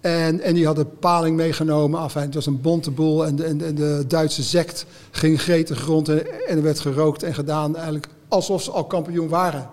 En, 0.00 0.40
en 0.40 0.54
die 0.54 0.66
hadden 0.66 0.98
paling 0.98 1.36
meegenomen. 1.36 2.02
Enfin, 2.02 2.22
het 2.22 2.34
was 2.34 2.46
een 2.46 2.60
bonte 2.60 2.90
boel. 2.90 3.26
En 3.26 3.36
de, 3.36 3.44
en 3.44 3.74
de, 3.74 4.04
Duitse 4.08 4.42
zekt 4.42 4.86
ging 5.10 5.42
gretig 5.42 5.86
rond. 5.86 6.08
En, 6.08 6.26
er 6.46 6.62
werd 6.62 6.80
gerookt 6.80 7.22
en 7.22 7.34
gedaan 7.34 7.74
eigenlijk 7.74 8.08
alsof 8.28 8.62
ze 8.62 8.70
al 8.70 8.84
kampioen 8.84 9.28
waren. 9.28 9.68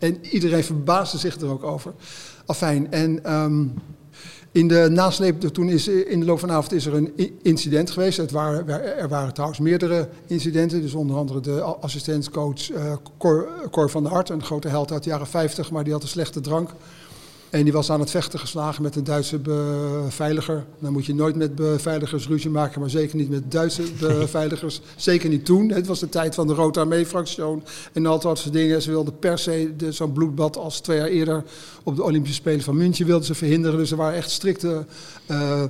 En 0.00 0.26
iedereen 0.26 0.64
verbaasde 0.64 1.18
zich 1.18 1.40
er 1.40 1.50
ook 1.50 1.64
over. 1.64 1.92
Afijn, 2.46 2.92
en... 2.92 3.34
Um, 3.34 3.74
in 4.52 4.68
de 4.68 4.88
nasleep, 4.90 5.40
toen 5.40 5.68
is 5.68 5.88
in 5.88 6.20
de 6.20 6.26
loop 6.26 6.38
van 6.38 6.48
de 6.48 6.54
avond 6.54 6.72
is 6.72 6.86
er 6.86 6.94
een 6.94 7.38
incident 7.42 7.90
geweest. 7.90 8.16
Het 8.16 8.30
waren, 8.30 8.68
er 8.98 9.08
waren 9.08 9.32
trouwens 9.34 9.60
meerdere 9.60 10.08
incidenten. 10.26 10.80
Dus 10.80 10.94
onder 10.94 11.16
andere 11.16 11.40
de 11.40 11.62
assistentscoach 11.62 12.70
uh, 12.70 12.92
Cor, 13.18 13.48
Cor, 13.70 13.90
van 13.90 14.02
der 14.02 14.12
Hart, 14.12 14.28
een 14.28 14.42
grote 14.42 14.68
held 14.68 14.92
uit 14.92 15.02
de 15.02 15.10
jaren 15.10 15.26
50, 15.26 15.70
maar 15.70 15.84
die 15.84 15.92
had 15.92 16.02
een 16.02 16.08
slechte 16.08 16.40
drank. 16.40 16.70
En 17.50 17.64
die 17.64 17.72
was 17.72 17.90
aan 17.90 18.00
het 18.00 18.10
vechten 18.10 18.38
geslagen 18.38 18.82
met 18.82 18.96
een 18.96 19.04
Duitse 19.04 19.38
beveiliger. 19.38 20.64
Dan 20.78 20.92
moet 20.92 21.06
je 21.06 21.14
nooit 21.14 21.36
met 21.36 21.54
beveiligers 21.54 22.28
ruzie 22.28 22.50
maken, 22.50 22.80
maar 22.80 22.90
zeker 22.90 23.16
niet 23.16 23.30
met 23.30 23.50
Duitse 23.50 23.82
beveiligers. 24.00 24.80
zeker 24.96 25.28
niet 25.28 25.44
toen. 25.44 25.70
Het 25.70 25.86
was 25.86 26.00
de 26.00 26.08
tijd 26.08 26.34
van 26.34 26.46
de 26.46 26.54
Rode 26.54 26.80
Armee-fractie 26.80 27.44
en 27.92 28.06
al 28.06 28.20
dat 28.20 28.38
soort 28.38 28.52
dingen. 28.52 28.82
Ze 28.82 28.90
wilden 28.90 29.18
per 29.18 29.38
se 29.38 29.74
zo'n 29.88 30.12
bloedbad 30.12 30.56
als 30.56 30.80
twee 30.80 30.96
jaar 30.98 31.06
eerder 31.06 31.44
op 31.82 31.96
de 31.96 32.02
Olympische 32.02 32.36
Spelen 32.36 32.60
van 32.60 32.76
München 32.76 33.06
wilden 33.06 33.26
ze 33.26 33.34
verhinderen. 33.34 33.78
Dus 33.78 33.90
er 33.90 33.96
waren 33.96 34.16
echt 34.16 34.30
strikte 34.30 34.86
uh, 35.30 35.62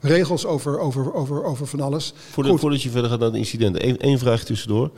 regels 0.00 0.46
over, 0.46 0.78
over, 0.78 1.14
over, 1.14 1.44
over 1.44 1.66
van 1.66 1.80
alles. 1.80 2.12
Voordat, 2.30 2.60
voordat 2.60 2.82
je 2.82 2.90
verder 2.90 3.10
gaat 3.10 3.20
naar 3.20 3.32
de 3.32 3.38
incidenten, 3.38 3.88
Eén, 3.88 3.98
één 3.98 4.18
vraag 4.18 4.44
tussendoor. 4.44 4.90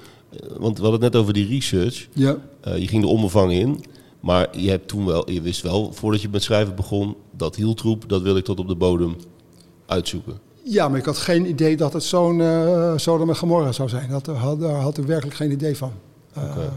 Want 0.56 0.76
we 0.76 0.82
hadden 0.82 1.02
het 1.02 1.12
net 1.12 1.22
over 1.22 1.32
die 1.32 1.48
research. 1.48 2.08
Ja. 2.12 2.36
Uh, 2.68 2.78
je 2.78 2.88
ging 2.88 3.02
de 3.02 3.08
omvang 3.08 3.52
in. 3.52 3.84
Maar 4.20 4.58
je, 4.58 4.70
hebt 4.70 4.88
toen 4.88 5.06
wel, 5.06 5.30
je 5.30 5.40
wist 5.40 5.62
wel, 5.62 5.92
voordat 5.92 6.22
je 6.22 6.28
met 6.28 6.42
schrijven 6.42 6.74
begon, 6.74 7.16
dat 7.36 7.56
hieltroep, 7.56 8.08
dat 8.08 8.22
wil 8.22 8.36
ik 8.36 8.44
tot 8.44 8.58
op 8.58 8.68
de 8.68 8.76
bodem 8.76 9.16
uitzoeken. 9.86 10.38
Ja, 10.62 10.88
maar 10.88 10.98
ik 10.98 11.04
had 11.04 11.18
geen 11.18 11.48
idee 11.48 11.76
dat 11.76 11.92
het 11.92 12.02
zo'n 12.02 12.38
uh, 12.38 12.92
Sodom 12.96 13.28
en 13.28 13.36
Gomorra 13.36 13.72
zou 13.72 13.88
zijn. 13.88 14.10
Dat, 14.10 14.26
had, 14.26 14.60
daar 14.60 14.74
had 14.74 14.98
ik 14.98 15.04
werkelijk 15.04 15.36
geen 15.36 15.50
idee 15.50 15.76
van. 15.76 15.92
Uh, 16.38 16.44
okay. 16.44 16.68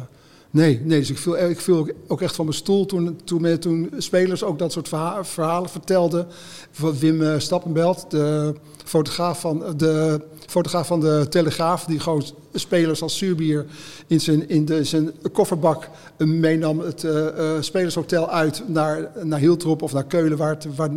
Nee, 0.50 0.82
nee, 0.84 1.00
dus 1.00 1.10
ik 1.10 1.18
viel, 1.18 1.38
ik 1.38 1.60
viel 1.60 1.88
ook 2.08 2.22
echt 2.22 2.36
van 2.36 2.46
mijn 2.46 2.58
stoel 2.58 2.86
toen, 2.86 3.20
toen, 3.24 3.60
toen 3.60 3.90
spelers 3.98 4.44
ook 4.44 4.60
dat 4.60 4.72
soort 4.72 4.88
verha 4.88 5.24
verhalen 5.24 5.70
vertelden. 5.70 6.28
Wim 7.00 7.40
Stappenbelt, 7.40 8.06
de 8.10 8.54
fotograaf 8.92 9.40
van 9.40 9.64
de, 9.78 10.22
fotograaf 10.48 10.88
van 10.88 11.00
de 11.00 11.26
Telegraaf, 11.30 11.86
die 11.86 12.00
gewoon 12.00 12.24
spelers 12.54 13.02
als 13.02 13.18
zuurbier 13.18 13.66
in 14.08 14.22
zijn, 14.22 14.50
in 14.50 14.66
de, 14.66 14.84
zijn 14.84 15.12
kofferbak 15.32 15.90
meenam 16.18 16.80
het 16.80 17.04
uh, 17.04 17.12
uh, 17.12 17.52
spelershotel 17.60 18.30
uit 18.30 18.64
naar, 18.68 19.12
naar 19.24 19.40
Hieltrop 19.40 19.82
of 19.82 19.94
naar 19.94 20.04
Keulen, 20.04 20.38
waar 20.38 20.50
het, 20.50 20.76
waar 20.76 20.90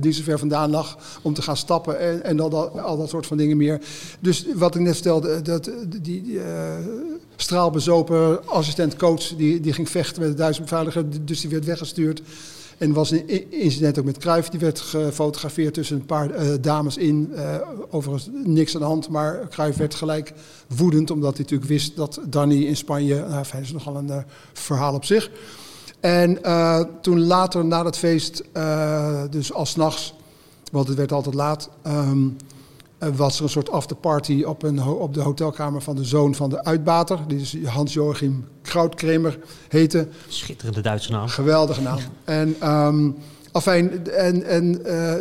niet 0.00 0.16
zo 0.16 0.22
ver 0.22 0.38
vandaan 0.38 0.70
lag, 0.70 0.98
om 1.22 1.34
te 1.34 1.42
gaan 1.42 1.56
stappen 1.56 1.98
en, 1.98 2.24
en 2.24 2.40
al, 2.40 2.50
dat, 2.50 2.78
al 2.80 2.96
dat 2.96 3.08
soort 3.08 3.26
van 3.26 3.36
dingen 3.36 3.56
meer. 3.56 3.80
Dus 4.20 4.46
wat 4.54 4.74
ik 4.74 4.80
net 4.80 4.96
stelde, 4.96 5.42
dat, 5.42 5.70
die 6.02 6.22
uh, 6.22 6.42
straalbezopen 7.36 8.16
assistent 8.16 8.56
assistent 8.56 8.96
coach 8.96 9.36
die, 9.36 9.60
die 9.60 9.72
ging 9.72 9.88
vechten 9.88 10.22
met 10.22 10.30
de 10.30 10.36
Duitse 10.36 10.62
beveiliger, 10.62 11.04
dus 11.24 11.40
die 11.40 11.50
werd 11.50 11.64
weggestuurd. 11.64 12.22
En 12.78 12.92
was 12.92 13.10
een 13.10 13.50
incident 13.50 13.98
ook 13.98 14.04
met 14.04 14.18
Cruijff, 14.18 14.48
die 14.48 14.60
werd 14.60 14.80
gefotografeerd 14.80 15.74
tussen 15.74 15.96
een 15.96 16.06
paar 16.06 16.44
uh, 16.44 16.54
dames 16.60 16.96
in. 16.96 17.32
Uh, 17.34 17.54
overigens 17.90 18.30
niks 18.44 18.74
aan 18.74 18.80
de 18.80 18.86
hand, 18.86 19.08
maar 19.08 19.48
Cruijff 19.48 19.78
werd 19.78 19.94
gelijk 19.94 20.32
woedend, 20.76 21.10
omdat 21.10 21.32
hij 21.32 21.42
natuurlijk 21.42 21.70
wist 21.70 21.96
dat 21.96 22.20
Danny 22.26 22.64
in 22.64 22.76
Spanje, 22.76 23.24
nou, 23.28 23.44
fijn, 23.44 23.62
is 23.62 23.72
nogal 23.72 23.96
een 23.96 24.06
uh, 24.06 24.16
verhaal 24.52 24.94
op 24.94 25.04
zich. 25.04 25.30
En 26.00 26.38
toen 27.00 27.20
later 27.20 27.64
na 27.64 27.82
dat 27.82 27.98
feest, 27.98 28.42
dus 29.30 29.52
al 29.52 29.66
s'nachts, 29.66 30.14
want 30.72 30.88
het 30.88 30.96
werd 30.96 31.12
altijd 31.12 31.34
laat, 31.34 31.70
um, 31.86 32.36
was 33.16 33.36
er 33.36 33.42
een 33.42 33.48
soort 33.48 33.70
afterparty 33.70 34.42
op, 34.42 34.62
een, 34.62 34.82
op 34.82 35.14
de 35.14 35.20
hotelkamer 35.20 35.82
van 35.82 35.96
de 35.96 36.04
zoon 36.04 36.34
van 36.34 36.50
de 36.50 36.64
uitbater. 36.64 37.18
Die 37.28 37.40
is 37.40 37.64
Hans-Joachim 37.64 38.44
Krautkremer 38.68 39.38
heette. 39.68 40.08
Schitterende 40.28 40.80
Duitse 40.80 41.10
naam. 41.10 41.28
Geweldige 41.28 41.80
naam. 41.80 41.98
en, 42.24 42.68
um, 42.70 43.16
afijn, 43.52 44.08
en, 44.10 44.42
en 44.42 44.80
uh, 44.86 45.14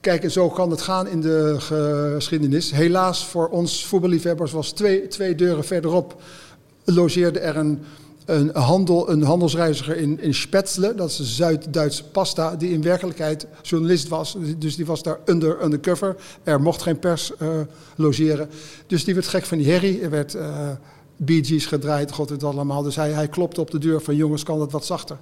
kijk, 0.00 0.22
en 0.22 0.30
zo 0.30 0.48
kan 0.48 0.70
het 0.70 0.80
gaan 0.80 1.08
in 1.08 1.20
de 1.20 1.56
geschiedenis. 1.58 2.70
Helaas 2.70 3.24
voor 3.26 3.48
ons 3.48 3.86
voetballiefhebbers 3.86 4.52
was 4.52 4.72
twee, 4.72 5.08
twee 5.08 5.34
deuren 5.34 5.64
verderop 5.64 6.22
logeerde 6.84 7.38
er 7.38 7.56
een 7.56 7.84
een, 8.28 8.50
handel, 8.54 9.10
een 9.10 9.22
handelsreiziger 9.22 9.96
in, 9.96 10.20
in 10.20 10.34
Spätzle, 10.34 10.94
dat 10.94 11.10
is 11.10 11.18
een 11.18 11.24
Zuid-Duitse 11.24 12.04
pasta, 12.04 12.56
die 12.56 12.70
in 12.70 12.82
werkelijkheid 12.82 13.46
journalist 13.62 14.08
was. 14.08 14.36
Dus 14.58 14.76
die 14.76 14.86
was 14.86 15.02
daar 15.02 15.18
under, 15.24 15.64
undercover. 15.64 16.16
Er 16.42 16.60
mocht 16.60 16.82
geen 16.82 16.98
pers 16.98 17.32
uh, 17.42 17.48
logeren. 17.96 18.48
Dus 18.86 19.04
die 19.04 19.14
werd 19.14 19.26
gek 19.26 19.44
van 19.44 19.58
die 19.58 19.70
herrie. 19.70 20.00
Er 20.00 20.10
werd 20.10 20.34
uh, 20.34 20.70
Bee 21.20 21.60
gedraaid, 21.60 22.12
god 22.12 22.28
het 22.28 22.44
allemaal. 22.44 22.82
Dus 22.82 22.96
hij, 22.96 23.10
hij 23.10 23.28
klopte 23.28 23.60
op 23.60 23.70
de 23.70 23.78
deur 23.78 24.00
van 24.00 24.16
jongens, 24.16 24.42
kan 24.42 24.60
het 24.60 24.72
wat 24.72 24.84
zachter? 24.84 25.16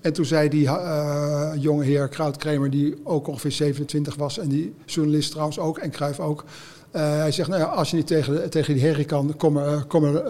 En 0.00 0.12
toen 0.12 0.24
zei 0.24 0.48
die 0.48 0.64
uh, 0.64 1.50
jonge 1.58 1.84
heer 1.84 2.08
Krautkremer, 2.08 2.70
die 2.70 2.96
ook 3.04 3.26
ongeveer 3.26 3.52
27 3.52 4.14
was, 4.14 4.38
en 4.38 4.48
die 4.48 4.74
journalist 4.86 5.30
trouwens 5.30 5.58
ook, 5.58 5.78
en 5.78 5.90
Kruif 5.90 6.20
ook, 6.20 6.44
uh, 6.92 7.02
hij 7.02 7.32
zegt, 7.32 7.48
nou 7.48 7.60
ja, 7.60 7.66
als 7.66 7.90
je 7.90 7.96
niet 7.96 8.06
tegen, 8.06 8.50
tegen 8.50 8.74
die 8.74 8.82
herrie 8.82 9.04
kan, 9.04 9.34
kom 9.36 9.56
er, 9.56 9.84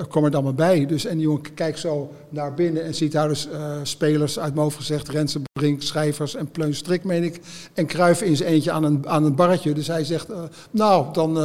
kom, 0.08 0.24
er, 0.24 0.30
dan 0.30 0.44
maar 0.44 0.54
bij. 0.54 0.86
Dus, 0.86 1.04
en 1.04 1.16
die 1.16 1.26
jongen 1.26 1.54
kijkt 1.54 1.78
zo 1.78 2.12
naar 2.28 2.54
binnen 2.54 2.84
en 2.84 2.94
ziet 2.94 3.12
daar 3.12 3.28
dus 3.28 3.48
spelers 3.82 4.38
uit 4.38 4.54
mijn 4.54 4.72
gezegd, 4.72 5.08
Rensen, 5.08 5.42
Brink, 5.52 5.82
Schrijvers 5.82 6.34
en 6.34 6.50
Pleun 6.50 6.74
Strik, 6.74 7.04
meen 7.04 7.22
ik. 7.22 7.40
En 7.74 7.86
Kruif 7.86 8.22
in 8.22 8.36
zijn 8.36 8.48
eentje 8.48 8.70
aan 8.70 8.84
een, 8.84 9.08
aan 9.08 9.24
een 9.24 9.34
barretje. 9.34 9.72
Dus 9.72 9.86
hij 9.86 10.04
zegt, 10.04 10.28
nou, 10.70 11.12
dan 11.12 11.38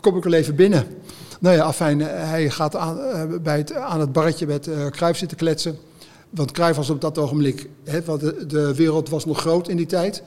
kom 0.00 0.16
ik 0.16 0.24
wel 0.24 0.32
even 0.32 0.54
binnen. 0.54 0.86
Nou 1.44 1.56
ja, 1.56 1.62
afijn, 1.62 2.00
hij 2.00 2.50
gaat 2.50 2.76
aan, 2.76 2.98
bij 3.42 3.56
het, 3.56 3.72
aan 3.72 4.00
het 4.00 4.12
barretje 4.12 4.46
met 4.46 4.68
Kruif 4.90 5.16
zitten 5.16 5.36
kletsen. 5.36 5.78
Want 6.30 6.50
Cruijff 6.52 6.76
was 6.76 6.90
op 6.90 7.00
dat 7.00 7.18
ogenblik, 7.18 7.68
hè, 7.84 8.02
want 8.02 8.20
de, 8.20 8.46
de, 8.46 8.74
wereld 8.74 9.08
was 9.08 9.24
nog 9.24 9.40
groot 9.40 9.68
in 9.68 9.76
die 9.76 9.86
tijd. 9.86 10.22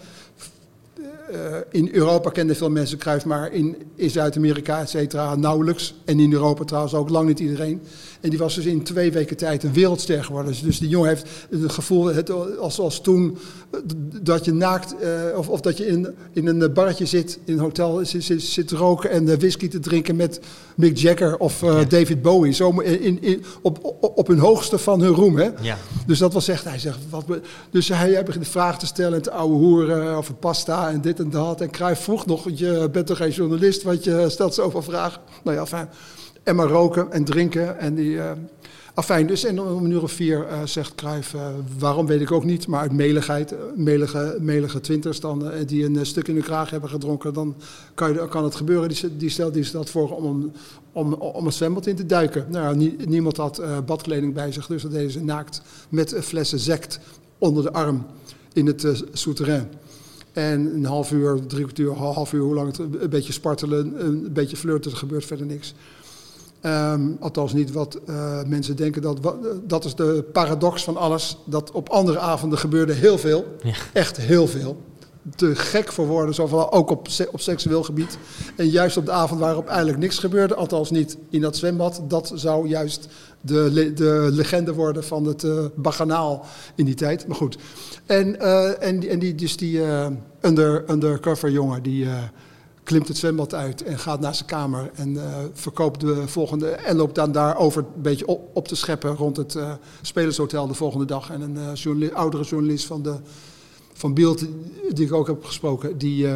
Uh, 1.31 1.37
in 1.71 1.89
Europa 1.91 2.29
kenden 2.29 2.55
veel 2.55 2.69
mensen 2.69 2.97
Cruijff, 2.97 3.25
maar 3.25 3.51
in, 3.51 3.75
in 3.95 4.09
Zuid-Amerika, 4.09 4.79
et 4.79 4.89
cetera, 4.89 5.35
nauwelijks. 5.35 5.95
En 6.05 6.19
in 6.19 6.33
Europa 6.33 6.63
trouwens 6.63 6.93
ook 6.93 7.09
lang 7.09 7.27
niet 7.27 7.39
iedereen. 7.39 7.81
En 8.27 8.33
die 8.33 8.41
was 8.41 8.55
dus 8.55 8.65
in 8.65 8.83
twee 8.83 9.11
weken 9.11 9.37
tijd 9.37 9.63
een 9.63 9.73
wereldster 9.73 10.23
geworden. 10.23 10.51
Dus, 10.51 10.61
dus 10.61 10.79
die 10.79 10.89
jongen 10.89 11.09
heeft 11.09 11.27
het 11.49 11.71
gevoel, 11.71 12.05
het, 12.05 12.57
als, 12.59 12.79
als 12.79 13.01
toen, 13.01 13.37
dat 14.21 14.45
je 14.45 14.53
naakt, 14.53 14.95
uh, 15.03 15.37
of, 15.37 15.49
of 15.49 15.61
dat 15.61 15.77
je 15.77 15.87
in, 15.87 16.07
in 16.33 16.47
een 16.47 16.73
barretje 16.73 17.05
zit, 17.05 17.39
in 17.45 17.53
een 17.53 17.59
hotel 17.59 17.99
zit, 18.03 18.41
zit, 18.41 18.71
roken 18.71 19.09
en 19.09 19.27
uh, 19.27 19.35
whisky 19.35 19.67
te 19.67 19.79
drinken 19.79 20.15
met 20.15 20.39
Mick 20.75 20.97
Jagger 20.97 21.37
of 21.37 21.61
uh, 21.61 21.69
ja. 21.69 21.83
David 21.83 22.21
Bowie. 22.21 22.53
Zo 22.53 22.69
in, 22.79 23.21
in, 23.21 23.43
op, 23.61 23.79
op, 23.83 24.17
op 24.17 24.27
hun 24.27 24.39
hoogste 24.39 24.77
van 24.77 25.01
hun 25.01 25.13
roem. 25.13 25.37
Hè? 25.37 25.49
Ja. 25.61 25.77
Dus 26.05 26.19
dat 26.19 26.33
was 26.33 26.47
echt, 26.47 26.63
hij 26.63 26.79
zegt, 26.79 26.99
wat, 27.09 27.25
dus 27.69 27.87
hij, 27.87 28.11
hij 28.11 28.23
begint 28.23 28.43
de 28.43 28.49
vraag 28.49 28.79
te 28.79 28.85
stellen 28.85 29.13
en 29.13 29.21
te 29.21 29.31
ouwe 29.31 29.55
hoeren 29.55 30.15
over 30.15 30.33
pasta 30.33 30.89
en 30.89 31.01
dit 31.01 31.19
en 31.19 31.29
dat. 31.29 31.61
En 31.61 31.69
Cruijff 31.69 32.03
vroeg 32.03 32.25
nog, 32.25 32.49
je 32.53 32.89
bent 32.91 33.07
toch 33.07 33.17
geen 33.17 33.31
journalist, 33.31 33.83
want 33.83 34.03
je 34.03 34.25
stelt 34.29 34.53
zoveel 34.53 34.81
vragen. 34.81 35.21
Nou 35.43 35.57
ja, 35.57 35.65
fijn 35.65 35.89
en 36.47 36.55
maar 36.55 36.67
roken 36.67 37.11
en 37.11 37.23
drinken. 37.23 37.79
En 37.79 37.95
die, 37.95 38.11
uh, 38.11 38.31
afijn, 38.93 39.27
dus 39.27 39.43
en 39.43 39.61
om 39.61 39.85
een 39.85 39.91
uur 39.91 40.03
of 40.03 40.11
vier 40.11 40.45
uh, 40.49 40.65
zegt 40.65 40.95
Cruijff, 40.95 41.33
uh, 41.33 41.47
waarom 41.79 42.05
weet 42.05 42.21
ik 42.21 42.31
ook 42.31 42.43
niet, 42.43 42.67
maar 42.67 42.79
uit 42.79 42.91
meligheid, 42.91 43.55
melige, 43.75 44.37
melige 44.39 44.79
twinters 44.79 45.19
dan, 45.19 45.51
die 45.65 45.85
een 45.85 46.05
stuk 46.05 46.27
in 46.27 46.35
de 46.35 46.41
kraag 46.41 46.69
hebben 46.69 46.89
gedronken, 46.89 47.33
dan 47.33 47.55
kan, 47.93 48.13
je, 48.13 48.27
kan 48.27 48.43
het 48.43 48.55
gebeuren. 48.55 48.89
Die, 48.89 49.17
die 49.17 49.29
stelt 49.29 49.53
die 49.53 49.63
stelt 49.63 49.89
voor 49.89 50.15
om, 50.15 50.51
om, 50.91 51.13
om 51.13 51.45
het 51.45 51.55
zwembad 51.55 51.87
in 51.87 51.95
te 51.95 52.05
duiken. 52.05 52.45
Nou, 52.49 52.75
nie, 52.75 52.95
niemand 53.07 53.37
had 53.37 53.61
badkleding 53.85 54.33
bij 54.33 54.51
zich, 54.51 54.67
dus 54.67 54.81
dat 54.81 54.91
deden 54.91 55.11
ze 55.11 55.23
naakt 55.23 55.61
met 55.89 56.15
flessen 56.21 56.59
zekt 56.59 56.99
onder 57.37 57.63
de 57.63 57.71
arm 57.71 58.05
in 58.53 58.65
het 58.65 59.03
souterrain. 59.13 59.67
En 60.33 60.75
een 60.75 60.85
half 60.85 61.11
uur, 61.11 61.39
drie 61.47 61.63
kwartier, 61.63 61.93
half 61.93 62.33
uur, 62.33 62.41
hoe 62.41 62.53
lang 62.53 62.67
het 62.67 63.01
een 63.01 63.09
beetje 63.09 63.33
spartelen, 63.33 64.05
een 64.05 64.33
beetje 64.33 64.57
flirten, 64.57 64.91
er 64.91 64.97
gebeurt 64.97 65.25
verder 65.25 65.45
niks. 65.45 65.73
Um, 66.67 67.17
althans 67.19 67.53
niet 67.53 67.71
wat 67.71 67.99
uh, 68.09 68.43
mensen 68.43 68.75
denken. 68.75 69.01
Dat, 69.01 69.19
dat 69.63 69.85
is 69.85 69.95
de 69.95 70.25
paradox 70.33 70.83
van 70.83 70.97
alles. 70.97 71.37
Dat 71.45 71.71
op 71.71 71.89
andere 71.89 72.19
avonden 72.19 72.59
gebeurde 72.59 72.93
heel 72.93 73.17
veel. 73.17 73.45
Ja. 73.63 73.73
Echt 73.93 74.17
heel 74.17 74.47
veel. 74.47 74.77
Te 75.35 75.55
gek 75.55 75.91
voor 75.91 76.07
woorden, 76.07 76.35
zowel 76.35 76.71
ook 76.71 76.89
op, 76.89 77.07
op 77.31 77.39
seksueel 77.39 77.83
gebied. 77.83 78.17
En 78.55 78.69
juist 78.69 78.97
op 78.97 79.05
de 79.05 79.11
avond 79.11 79.39
waarop 79.39 79.67
eigenlijk 79.67 79.97
niks 79.99 80.19
gebeurde, 80.19 80.55
althans 80.55 80.91
niet 80.91 81.17
in 81.29 81.41
dat 81.41 81.57
zwembad, 81.57 82.01
dat 82.07 82.31
zou 82.35 82.67
juist 82.67 83.07
de, 83.41 83.91
de 83.95 84.29
legende 84.31 84.73
worden 84.73 85.03
van 85.03 85.25
het 85.25 85.43
uh, 85.43 85.65
baganaal 85.75 86.45
in 86.75 86.85
die 86.85 86.95
tijd. 86.95 87.27
Maar 87.27 87.37
goed. 87.37 87.57
En, 88.05 88.35
uh, 88.35 88.83
en, 88.83 89.09
en 89.09 89.19
die, 89.19 89.35
dus 89.35 89.57
die 89.57 89.81
under, 90.41 90.83
undercover 90.89 91.51
jongen, 91.51 91.83
die 91.83 92.07
klimt 92.87 93.07
het 93.07 93.17
zwembad 93.17 93.53
uit 93.53 93.83
en 93.83 93.99
gaat 93.99 94.19
naar 94.19 94.35
zijn 94.35 94.47
kamer 94.47 94.91
en 94.93 95.13
uh, 95.13 95.23
verkoopt 95.53 95.99
de 95.99 96.27
volgende. 96.27 96.69
En 96.69 96.95
loopt 96.95 97.15
dan 97.15 97.31
daarover 97.31 97.85
een 97.95 98.01
beetje 98.01 98.27
op, 98.27 98.49
op 98.53 98.67
te 98.67 98.75
scheppen 98.75 99.15
rond 99.15 99.37
het 99.37 99.55
uh, 99.55 99.73
Spelershotel 100.01 100.67
de 100.67 100.73
volgende 100.73 101.05
dag. 101.05 101.29
En 101.29 101.41
een 101.41 101.55
uh, 101.55 101.73
journalist, 101.73 102.13
oudere 102.13 102.43
journalist 102.43 102.85
van, 102.85 103.01
de, 103.01 103.15
van 103.93 104.13
Beeld, 104.13 104.45
die 104.93 105.05
ik 105.05 105.13
ook 105.13 105.27
heb 105.27 105.45
gesproken, 105.45 105.97
die, 105.97 106.27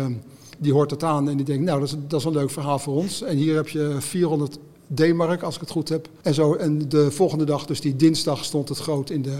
die 0.57 0.73
hoort 0.73 0.91
het 0.91 1.03
aan 1.03 1.29
en 1.29 1.37
die 1.37 1.45
denkt: 1.45 1.63
Nou, 1.63 1.79
dat 1.79 1.87
is, 1.87 1.95
dat 2.07 2.19
is 2.19 2.25
een 2.25 2.31
leuk 2.31 2.51
verhaal 2.51 2.79
voor 2.79 2.95
ons. 2.95 3.21
En 3.21 3.37
hier 3.37 3.55
heb 3.55 3.67
je 3.67 3.95
400 3.99 4.57
D-mark, 4.93 5.41
als 5.41 5.55
ik 5.55 5.61
het 5.61 5.69
goed 5.69 5.89
heb. 5.89 6.09
En, 6.21 6.33
zo, 6.33 6.53
en 6.53 6.89
de 6.89 7.11
volgende 7.11 7.45
dag, 7.45 7.65
dus 7.65 7.81
die 7.81 7.95
dinsdag, 7.95 8.45
stond 8.45 8.69
het 8.69 8.77
groot 8.77 9.09
in 9.09 9.21
de 9.21 9.37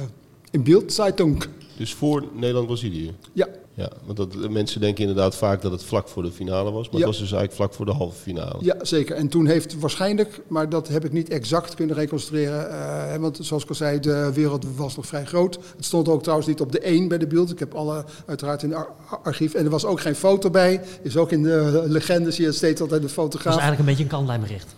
in 0.52 0.64
Bild-Zeitung. 0.64 1.44
Dus 1.78 1.94
voor 1.94 2.24
Nederland-Brazilië? 2.34 3.14
Ja. 3.34 3.48
Ja, 3.74 3.90
want 4.06 4.18
dat, 4.18 4.50
mensen 4.50 4.82
denken 4.82 5.02
inderdaad 5.02 5.36
vaak 5.36 5.62
dat 5.62 5.72
het 5.72 5.84
vlak 5.84 6.08
voor 6.08 6.24
de 6.24 6.32
finale 6.32 6.72
was. 6.72 6.90
Maar 6.90 7.00
Ja. 7.00 7.06
het 7.06 7.06
was 7.06 7.18
dus 7.18 7.32
eigenlijk 7.32 7.54
vlak 7.54 7.74
voor 7.74 7.86
de 7.86 7.92
halve 7.92 8.20
finale. 8.22 8.56
Ja, 8.60 8.76
zeker. 8.82 9.16
En 9.16 9.28
toen 9.28 9.46
heeft 9.46 9.80
waarschijnlijk, 9.80 10.42
maar 10.48 10.70
dat 10.70 10.88
heb 10.88 11.06
ik 11.06 11.12
niet 11.12 11.30
exact 11.30 11.76
kunnen 11.76 11.96
reconstrueren. 11.96 12.70
eh, 12.70 13.16
want 13.20 13.38
zoals 13.42 13.64
ik 13.64 13.70
al 13.70 13.76
zei, 13.76 14.00
de 14.00 14.32
wereld 14.34 14.66
was 14.76 14.96
nog 14.96 15.06
vrij 15.08 15.26
groot. 15.26 15.60
Het 15.76 15.86
stond 15.86 16.08
ook 16.10 16.22
trouwens 16.22 16.48
niet 16.48 16.62
op 16.62 16.72
de 16.72 16.80
1 16.88 17.08
bij 17.08 17.18
de 17.18 17.28
beeld. 17.28 17.52
Ik 17.52 17.60
heb 17.60 17.74
alle 17.74 18.06
uiteraard 18.26 18.64
in 18.64 18.70
het 18.70 18.78
ar- 18.78 19.20
archief. 19.24 19.54
En 19.54 19.64
er 19.64 19.70
was 19.72 19.86
ook 19.86 20.00
geen 20.02 20.16
foto 20.16 20.50
bij. 20.50 20.82
Is 21.02 21.18
ook 21.18 21.32
in 21.32 21.44
de 21.44 21.84
legende 21.88 22.32
zie 22.32 22.46
je 22.46 22.52
steeds 22.52 22.82
altijd 22.82 23.02
de 23.02 23.08
Het 23.08 23.16
was 23.16 23.26
fotograaf. 23.26 23.58
eigenlijk 23.58 23.80
een 23.80 23.86
beetje 23.86 24.04
een 24.04 24.10
kantlijnbericht. 24.18 24.76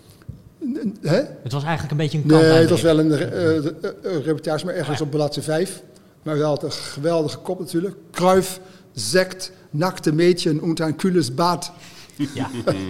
Hè? 1.01 1.21
Het 1.43 1.51
was 1.51 1.63
eigenlijk 1.63 1.91
een 1.91 1.97
beetje 1.97 2.17
een 2.17 2.27
Nee, 2.27 2.41
het 2.59 2.69
was 2.69 2.81
wel 2.81 2.99
een, 2.99 3.11
eh, 3.11 3.57
eh, 3.57 3.63
reportage, 4.23 4.65
maar 4.65 4.73
ergens 4.75 5.01
op 5.01 5.09
bladzijde 5.09 5.41
5. 5.51 5.83
Maar 6.23 6.37
wel 6.37 6.63
een 6.63 6.71
geweldige 6.71 7.37
kop 7.37 7.59
natuurlijk. 7.59 7.95
Kruif, 8.11 8.59
zekt, 8.93 9.51
nakte 9.69 10.11
Mädchen 10.11 10.59
und 10.59 10.81
ein 10.81 10.95
kühles 10.97 11.31
Bad. 11.35 11.71
Ja. 12.33 12.49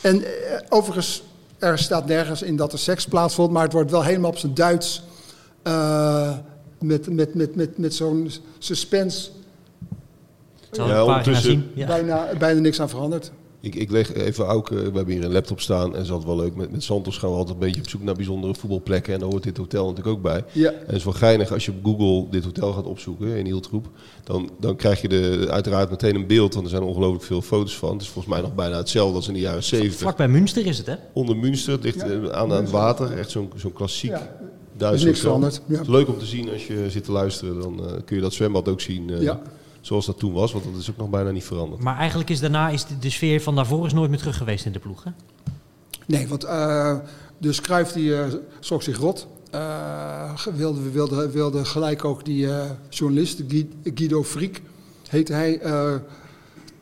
En 0.00 0.24
eh, 0.24 0.30
overigens, 0.68 1.22
er 1.58 1.78
staat 1.78 2.06
nergens 2.06 2.42
in 2.42 2.56
dat 2.56 2.72
er 2.72 2.78
seks 2.78 3.06
plaatsvond, 3.06 3.50
maar 3.52 3.62
het 3.62 3.72
wordt 3.72 3.90
wel 3.90 4.02
helemaal 4.02 4.30
op 4.30 4.38
zijn 4.38 4.54
Duits. 4.54 5.02
eh, 5.62 6.32
met 6.80 7.06
met, 7.10 7.34
met, 7.34 7.54
met, 7.56 7.78
met 7.78 7.94
zo'n 7.94 8.30
suspense. 8.58 9.30
Zal 10.70 10.86
Ja, 10.88 10.92
ik 10.92 10.98
een 11.00 11.06
pagina 11.06 11.16
ondertussen- 11.16 11.50
zien? 11.50 11.70
Ja. 11.74 11.86
Bijna, 11.86 12.28
bijna 12.38 12.60
niks 12.60 12.80
aan 12.80 12.88
veranderd. 12.88 13.30
Ik, 13.64 13.74
ik 13.74 13.90
leg 13.90 14.14
even 14.14 14.48
ook, 14.48 14.70
eh, 14.70 14.76
we 14.78 14.82
hebben 14.84 15.08
hier 15.14 15.24
een 15.24 15.32
laptop 15.32 15.60
staan 15.60 15.84
en 15.86 15.92
dat 15.92 16.00
is 16.02 16.10
altijd 16.10 16.28
wel 16.28 16.44
leuk. 16.44 16.54
Met, 16.54 16.70
met 16.72 16.82
Santos 16.82 17.18
gaan 17.18 17.30
we 17.30 17.36
altijd 17.36 17.54
een 17.54 17.64
beetje 17.66 17.80
op 17.80 17.88
zoek 17.88 18.02
naar 18.02 18.14
bijzondere 18.14 18.54
voetbalplekken. 18.54 19.12
En 19.14 19.20
daar 19.20 19.28
hoort 19.28 19.42
dit 19.42 19.56
hotel 19.56 19.88
natuurlijk 19.88 20.16
ook 20.16 20.22
bij. 20.22 20.44
Ja, 20.52 20.70
En 20.70 20.86
het 20.86 20.96
is 20.96 21.04
wel 21.04 21.12
geinig 21.12 21.52
als 21.52 21.64
je 21.64 21.70
op 21.72 21.84
Google 21.84 22.30
dit 22.30 22.44
hotel 22.44 22.72
gaat 22.72 22.84
opzoeken 22.84 23.26
in 23.36 23.44
Hieltroep. 23.44 23.86
Dan, 24.24 24.50
dan 24.60 24.76
krijg 24.76 25.00
je 25.00 25.08
de, 25.08 25.46
uiteraard 25.50 25.90
meteen 25.90 26.14
een 26.14 26.26
beeld, 26.26 26.52
want 26.54 26.64
er 26.66 26.70
zijn 26.72 26.82
ongelooflijk 26.82 27.24
veel 27.24 27.42
foto's 27.42 27.76
van. 27.76 27.92
Het 27.92 28.02
is 28.02 28.08
volgens 28.08 28.34
mij 28.34 28.42
nog 28.42 28.54
bijna 28.54 28.76
hetzelfde 28.76 29.16
als 29.16 29.28
in 29.28 29.34
de 29.34 29.40
jaren 29.40 29.62
70. 29.62 29.98
Vlak 30.00 30.16
bij 30.16 30.28
Münster 30.28 30.66
is 30.66 30.78
het, 30.78 30.86
hè? 30.86 30.94
Onder 31.12 31.36
Münster, 31.36 31.72
het 31.72 31.82
ligt 31.82 32.00
Ja. 32.00 32.06
eh, 32.06 32.28
aan, 32.28 32.52
aan 32.52 32.62
het 32.62 32.70
water. 32.70 33.18
Echt 33.18 33.30
zo'n 33.30 33.50
zo'n 33.56 33.72
klassiek 33.72 34.10
ja. 34.10 34.36
Duits 34.76 34.98
is 35.00 35.04
niks 35.04 35.20
veranderd. 35.20 35.60
Ja. 35.66 35.72
Het 35.72 35.82
is 35.82 35.88
leuk 35.92 36.08
om 36.08 36.18
te 36.18 36.26
zien 36.26 36.50
als 36.52 36.66
je 36.66 36.90
zit 36.90 37.04
te 37.04 37.12
luisteren. 37.12 37.60
Dan 37.60 37.86
eh, 37.88 37.92
kun 38.04 38.16
je 38.16 38.22
dat 38.22 38.32
zwembad 38.32 38.68
ook 38.68 38.80
zien 38.80 39.08
Ja. 39.20 39.40
Zoals 39.82 40.06
dat 40.06 40.18
toen 40.18 40.32
was. 40.32 40.52
Want 40.52 40.64
dat 40.64 40.74
is 40.76 40.90
ook 40.90 40.96
nog 40.96 41.10
bijna 41.10 41.30
niet 41.30 41.44
veranderd. 41.44 41.82
Maar 41.82 41.96
eigenlijk 41.96 42.30
is 42.30 42.40
daarna 42.40 42.68
is 42.68 42.84
de, 42.84 42.98
de 42.98 43.10
sfeer 43.10 43.42
van 43.42 43.54
daarvoor 43.54 43.86
is 43.86 43.92
nooit 43.92 44.10
meer 44.10 44.18
terug 44.18 44.36
geweest 44.36 44.64
in 44.64 44.72
de 44.72 44.78
ploeg, 44.78 45.04
hè? 45.04 45.10
Nee, 46.06 46.28
want 46.28 46.44
eh 46.44 46.98
dus 47.42 47.60
die 47.92 48.16
eh, 48.16 48.32
schrok 48.60 48.82
zich 48.82 48.98
rot. 48.98 49.26
uh, 49.54 50.46
wilde, 50.54 50.90
wilde, 50.90 51.30
wilde 51.30 51.64
gelijk 51.64 52.04
ook 52.04 52.24
die 52.24 52.44
uh, 52.46 52.64
journalist, 52.88 53.42
Guido 53.94 54.24
Friek, 54.24 54.62
heette 55.08 55.32
hij, 55.32 55.64
uh, 55.64 55.94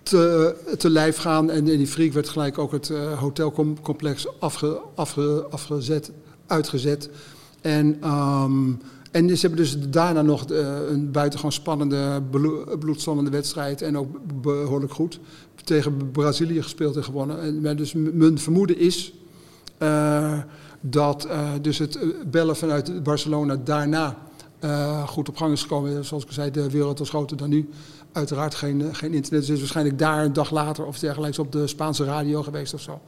te, 0.02 0.54
te 0.78 0.90
lijf 0.90 1.16
gaan. 1.16 1.50
En, 1.50 1.64
die 1.64 1.86
Friek 1.86 2.12
werd 2.12 2.28
gelijk 2.28 2.58
ook 2.58 2.72
het 2.72 2.92
hotelcomplex 3.18 4.26
afge, 4.40 4.80
afge, 4.94 5.46
afgezet, 5.50 6.10
uitgezet. 6.46 7.10
En, 7.60 8.08
um, 8.08 8.80
en 9.10 9.36
ze 9.36 9.46
hebben 9.46 9.64
dus 9.64 9.76
daarna 9.88 10.22
nog 10.22 10.44
een 10.48 11.10
buitengewoon 11.10 11.52
spannende, 11.52 12.22
bloedstollende 12.78 13.30
wedstrijd. 13.30 13.82
En 13.82 13.98
ook 13.98 14.08
behoorlijk 14.42 14.92
goed 14.92 15.20
tegen 15.64 16.10
Brazilië 16.10 16.62
gespeeld 16.62 16.96
en 16.96 17.04
gewonnen. 17.04 17.64
En, 17.66 17.76
dus 17.76 17.92
mijn 17.92 18.38
vermoeden 18.38 18.78
is 18.78 19.12
dat 20.80 21.26
uh, 21.26 21.50
dus 21.60 21.78
het 21.78 21.96
eh, 21.96 22.08
bellen 22.26 22.56
vanuit 22.56 23.02
Barcelona 23.02 23.56
daarna 23.56 24.16
goed 25.06 25.28
op 25.28 25.36
gang 25.36 25.52
is 25.52 25.62
gekomen. 25.62 26.04
Zoals 26.04 26.24
ik 26.24 26.32
zei, 26.32 26.50
de 26.50 26.70
wereld 26.70 26.98
was 26.98 27.08
groter 27.08 27.36
dan 27.36 27.48
nu. 27.48 27.68
Uiteraard 28.12 28.54
geen, 28.54 28.94
geen 28.94 29.12
internet. 29.12 29.40
Dus 29.40 29.48
is 29.48 29.58
waarschijnlijk 29.58 29.98
daar 29.98 30.24
een 30.24 30.32
dag 30.32 30.50
later 30.50 30.84
of 30.84 30.98
dergelijks 30.98 31.38
op 31.38 31.52
de 31.52 31.66
Spaanse 31.66 32.04
radio 32.04 32.42
geweest 32.42 32.74
of 32.74 32.80
zo. 32.80 33.00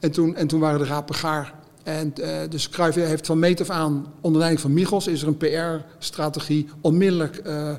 En 0.00 0.10
toen, 0.10 0.36
en 0.36 0.46
toen 0.46 0.60
waren 0.60 0.78
de 0.78 0.84
rapen 0.84 1.14
gaar. 1.14 1.54
En 1.82 2.12
uh, 2.20 2.28
dus 2.48 2.68
Cruijff 2.68 2.96
heeft 2.96 3.26
van 3.26 3.38
meet 3.38 3.60
af 3.60 3.70
aan, 3.70 4.06
onder 4.20 4.38
leiding 4.38 4.62
van 4.62 4.72
Michels, 4.72 5.06
is 5.06 5.22
er 5.22 5.28
een 5.28 5.36
PR-strategie 5.36 6.68
onmiddellijk 6.80 7.42
uh, 7.46 7.72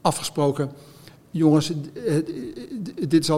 afgesproken. 0.00 0.70
Jongens, 1.30 1.72
dit 3.08 3.22
is 3.22 3.28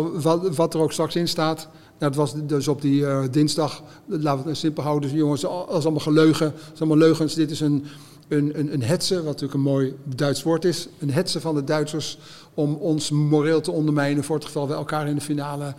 wat, 0.54 0.74
er 0.74 0.80
ook 0.80 0.92
straks 0.92 1.16
in 1.16 1.28
staat. 1.28 1.68
Nou, 1.98 2.12
dat 2.12 2.14
was 2.14 2.34
dus 2.46 2.68
op 2.68 2.82
die 2.82 3.30
dinsdag, 3.30 3.82
laten 4.06 4.42
we 4.42 4.48
het 4.48 4.58
simpel 4.58 4.82
houden. 4.82 5.10
Dus 5.10 5.18
jongens, 5.18 5.40
dat 5.40 5.68
is 5.68 5.84
allemaal 5.84 6.00
geleugen. 6.00 6.52
Dat 6.52 6.72
is 6.74 6.80
allemaal 6.80 6.98
leugens. 6.98 7.34
Dit 7.34 7.50
is 7.50 7.60
een, 7.60 7.84
een, 8.28 8.58
een, 8.58 8.72
een 8.72 8.82
hetze, 8.82 9.14
wat 9.14 9.24
natuurlijk 9.24 9.54
een 9.54 9.60
mooi 9.60 9.94
Duits 10.04 10.42
woord 10.42 10.64
is. 10.64 10.88
Een 10.98 11.12
hetze 11.12 11.40
van 11.40 11.54
de 11.54 11.64
Duitsers 11.64 12.18
om 12.54 12.74
ons 12.74 13.10
moreel 13.10 13.60
te 13.60 13.70
ondermijnen... 13.70 14.24
voor 14.24 14.36
het 14.36 14.44
geval 14.44 14.68
we 14.68 14.74
elkaar 14.74 15.08
in 15.08 15.14
de 15.14 15.20
finale 15.20 15.74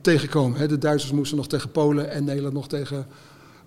tegenkomen. 0.00 0.68
De 0.68 0.78
Duitsers 0.78 1.12
moesten 1.12 1.36
nog 1.36 1.48
tegen 1.48 1.70
Polen 1.70 2.10
en 2.10 2.24
Nederland 2.24 2.54
nog 2.54 2.68
tegen 2.68 3.06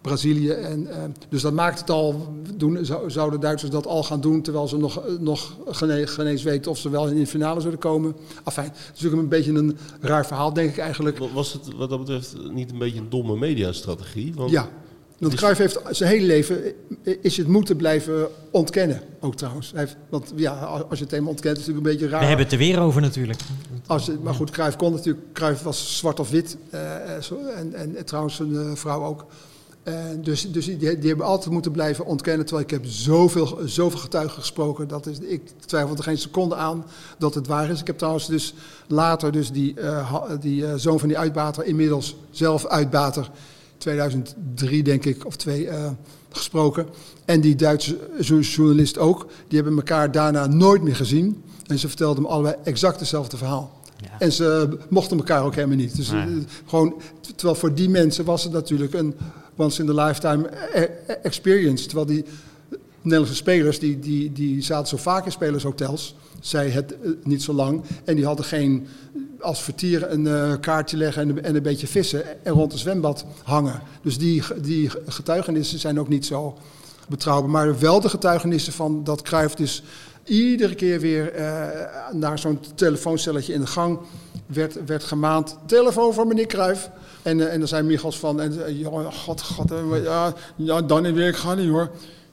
Brazilië. 0.04 0.50
En, 0.50 0.82
uh, 0.82 0.96
dus 1.30 1.42
dat 1.42 1.54
maakt 1.54 1.80
het 1.80 1.90
al, 1.90 2.36
doen, 2.56 2.86
zouden 3.08 3.40
Duitsers 3.40 3.72
dat 3.72 3.88
al 3.88 4.04
gaan 4.04 4.22
doen, 4.22 4.42
terwijl 4.42 4.68
ze 4.68 4.78
nog, 4.78 5.04
nog 5.20 5.56
geen 5.66 6.26
eens 6.28 6.44
weten 6.44 6.72
of 6.72 6.78
ze 6.78 6.90
wel 6.90 7.08
in 7.08 7.16
de 7.16 7.28
finale 7.28 7.62
zullen 7.62 7.78
komen. 7.78 8.16
Enfin, 8.44 8.64
het 8.64 8.74
is 8.76 8.90
natuurlijk 8.90 9.22
een 9.22 9.30
beetje 9.30 9.52
een 9.52 9.78
raar 10.02 10.26
verhaal, 10.26 10.54
denk 10.54 10.70
ik 10.70 10.78
eigenlijk. 10.78 11.18
Was 11.34 11.54
het 11.54 11.76
wat 11.76 11.90
dat 11.90 12.00
betreft 12.00 12.36
niet 12.52 12.72
een 12.72 12.78
beetje 12.78 13.00
een 13.00 13.10
domme 13.10 13.38
mediastrategie? 13.38 14.34
Want 14.36 14.52
ja. 14.52 14.70
Want 15.18 15.36
Cruijff 15.36 15.60
heeft 15.60 15.80
zijn 15.90 16.10
hele 16.10 16.26
leven 16.26 16.74
is 17.22 17.38
het 17.38 17.48
moeten 17.48 17.76
blijven 17.76 18.28
ontkennen, 18.52 19.02
ook 19.20 19.36
trouwens. 19.36 19.72
Hij 19.72 19.80
heeft, 19.80 19.96
want 20.10 20.34
ja, 20.36 20.52
als 20.90 21.00
je 21.00 21.04
het 21.04 21.14
eenmaal 21.14 21.30
ontkent, 21.30 21.58
is 21.58 21.66
het 21.66 21.76
natuurlijk 21.76 21.86
een 21.86 22.00
beetje 22.00 22.08
raar. 22.08 22.20
We 22.20 22.28
hebben 22.28 22.46
het 22.46 22.54
er 22.54 22.60
weer 22.60 22.80
over 22.80 23.02
natuurlijk. 23.02 23.40
Als, 23.86 24.10
maar 24.24 24.34
goed, 24.34 24.50
Cruijff 24.50 24.76
kon 24.76 24.92
natuurlijk, 24.92 25.26
Cruijff 25.34 25.64
was 25.64 25.98
zwart 25.98 26.20
of 26.20 26.30
wit. 26.30 26.58
Uh, 26.74 27.58
en, 27.58 27.74
en, 27.74 27.96
en, 27.96 28.06
trouwens 28.06 28.36
zijn 28.36 28.52
uh, 28.52 28.76
vrouw 28.76 29.04
ook. 29.04 29.26
Uh, 29.88 29.94
dus 30.22 30.52
dus 30.52 30.66
die, 30.66 30.78
die, 30.78 31.10
hebben 31.10 31.26
altijd 31.26 31.54
moeten 31.54 31.72
blijven 31.72 32.06
ontkennen. 32.06 32.46
Terwijl 32.46 32.68
ik 32.68 32.74
heb 32.74 32.86
zoveel, 32.86 33.60
zoveel 33.66 34.00
getuigen 34.00 34.40
gesproken. 34.40 34.88
Dat 34.88 35.06
is, 35.06 35.20
ik 35.20 35.42
twijfel 35.66 35.96
er 35.96 36.04
geen 36.04 36.18
seconde 36.18 36.56
aan 36.56 36.86
dat 37.18 37.36
het 37.36 37.48
waar 37.48 37.70
is. 37.70 37.80
Ik 37.80 37.88
heb 37.88 37.98
trouwens 37.98 38.28
dus 38.28 38.54
later 38.88 39.32
dus 39.32 39.52
die, 39.52 39.76
uh, 39.80 40.22
die 40.40 40.62
uh, 40.62 40.74
zoon 40.76 41.00
van 41.00 41.08
die 41.08 41.18
uitbater, 41.18 41.66
inmiddels 41.66 42.16
zelf 42.30 42.66
uitbater, 42.66 43.32
2003 43.78 44.84
denk 44.84 45.06
ik, 45.06 45.26
of 45.26 45.36
twee, 45.36 45.70
gesproken. 46.32 46.88
En 47.26 47.42
die 47.42 47.56
Duitse 47.56 47.98
journalist 48.42 48.98
ook. 48.98 49.28
Die 49.48 49.60
hebben 49.60 49.78
elkaar 49.78 50.12
daarna 50.12 50.48
nooit 50.48 50.82
meer 50.82 50.96
gezien. 50.96 51.44
En 51.68 51.80
ze 51.80 51.88
vertelden 51.88 52.24
me 52.24 52.30
allebei 52.30 52.56
exact 52.64 53.00
hetzelfde 53.00 53.38
verhaal. 53.38 53.82
Ja. 53.98 54.20
En 54.20 54.32
ze 54.32 54.78
mochten 54.90 55.18
elkaar 55.18 55.44
ook 55.44 55.56
helemaal 55.56 55.78
niet. 55.78 55.96
Dus 55.96 56.12
nee. 56.12 56.46
gewoon, 56.66 57.02
terwijl 57.36 57.60
voor 57.60 57.74
die 57.74 57.90
mensen 57.90 58.26
was 58.26 58.44
het 58.44 58.54
natuurlijk 58.54 58.94
een 58.94 59.16
once 59.56 59.82
in 59.82 59.86
the 59.86 59.94
lifetime 59.94 60.50
e-, 60.74 60.82
e-, 60.82 61.14
experience. 61.24 61.86
Terwijl 61.86 62.08
die 62.08 62.26
Nederlandse 63.02 63.36
spelers, 63.36 63.80
die, 63.80 64.00
die, 64.00 64.32
die 64.32 64.62
zaten 64.62 64.88
zo 64.88 64.98
vaak 64.98 65.26
in 65.26 65.32
spelershotels, 65.32 66.16
zij 66.40 66.70
het 66.70 67.00
eh, 67.00 67.10
niet 67.24 67.44
zo 67.44 67.54
lang. 67.54 67.84
En 68.04 68.16
die 68.16 68.26
hadden 68.26 68.46
geen, 68.46 68.88
als 69.40 69.62
vertier 69.62 70.12
een 70.12 70.26
uh, 70.26 70.54
kaartje 70.60 70.98
leggen 70.98 71.30
en, 71.30 71.44
en, 71.44 71.56
een 71.56 71.64
beetje 71.64 71.88
vissen 71.88 72.46
en 72.46 72.54
rond 72.54 72.72
het 72.72 72.82
zwembad 72.82 73.26
hangen. 73.44 73.82
Dus 74.02 74.18
die, 74.18 74.44
die 74.62 74.90
getuigenissen 75.06 75.80
zijn 75.80 76.00
ook 76.00 76.10
niet 76.10 76.26
zo 76.26 76.58
betrouwbaar. 77.08 77.50
Maar 77.50 77.80
wel 77.80 78.00
de 78.00 78.10
getuigenissen 78.10 78.74
van 78.74 79.04
dat 79.04 79.22
Cruijff 79.22 79.56
dus 79.56 79.84
iedere 80.24 80.76
keer 80.76 81.00
weer 81.00 81.36
uh, 81.36 81.68
naar 82.12 82.40
zo'n 82.40 82.60
telefooncelletje 82.76 83.54
in 83.54 83.60
de 83.60 83.68
gang 83.68 84.00
werd, 84.46 84.86
werd 84.86 85.04
gemaand. 85.04 85.58
Telefoon 85.66 86.14
van 86.14 86.28
meneer 86.28 86.46
Cruijff. 86.46 86.90
En, 87.24 87.38
uh, 87.38 87.54
en 87.54 87.62
er 87.62 87.68
zijn 87.68 87.86
Michels 87.86 88.20
van, 88.20 88.42
en 88.42 88.54
uh, 88.54 89.08
god, 89.12 89.42
god, 89.42 89.72
ja, 90.04 90.34
ja, 90.56 90.82
dan 90.82 91.06
in 91.06 91.18
ik 91.18 91.36
ga 91.36 91.56
niet 91.56 91.70
hoor. 91.70 91.90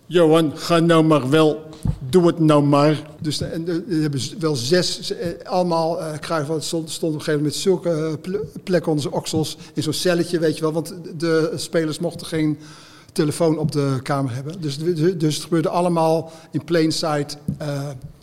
Johan, 0.06 0.52
ga 0.54 0.78
nou 0.78 1.04
maar 1.04 1.30
wel, 1.30 1.62
doe 2.08 2.26
het 2.26 2.38
nou 2.38 2.62
maar. 2.62 3.02
Dus 3.20 3.40
en, 3.40 3.68
er 3.68 4.00
hebben 4.00 4.20
wel 4.38 4.56
zes, 4.56 5.12
allemaal, 5.44 6.00
uh, 6.00 6.18
Cruijff 6.18 6.50
stond, 6.58 6.90
stond 6.90 7.14
op 7.14 7.18
een 7.18 7.24
gegeven 7.24 7.32
moment 7.32 7.42
met 7.42 7.54
zulke 7.54 8.18
plekken 8.64 8.90
onder 8.90 9.02
zijn 9.02 9.14
oksels, 9.14 9.56
in 9.74 9.82
zo'n 9.82 9.92
celletje, 9.92 10.38
weet 10.38 10.56
je 10.56 10.60
wel. 10.60 10.72
Want 10.72 10.94
de 11.16 11.52
spelers 11.54 11.98
mochten 11.98 12.26
geen 12.26 12.58
telefoon 13.12 13.58
op 13.58 13.72
de 13.72 13.98
kamer 14.02 14.34
hebben. 14.34 14.60
Dus, 14.60 14.78
dus 15.18 15.34
het 15.34 15.42
gebeurde 15.42 15.68
allemaal 15.68 16.32
in 16.50 16.64
plain 16.64 16.92
sight 16.92 17.36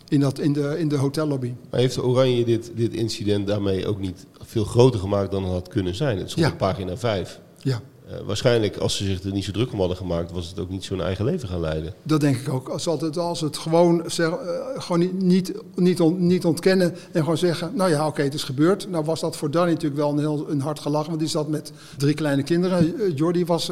in, 0.08 0.20
dat, 0.20 0.38
in, 0.38 0.52
de, 0.52 0.78
in 0.78 0.88
de 0.88 0.96
hotellobby. 0.96 1.52
Maar 1.70 1.80
heeft 1.80 2.02
Oranje 2.02 2.44
dit, 2.44 2.70
dit 2.74 2.94
incident 2.94 3.46
daarmee 3.46 3.86
ook 3.86 4.00
niet 4.00 4.26
veel 4.48 4.64
groter 4.64 5.00
gemaakt 5.00 5.30
dan 5.30 5.42
het 5.44 5.52
had 5.52 5.68
kunnen 5.68 5.94
zijn? 5.94 6.18
Het 6.18 6.30
stond 6.30 6.46
ja. 6.46 6.52
op 6.52 6.58
pagina 6.58 6.96
5. 6.96 7.40
Ja. 7.58 7.80
Uh, 8.10 8.14
waarschijnlijk, 8.26 8.76
als 8.76 8.96
ze 8.96 9.04
zich 9.04 9.22
er 9.22 9.32
niet 9.32 9.44
zo 9.44 9.52
druk 9.52 9.72
om 9.72 9.78
hadden 9.78 9.96
gemaakt, 9.96 10.32
was 10.32 10.48
het 10.48 10.58
ook 10.58 10.70
niet 10.70 10.84
zo'n 10.84 11.02
eigen 11.02 11.24
leven 11.24 11.48
gaan 11.48 11.60
leiden. 11.60 11.94
Dat 12.02 12.20
denk 12.20 12.36
ik 12.36 12.48
ook. 12.48 12.68
Als, 12.68 12.86
altijd, 12.86 13.16
als 13.16 13.40
het 13.40 13.56
gewoon, 13.56 14.02
zeg, 14.06 14.28
uh, 14.28 14.36
gewoon 14.74 14.98
niet, 14.98 15.22
niet, 15.22 15.52
niet, 15.74 16.00
on, 16.00 16.26
niet 16.26 16.44
ontkennen 16.44 16.94
en 17.12 17.20
gewoon 17.20 17.38
zeggen: 17.38 17.72
Nou 17.74 17.90
ja, 17.90 17.98
oké, 17.98 18.08
okay, 18.08 18.24
het 18.24 18.34
is 18.34 18.42
gebeurd. 18.42 18.88
Nou 18.90 19.04
was 19.04 19.20
dat 19.20 19.36
voor 19.36 19.50
Danny 19.50 19.72
natuurlijk 19.72 20.00
wel 20.00 20.10
een 20.10 20.18
heel 20.18 20.50
een 20.50 20.60
hard 20.60 20.80
gelach, 20.80 21.06
want 21.06 21.18
die 21.18 21.28
zat 21.28 21.48
met 21.48 21.72
drie 21.96 22.14
kleine 22.14 22.42
kinderen. 22.42 22.94
Uh, 23.00 23.16
Jordi 23.16 23.44
was 23.44 23.70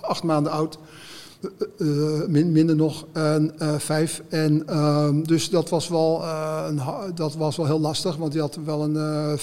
acht 0.00 0.22
maanden 0.22 0.52
oud. 0.52 0.78
Uh, 1.78 2.26
min, 2.26 2.52
minder 2.52 2.76
nog, 2.76 3.06
uh, 3.16 3.36
vijf. 3.78 4.22
En 4.28 4.62
uh, 4.70 5.08
dus 5.22 5.50
dat 5.50 5.68
was, 5.68 5.88
wel, 5.88 6.24
een, 6.68 6.80
dat 7.14 7.36
was 7.36 7.56
wel 7.56 7.66
heel 7.66 7.80
lastig, 7.80 8.16
want 8.16 8.32
die 8.32 8.40
had 8.40 8.58
wel 8.64 8.82
een 8.82 9.38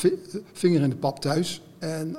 vinger 0.54 0.82
in 0.82 0.89
de 0.89 0.95
pap 0.95 1.20
thuis. 1.20 1.62
En 1.80 2.16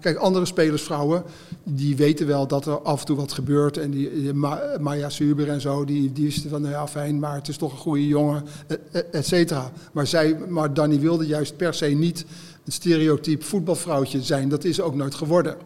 kijk, 0.00 0.16
andere 0.16 0.44
spelersvrouwen, 0.44 1.22
die 1.64 1.96
weten 1.96 2.26
wel 2.26 2.46
dat 2.46 2.66
er 2.66 2.80
af 2.80 3.00
en 3.00 3.06
toe 3.06 3.16
wat 3.16 3.32
gebeurt. 3.32 3.76
En 3.76 3.90
die, 3.90 4.12
die 4.12 4.32
Ma 4.32 4.76
Maya 4.80 5.08
Suber 5.08 5.48
en 5.48 5.60
zo, 5.60 5.84
die, 5.84 6.12
die 6.12 6.24
wisten 6.24 6.50
van, 6.50 6.60
nou 6.60 6.72
ja, 6.72 6.88
fijn, 6.88 7.18
maar 7.18 7.34
het 7.34 7.48
is 7.48 7.56
toch 7.56 7.72
een 7.72 7.78
goede 7.78 8.06
jongen, 8.06 8.44
et, 8.66 9.04
et 9.10 9.26
cetera. 9.26 9.70
Maar, 9.92 10.36
maar 10.48 10.74
Danny 10.74 11.00
wilde 11.00 11.26
juist 11.26 11.56
per 11.56 11.74
se 11.74 11.86
niet 11.86 12.24
een 12.64 12.72
stereotype 12.72 13.44
voetbalvrouwtje 13.44 14.22
zijn. 14.22 14.48
Dat 14.48 14.64
is 14.64 14.80
ook 14.80 14.94
nooit 14.94 15.14
geworden. 15.14 15.56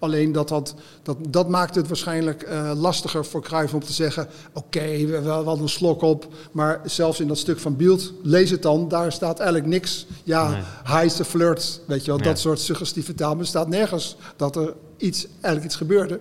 Alleen 0.00 0.32
dat, 0.32 0.48
dat, 0.48 0.74
dat, 1.02 1.16
dat 1.28 1.48
maakt 1.48 1.74
het 1.74 1.88
waarschijnlijk 1.88 2.48
uh, 2.48 2.72
lastiger 2.74 3.24
voor 3.24 3.42
Cruijff 3.42 3.74
om 3.74 3.84
te 3.84 3.92
zeggen... 3.92 4.28
oké, 4.52 4.78
okay, 4.78 5.06
we, 5.06 5.20
we 5.20 5.28
hadden 5.28 5.60
een 5.60 5.68
slok 5.68 6.02
op, 6.02 6.26
maar 6.52 6.80
zelfs 6.84 7.20
in 7.20 7.28
dat 7.28 7.38
stuk 7.38 7.58
van 7.58 7.76
Beeld, 7.76 8.12
lees 8.22 8.50
het 8.50 8.62
dan, 8.62 8.88
daar 8.88 9.12
staat 9.12 9.38
eigenlijk 9.38 9.68
niks. 9.70 10.06
Ja, 10.24 10.50
nee. 10.50 10.60
hij 10.84 11.04
is 11.04 11.16
de 11.16 11.24
flirt, 11.24 11.80
weet 11.86 12.04
je 12.04 12.10
wel, 12.10 12.20
dat 12.20 12.38
soort 12.38 12.60
suggestieve 12.60 13.14
taal. 13.14 13.30
Maar 13.30 13.40
er 13.40 13.46
staat 13.46 13.68
nergens 13.68 14.16
dat 14.36 14.56
er 14.56 14.74
iets, 14.96 15.26
eigenlijk 15.32 15.64
iets 15.64 15.76
gebeurde. 15.76 16.20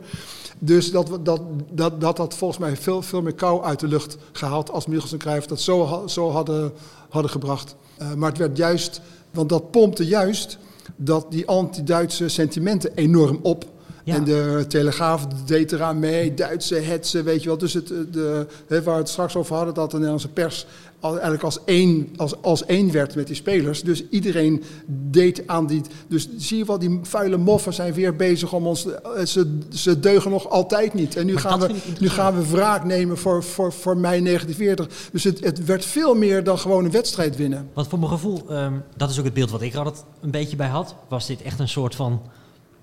Dus 0.60 0.92
dat 0.92 1.20
dat, 1.24 1.42
dat, 1.72 2.02
dat, 2.02 2.18
dat 2.18 2.34
volgens 2.34 2.60
mij 2.60 2.78
veel, 2.78 3.02
veel 3.02 3.22
meer 3.22 3.34
kou 3.34 3.64
uit 3.64 3.80
de 3.80 3.88
lucht 3.88 4.18
gehaald 4.32 4.72
als 4.72 4.86
Michels 4.86 5.12
en 5.12 5.18
Cruijff 5.18 5.46
dat 5.46 5.62
zo, 5.62 6.04
zo 6.08 6.32
hadden, 6.32 6.74
hadden 7.10 7.32
gebracht. 7.32 7.76
Uh, 8.02 8.14
maar 8.14 8.30
het 8.30 8.38
werd 8.38 8.58
juist, 8.58 9.02
want 9.32 9.50
dat 9.50 9.72
pompte 9.72 10.06
juist 10.06 10.58
dat 11.02 11.26
die 11.30 11.48
anti-Duitse 11.48 12.28
sentimenten 12.28 12.92
enorm 12.96 13.40
op. 13.42 13.66
Ja. 14.04 14.16
En 14.16 14.24
de 14.24 14.66
Telegraaf 14.68 15.28
deed 15.46 15.72
eraan 15.72 16.00
mee, 16.00 16.34
Duitse 16.34 16.76
hetsen, 16.76 17.24
weet 17.24 17.42
je 17.42 17.48
wel. 17.48 17.58
Dus 17.58 17.74
het, 17.74 17.88
de, 17.88 18.46
waar 18.68 18.82
we 18.84 18.92
het 18.92 19.10
straks 19.10 19.36
over 19.36 19.56
hadden, 19.56 19.74
dat 19.74 19.90
de 19.90 19.96
Nederlandse 19.96 20.30
pers 20.30 20.66
eigenlijk 21.02 21.44
als 21.44 21.60
één, 21.66 22.14
als, 22.16 22.42
als 22.42 22.66
één 22.66 22.92
werd 22.92 23.16
met 23.16 23.28
die 23.28 23.36
spelers. 23.36 23.82
Dus 23.84 24.10
iedereen 24.10 24.64
deed 24.88 25.48
aan 25.48 25.68
die... 25.68 25.82
Dus 26.08 26.30
zie 26.38 26.58
je 26.58 26.66
wel, 26.66 26.80
die 26.80 27.00
vuile 27.04 27.38
moffen 27.38 27.74
zijn 27.74 27.94
weer 27.94 28.16
bezig 28.16 28.54
om 28.54 28.68
ons... 28.68 28.88
Ze, 29.26 29.58
ze 29.70 30.00
deugen 30.00 30.32
nog 30.32 30.50
altijd 30.50 30.94
niet. 30.94 31.16
En 31.16 31.26
nu, 31.26 31.38
gaan 31.38 31.60
we, 31.60 31.76
nu 32.00 32.10
gaan 32.10 32.36
we 32.36 32.48
wraak 32.50 32.84
nemen 32.84 33.18
voor, 33.18 33.44
voor, 33.44 33.74
voor 33.74 33.98
mei 33.98 34.24
1940. 34.24 35.10
Dus 35.12 35.24
het, 35.24 35.40
het 35.44 35.66
werd 35.66 35.86
veel 35.86 36.16
meer 36.16 36.44
dan 36.44 36.60
gewoon 36.60 36.86
een 36.86 36.92
wedstrijd 36.92 37.36
winnen. 37.36 37.70
Wat 37.74 37.88
voor 37.88 38.00
mijn 38.00 38.12
gevoel, 38.12 38.44
um, 38.50 38.84
dat 38.98 39.10
is 39.10 39.20
ook 39.20 39.26
het 39.26 39.34
beeld 39.34 39.52
wat 39.52 39.62
ik 39.62 39.74
er 39.74 39.80
altijd 39.80 40.04
een 40.22 40.32
beetje 40.32 40.56
bij 40.56 40.68
had... 40.68 40.96
was 41.08 41.28
dit 41.28 41.42
echt 41.42 41.60
een 41.60 41.70
soort 41.70 41.96
van 41.96 42.22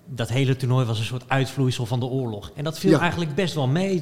dat 0.09 0.29
hele 0.29 0.57
toernooi 0.57 0.87
was 0.87 0.99
een 0.99 1.05
soort 1.05 1.25
uitvloeisel 1.27 1.87
van 1.87 2.01
de 2.01 2.07
oorlog. 2.07 2.51
En 2.55 2.65
dat 2.65 2.79
viel 2.79 2.91
Ja. 2.91 3.01
eigenlijk 3.01 3.35
best 3.35 3.55
wel 3.55 3.67
mee. 3.67 3.95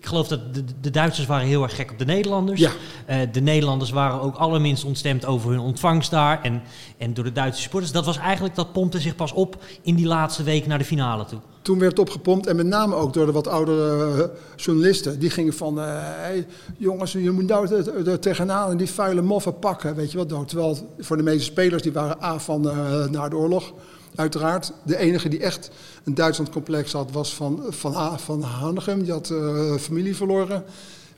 Ik 0.00 0.06
geloof 0.06 0.28
dat 0.28 0.54
de, 0.54 0.64
de 0.80 0.90
Duitsers 0.90 1.26
waren 1.26 1.46
heel 1.46 1.62
erg 1.62 1.76
gek 1.76 1.90
op 1.90 1.98
de 1.98 2.04
Nederlanders. 2.04 2.60
Ja. 2.60 2.70
Eh, 3.06 3.18
de 3.32 3.40
Nederlanders 3.40 3.90
waren 3.90 4.20
ook 4.20 4.36
allerminst 4.36 4.84
ontstemd 4.84 5.26
over 5.26 5.50
hun 5.50 5.58
ontvangst 5.60 6.10
daar. 6.10 6.42
En, 6.42 6.62
en 6.98 7.14
door 7.14 7.24
de 7.24 7.32
Duitse 7.32 7.60
supporters. 7.62 7.92
Dat 7.92 8.04
was 8.04 8.18
eigenlijk, 8.18 8.54
dat 8.54 8.72
pompte 8.72 9.00
zich 9.00 9.16
pas 9.16 9.32
op 9.32 9.56
in 9.82 9.94
die 9.94 10.06
laatste 10.06 10.42
week 10.42 10.66
naar 10.66 10.78
de 10.78 10.84
finale 10.84 11.24
toe. 11.24 11.38
Toen 11.62 11.78
werd 11.78 11.90
het 11.90 12.00
opgepompt 12.00 12.46
en 12.46 12.56
met 12.56 12.66
name 12.66 12.94
ook 12.94 13.12
door 13.12 13.26
de 13.26 13.32
wat 13.32 13.48
oudere 13.48 14.22
eh, 14.22 14.28
journalisten. 14.56 15.18
Die 15.18 15.30
gingen 15.30 15.52
van, 15.52 15.80
eh, 15.80 15.84
hey, 16.00 16.46
jongens, 16.76 17.12
je 17.12 17.30
moet 17.30 17.46
nou 17.46 17.84
er- 18.06 18.20
tegenaan 18.20 18.70
en 18.70 18.76
die 18.76 18.90
vuile 18.90 19.22
moffen 19.22 19.58
pakken, 19.58 19.94
weet 19.94 20.12
je 20.12 20.18
wat. 20.18 20.28
nou, 20.28 20.46
Terwijl 20.46 20.78
voor 20.98 21.16
de 21.16 21.22
meeste 21.22 21.42
spelers, 21.44 21.82
die 21.82 21.92
waren 21.92 22.22
A 22.22 22.38
van 22.38 22.60
na 23.10 23.28
de 23.28 23.36
oorlog, 23.36 23.72
uiteraard. 24.16 24.72
De 24.82 24.96
enige 24.96 25.28
die 25.28 25.40
echt 25.40 25.70
een 26.04 26.14
Duitsland-complex 26.14 26.92
had, 26.92 27.10
was 27.12 27.34
van, 27.34 27.62
van, 27.68 27.92
Ha- 27.92 28.18
van 28.18 28.42
Hanegem. 28.42 29.02
Die 29.02 29.12
had 29.12 29.30
eh, 29.30 29.74
familie 29.74 30.16
verloren 30.16 30.64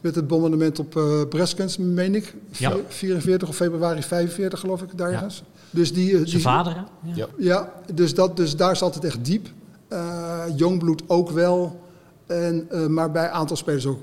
met 0.01 0.15
het 0.15 0.27
bombardement 0.27 0.79
op 0.79 0.97
eh 0.97 1.21
Breskens, 1.29 1.77
meen 1.77 2.15
ik. 2.15 2.35
Ja. 2.51 2.77
44 2.89 3.49
of 3.49 3.57
februari 3.57 4.03
45, 4.03 4.61
geloof 4.61 4.83
ik, 4.83 4.89
daar 4.99 5.11
Ja. 5.11 5.27
Dus 5.71 5.93
die, 5.93 6.11
Zijn 6.11 6.25
die, 6.25 6.41
vader, 6.41 6.75
hè? 6.75 6.81
Ja. 7.15 7.27
Ja. 7.39 7.73
dus, 7.95 8.15
dat, 8.15 8.37
dus 8.37 8.57
daar 8.57 8.77
zat 8.77 8.95
het 8.95 9.05
echt 9.05 9.25
diep. 9.25 9.49
Eh 9.89 10.39
Jongbloed 10.57 11.03
ook 11.07 11.31
wel. 11.31 11.81
En, 12.27 12.67
eh, 12.71 12.87
maar 12.87 13.11
bij 13.11 13.25
een 13.25 13.31
aantal 13.31 13.57
spelers 13.57 13.87
ook. 13.87 13.99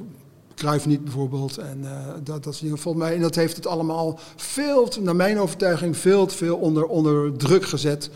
Cruijff 0.56 0.86
niet 0.86 1.04
bijvoorbeeld. 1.04 1.58
En 1.58 1.80
eh, 1.84 1.91
dat, 2.24 2.43
dat 2.43 2.54
is 2.54 2.60
in 2.60 2.64
ieder 2.64 2.78
geval 2.78 2.93
mij. 2.93 3.16
En 3.16 3.22
dat 3.22 3.36
heeft 3.36 3.56
het 3.56 3.68
allemaal 3.68 4.20
veel, 4.36 4.88
te- 4.88 5.02
naar 5.02 5.16
mijn 5.16 5.39
overtuiging, 5.39 5.98
veel 5.98 6.26
te 6.26 6.36
veel 6.36 6.56
onder, 6.58 6.86
onder 6.86 7.38
druk 7.38 7.66
gezet. 7.66 8.10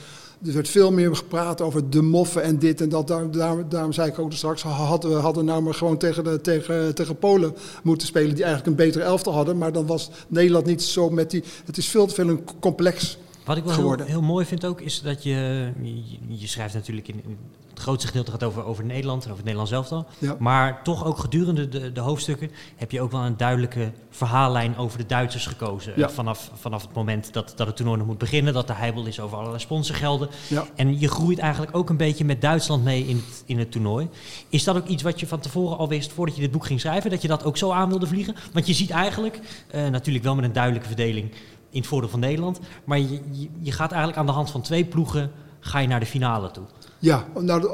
Er 0.45 0.53
werd 0.53 0.69
veel 0.69 0.91
meer 0.91 1.15
gepraat 1.15 1.61
over 1.61 1.89
de 1.89 2.01
moffen 2.01 2.43
en 2.43 2.59
dit 2.59 2.81
en 2.81 2.89
dat. 2.89 3.07
Daar, 3.07 3.31
daar, 3.31 3.69
daarom 3.69 3.93
zei 3.93 4.09
ik 4.09 4.19
ook 4.19 4.33
straks, 4.33 4.61
hadden 4.61 5.09
we 5.09 5.15
hadden 5.15 5.45
nou 5.45 5.61
maar 5.61 5.73
gewoon 5.73 5.97
tegen, 5.97 6.41
tegen, 6.41 6.95
tegen 6.95 7.17
Polen 7.17 7.55
moeten 7.83 8.07
spelen... 8.07 8.35
die 8.35 8.43
eigenlijk 8.43 8.67
een 8.67 8.85
betere 8.85 9.03
elftal 9.03 9.33
hadden. 9.33 9.57
Maar 9.57 9.71
dan 9.71 9.85
was 9.85 10.09
Nederland 10.27 10.65
niet 10.65 10.83
zo 10.83 11.09
met 11.09 11.31
die... 11.31 11.43
Het 11.65 11.77
is 11.77 11.87
veel 11.87 12.05
te 12.05 12.13
veel 12.13 12.29
een 12.29 12.43
complex 12.59 13.17
Wat 13.49 13.57
ik 13.57 13.63
wel 13.63 13.75
heel, 13.75 14.05
heel 14.05 14.21
mooi 14.21 14.45
vind 14.45 14.65
ook, 14.65 14.81
is 14.81 15.01
dat 15.01 15.23
je, 15.23 15.71
je, 15.81 16.17
je 16.27 16.47
schrijft 16.47 16.73
natuurlijk 16.73 17.07
in, 17.07 17.21
in 17.23 17.37
het 17.69 17.79
grootste 17.79 18.07
gedeelte 18.07 18.31
gaat 18.31 18.43
over, 18.43 18.63
over 18.63 18.85
Nederland 18.85 19.23
en 19.23 19.31
over 19.31 19.43
het 19.43 19.53
Nederlands 19.53 19.71
elftal. 19.71 20.05
Ja. 20.17 20.35
Maar 20.39 20.83
toch 20.83 21.05
ook 21.05 21.17
gedurende 21.17 21.69
de, 21.69 21.91
de 21.91 21.99
hoofdstukken 21.99 22.51
heb 22.75 22.91
je 22.91 23.01
ook 23.01 23.11
wel 23.11 23.21
een 23.21 23.37
duidelijke 23.37 23.91
verhaallijn 24.09 24.77
over 24.77 24.97
de 24.97 25.05
Duitsers 25.05 25.45
gekozen. 25.45 25.93
Ja. 25.95 26.07
Eh, 26.07 26.13
Vanaf, 26.13 26.51
vanaf 26.53 26.81
het 26.81 26.93
moment 26.93 27.33
dat, 27.33 27.53
dat 27.55 27.67
het 27.67 27.75
toernooi 27.75 27.97
nog 27.97 28.07
moet 28.07 28.17
beginnen, 28.17 28.53
dat 28.53 28.67
de 28.67 28.73
heibel 28.73 29.05
is 29.05 29.19
over 29.19 29.37
allerlei 29.37 29.59
sponsorgelden. 29.61 30.29
Ja. 30.47 30.65
En 30.75 30.99
je 30.99 31.07
groeit 31.07 31.39
eigenlijk 31.39 31.75
ook 31.75 31.89
een 31.89 31.97
beetje 31.97 32.25
met 32.25 32.41
Duitsland 32.41 32.83
mee 32.83 33.07
in 33.07 33.15
het, 33.15 33.43
in 33.45 33.59
het 33.59 33.71
toernooi. 33.71 34.09
Is 34.49 34.63
dat 34.63 34.75
ook 34.75 34.87
iets 34.87 35.03
wat 35.03 35.19
je 35.19 35.27
van 35.27 35.39
tevoren 35.39 35.77
al 35.77 35.87
wist, 35.87 36.11
voordat 36.11 36.35
je 36.35 36.41
dit 36.41 36.51
boek 36.51 36.65
ging 36.65 36.79
schrijven, 36.79 37.09
dat 37.09 37.21
je 37.21 37.27
dat 37.27 37.43
ook 37.43 37.57
zo 37.57 37.71
aan 37.71 37.89
wilde 37.89 38.07
vliegen? 38.07 38.35
Want 38.53 38.67
je 38.67 38.73
ziet 38.73 38.89
eigenlijk, 38.89 39.39
eh, 39.67 39.87
natuurlijk 39.87 40.25
wel 40.25 40.35
met 40.35 40.45
een 40.45 40.53
duidelijke 40.53 40.87
verdeling 40.87 41.31
in 41.70 41.80
het 41.80 41.88
voordeel 41.88 42.09
van 42.09 42.20
Nederland, 42.20 42.59
maar 42.84 42.99
je, 42.99 43.20
je, 43.32 43.47
je 43.59 43.72
gaat 43.72 43.89
eigenlijk 43.89 44.20
aan 44.20 44.26
de 44.26 44.32
hand 44.32 44.51
van 44.51 44.61
twee 44.61 44.86
ploegen, 44.86 45.32
ga 45.59 45.80
je 45.80 45.88
naar 45.88 45.99
de 45.99 46.05
finale 46.05 46.51
toe. 46.51 46.63
Ja, 46.99 47.26
nou, 47.39 47.70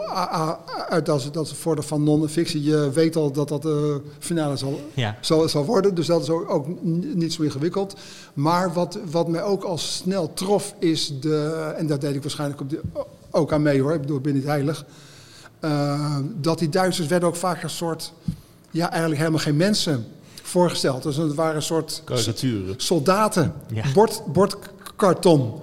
uit 0.89 1.06
dat 1.06 1.20
is, 1.20 1.32
dat 1.32 1.43
is 1.46 1.50
het 1.50 1.60
voordeel 1.60 1.84
van 1.84 2.04
non-fictie. 2.04 2.64
Je 2.64 2.91
weet 2.93 3.16
al 3.16 3.32
dat 3.32 3.48
dat 3.48 3.62
de 3.62 4.02
finale 4.20 4.58
zal, 4.58 4.80
Ja. 4.93 5.18
zal, 5.22 5.50
zal 5.50 5.66
worden, 5.66 5.96
dus 5.96 6.08
dat 6.08 6.22
is 6.22 6.30
ook, 6.30 6.50
ook 6.50 6.66
niet 7.16 7.34
zo 7.34 7.41
ingewikkeld. 7.43 7.96
Maar 8.34 8.74
wat, 8.74 9.00
wat 9.12 9.28
mij 9.28 9.43
ook 9.43 9.64
al 9.64 9.78
snel 9.78 10.34
trof 10.34 10.76
is 10.80 11.20
de, 11.20 11.74
en 11.78 11.88
dat 11.88 12.02
deed 12.02 12.16
ik 12.16 12.22
waarschijnlijk 12.22 12.62
op 12.62 12.70
de, 12.70 12.82
ook 13.32 13.54
aan 13.54 13.62
mee 13.62 13.82
hoor, 13.82 13.93
ik 13.93 14.02
bedoel, 14.02 14.18
ik 14.18 14.24
ben 14.24 14.34
niet 14.34 14.43
heilig. 14.46 14.86
eh, 15.60 16.18
dat 16.41 16.60
die 16.60 16.70
Duitsers 16.70 17.08
werden 17.08 17.30
ook 17.30 17.36
vaak 17.36 17.64
een 17.64 17.70
soort, 17.70 18.14
ja 18.72 18.89
eigenlijk 18.89 19.20
helemaal 19.20 19.39
geen 19.41 19.56
mensen 19.58 20.06
voorgesteld. 20.48 21.04
Dus 21.04 21.16
het 21.16 21.34
waren 21.34 21.56
een 21.56 21.62
soort 21.62 22.02
Karikaturen. 22.06 22.74
soldaten, 22.78 23.54
Ja. 23.74 23.84
bord, 23.93 24.22
bordkarton. 24.26 25.54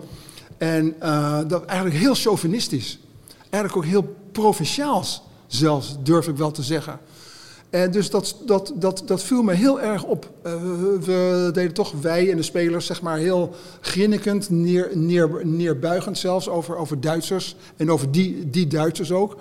En 0.59 0.95
eh, 1.01 1.39
dat 1.49 1.65
eigenlijk 1.65 2.01
heel 2.01 2.15
chauvinistisch. 2.15 2.99
Eigenlijk 3.51 3.77
ook 3.77 3.91
heel 3.91 4.17
provinciaals 4.33 5.23
zelfs, 5.47 5.97
durf 6.03 6.29
ik 6.29 6.37
wel 6.37 6.51
te 6.51 6.63
zeggen. 6.63 6.99
En 7.71 7.91
dus 7.91 8.11
dat, 8.11 8.37
dat, 8.47 8.73
dat, 8.75 9.03
dat 9.07 9.23
viel 9.23 9.43
me 9.43 9.53
heel 9.55 9.81
erg 9.81 10.03
op. 10.03 10.31
Eh, 10.43 10.53
we 11.01 11.51
deden 11.53 11.73
toch, 11.73 11.93
wij 12.01 12.31
en 12.31 12.37
de 12.37 12.43
spelers, 12.43 12.87
zeg 12.87 13.03
maar 13.03 13.19
heel 13.19 13.55
grinnikend, 13.81 14.51
neer, 14.51 14.91
neer, 14.95 15.41
neerbuigend 15.47 16.19
zelfs 16.19 16.49
over, 16.49 16.77
over 16.77 17.01
Duitsers. 17.01 17.57
En 17.77 17.91
over 17.91 18.11
die, 18.11 18.51
die 18.51 18.67
Duitsers 18.67 19.13
ook. 19.13 19.37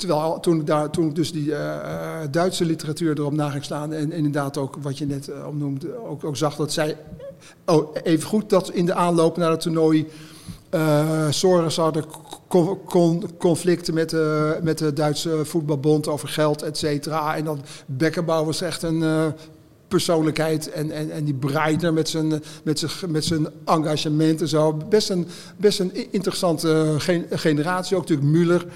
Terwijl 0.00 0.40
toen 0.40 0.64
daar, 0.64 0.90
toen 0.90 1.08
ik 1.08 1.14
dus 1.14 1.32
die 1.32 1.54
eh, 1.54 1.74
eh, 1.74 2.28
Duitse 2.30 2.64
literatuur 2.64 3.18
erop 3.18 3.32
na 3.32 3.50
ging 3.50 3.64
slaan... 3.64 3.92
en 3.92 4.12
inderdaad 4.12 4.58
ook 4.58 4.76
wat 4.82 4.98
je 4.98 5.06
net 5.06 5.28
eh, 5.28 5.46
opnoemde, 5.46 6.06
ook, 6.06 6.24
ook 6.24 6.36
zag 6.36 6.56
dat 6.56 6.72
zij... 6.72 6.96
Oh, 7.66 7.96
even 8.02 8.28
goed 8.28 8.50
dat 8.50 8.70
in 8.70 8.86
de 8.86 8.94
aanloop 8.94 9.36
naar 9.36 9.50
het 9.50 9.60
toernooi... 9.60 10.06
Soros 11.30 11.76
hadden 11.76 12.04
con- 12.48 12.78
con- 12.84 13.30
conflicten 13.38 13.94
met 13.94 14.10
de, 14.10 14.58
met 14.62 14.78
de 14.78 14.92
Duitse 14.92 15.44
voetbalbond 15.44 16.08
over 16.08 16.28
geld, 16.28 16.62
et 16.62 16.78
cetera. 16.78 17.36
En 17.36 17.44
dan 17.44 17.60
Beckenbauer 17.86 18.46
was 18.46 18.60
echt 18.60 18.82
een 18.82 19.32
persoonlijkheid. 19.88 20.70
En, 20.70 20.90
en, 20.90 21.10
en 21.10 21.24
die 21.24 21.34
Breitner 21.34 21.92
met 21.92 22.08
zijn, 22.08 22.42
met, 22.62 22.78
zijn, 22.78 23.10
met 23.10 23.24
zijn 23.24 23.48
engagement 23.64 24.40
en 24.40 24.48
zo. 24.48 24.76
Best 24.88 25.10
een, 25.10 25.26
best 25.56 25.80
een 25.80 26.12
interessante 26.12 26.94
gen- 26.98 27.26
generatie. 27.30 27.96
Ook 27.96 28.08
natuurlijk 28.08 28.36
Müller. 28.36 28.66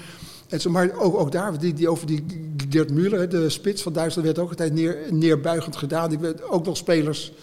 En 0.47 0.61
zo, 0.61 0.69
maar 0.69 0.91
ook, 0.99 1.15
ook 1.17 1.31
daar, 1.31 1.59
die, 1.59 1.73
die, 1.73 1.89
over 1.89 2.07
die 2.07 2.25
Gerd 2.69 2.91
Müller, 2.91 3.27
de 3.27 3.49
spits 3.49 3.81
van 3.81 3.93
Duitsland, 3.93 4.27
werd 4.27 4.39
ook 4.39 4.49
altijd 4.49 4.73
neer, 4.73 4.97
neerbuigend 5.09 5.75
gedaan. 5.75 6.11
Ik 6.11 6.19
weet 6.19 6.43
ook 6.43 6.65
nog 6.65 6.77
spelers 6.77 7.33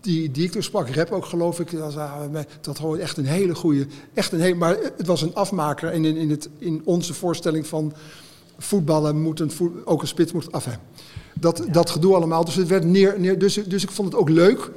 die, 0.00 0.30
die 0.30 0.44
ik 0.44 0.50
toen 0.50 0.62
sprak, 0.62 0.88
rap 0.88 1.10
ook 1.10 1.24
geloof 1.24 1.60
ik, 1.60 1.70
dat, 1.70 1.94
was, 1.94 2.44
dat 2.60 2.78
hoort 2.78 3.00
echt 3.00 3.16
een 3.16 3.26
hele 3.26 3.54
goede, 3.54 3.86
echt 4.14 4.32
een 4.32 4.40
hele, 4.40 4.54
maar 4.54 4.76
het 4.96 5.06
was 5.06 5.22
een 5.22 5.34
afmaker 5.34 5.90
en 5.90 6.04
in, 6.04 6.16
in, 6.16 6.30
het, 6.30 6.48
in 6.58 6.82
onze 6.84 7.14
voorstelling 7.14 7.66
van 7.66 7.92
voetballen 8.58 9.20
moet 9.20 9.40
een 9.40 9.50
voet, 9.50 9.86
ook 9.86 10.00
een 10.00 10.08
spits 10.08 10.32
moet 10.32 10.52
af 10.52 10.64
hebben. 10.64 10.86
Dat, 11.34 11.64
dat 11.70 11.90
gedoe 11.90 12.14
allemaal, 12.14 12.44
dus 12.44 12.54
het 12.54 12.68
werd 12.68 12.84
neer, 12.84 13.20
neer 13.20 13.38
dus, 13.38 13.54
dus 13.54 13.82
ik 13.82 13.90
vond 13.90 14.12
het 14.12 14.20
ook 14.20 14.28
leuk 14.28 14.70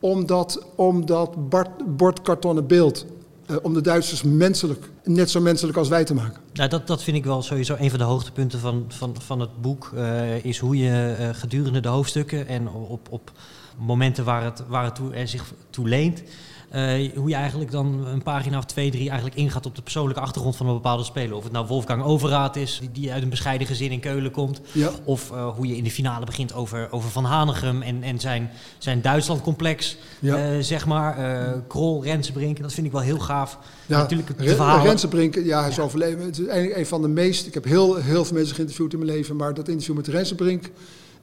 om 0.00 0.26
dat, 0.26 0.64
om 0.74 1.06
dat 1.06 1.48
bord, 1.48 1.96
bordkartonnen 1.96 2.66
beeld, 2.66 3.06
eh, 3.48 3.56
om 3.62 3.74
de 3.74 3.80
Duitsers 3.80 4.22
menselijk, 4.22 4.88
net 5.04 5.30
zo 5.30 5.40
menselijk 5.40 5.78
als 5.78 5.88
wij 5.88 6.04
te 6.04 6.14
maken. 6.14 6.40
Nou, 6.52 6.68
dat, 6.68 6.86
dat 6.86 7.02
vind 7.02 7.16
ik 7.16 7.24
wel 7.24 7.42
sowieso 7.42 7.76
een 7.78 7.90
van 7.90 7.98
de 7.98 8.04
hoogtepunten 8.04 8.58
van, 8.58 8.84
van, 8.88 9.16
van 9.20 9.40
het 9.40 9.60
boek. 9.60 9.92
eh, 9.94 10.44
is 10.44 10.58
hoe 10.58 10.76
je 10.76 11.14
eh, 11.18 11.28
gedurende 11.32 11.80
de 11.80 11.88
hoofdstukken 11.88 12.46
en 12.46 12.68
op, 12.68 13.08
op 13.10 13.32
momenten 13.76 14.24
waar 14.24 14.44
het, 14.44 14.62
waar 14.68 14.84
het 14.84 14.94
toe, 14.94 15.14
er 15.14 15.28
zich 15.28 15.52
toe 15.70 15.88
leent. 15.88 16.22
Eh, 16.70 17.16
hoe 17.16 17.28
je 17.28 17.34
eigenlijk 17.34 17.70
dan 17.70 18.06
een 18.06 18.22
pagina 18.22 18.58
of 18.58 18.64
twee, 18.64 18.90
drie 18.90 19.08
eigenlijk 19.08 19.38
ingaat 19.38 19.66
op 19.66 19.76
de 19.76 19.82
persoonlijke 19.82 20.20
achtergrond 20.20 20.56
van 20.56 20.66
een 20.66 20.74
bepaalde 20.74 21.04
speler. 21.04 21.36
Of 21.36 21.42
het 21.42 21.52
nou 21.52 21.66
Wolfgang 21.66 22.02
Overaat 22.02 22.56
is, 22.56 22.78
die, 22.80 22.90
die 22.92 23.12
uit 23.12 23.22
een 23.22 23.28
bescheiden 23.28 23.66
gezin 23.66 23.90
in 23.90 24.00
Keulen 24.00 24.30
komt. 24.30 24.60
Ja. 24.72 24.90
Of 25.04 25.30
eh, 25.30 25.48
hoe 25.56 25.66
je 25.66 25.76
in 25.76 25.84
de 25.84 25.90
finale 25.90 26.24
begint 26.26 26.54
over, 26.54 26.88
over 26.90 27.10
Van 27.10 27.24
Hanegem 27.24 27.82
en, 27.82 28.02
en 28.02 28.20
zijn, 28.20 28.50
zijn 28.78 29.02
Duitsland-complex. 29.02 29.96
Ja. 30.18 30.36
eh, 30.36 30.58
zeg 30.60 30.86
maar, 30.86 31.16
Krol, 31.68 32.04
Rensenbrink. 32.04 32.60
Dat 32.60 32.72
vind 32.72 32.86
ik 32.86 32.92
wel 32.92 33.00
heel 33.00 33.18
gaaf. 33.18 33.58
Ja, 33.86 33.98
Natuurlijk 33.98 34.28
het 34.28 34.50
verhaal. 34.50 34.84
Rensenbrink, 34.84 35.34
ja, 35.34 35.60
hij 35.60 35.70
is 35.70 35.80
overleden. 35.80 36.24
Het 36.24 36.38
is 36.38 36.46
eigenlijk 36.46 36.78
een 36.78 36.86
van 36.86 37.02
de 37.02 37.08
meest... 37.08 37.46
Ik 37.46 37.54
heb 37.54 37.64
heel, 37.64 37.96
heel 37.96 38.24
veel 38.24 38.36
mensen 38.36 38.54
geïnterviewd 38.54 38.92
in 38.92 38.98
mijn 38.98 39.10
leven, 39.10 39.36
maar 39.36 39.54
dat 39.54 39.68
interview 39.68 39.96
met 39.96 40.06
Rensenbrink 40.06 40.70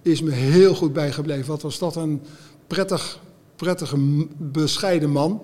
is 0.01 0.21
me 0.21 0.31
heel 0.31 0.75
goed 0.75 0.93
bijgebleven. 0.93 1.47
Wat 1.47 1.61
was 1.61 1.79
dat 1.79 1.95
een 1.95 2.21
prettig, 2.67 3.19
prettige, 3.55 3.97
bescheiden 4.37 5.09
man. 5.09 5.41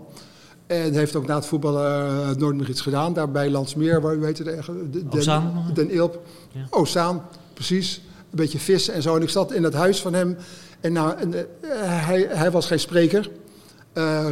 En 0.68 0.94
heeft 0.94 1.16
ook 1.16 1.28
na 1.28 1.36
het 1.36 1.46
voetballen 1.46 2.08
eh, 2.30 2.36
nooit 2.36 2.56
meer 2.56 2.70
iets 2.70 2.82
gedaan. 2.82 3.14
Daar 3.14 3.32
bij 3.32 3.50
Landsmeer, 3.50 4.02
waar 4.02 4.16
u 4.16 4.20
weet 4.20 4.38
het 4.38 4.48
de- 4.48 4.90
Den, 4.92 5.08
Ozaan? 5.12 5.72
Den 5.74 5.90
Ilp. 5.90 6.20
Ja. 6.52 6.68
Ozaan, 6.70 7.26
precies. 7.54 8.02
Een 8.18 8.38
beetje 8.38 8.60
vissen 8.60 8.94
en 8.94 9.02
zo. 9.02 9.16
En 9.16 9.22
ik 9.22 9.30
zat 9.30 9.52
in 9.54 9.64
het 9.64 9.74
huis 9.74 10.02
van 10.02 10.14
hem. 10.14 10.38
En, 10.80 10.94
nou, 10.94 11.18
en, 11.18 11.34
eh, 11.34 11.44
hij, 11.82 12.28
hij 12.30 12.52
was 12.52 12.66
geen 12.66 12.80
spreker, 12.80 13.30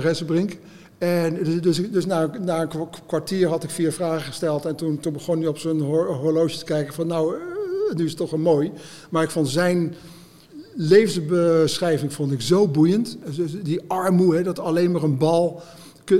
Rensenbrink. 0.02 0.58
En 0.98 1.44
dus, 1.44 1.62
dus, 1.62 1.92
dus 1.92 2.06
na, 2.06 2.30
na 2.42 2.62
een 2.62 2.68
kwa- 2.68 2.90
kwartier 3.08 3.48
had 3.48 3.64
ik 3.64 3.70
vier 3.70 3.92
vragen 3.94 4.22
gesteld. 4.26 4.66
En 4.66 4.76
toen, 4.76 5.00
toen 5.00 5.14
begon 5.14 5.38
hij 5.40 5.48
op 5.48 5.58
zijn 5.58 5.80
hor- 5.82 6.14
horloge 6.16 6.58
te 6.58 6.64
kijken 6.66 6.94
van 6.94 7.08
nou, 7.08 7.36
nu 7.96 8.04
is 8.04 8.10
het 8.10 8.20
toch 8.20 8.32
een 8.32 8.42
mooi. 8.42 8.72
Maar 9.10 9.24
ik 9.24 9.30
vond 9.30 9.50
zijn 9.50 9.96
levensbeschrijving 10.76 12.14
vond 12.14 12.32
ik 12.32 12.42
zo 12.42 12.68
boeiend. 12.68 13.18
Die 13.64 13.82
armoede, 13.88 14.42
dat 14.42 14.60
alleen 14.60 14.92
maar 14.92 15.04
een 15.04 15.18
bal... 15.18 15.62
eh, 16.06 16.16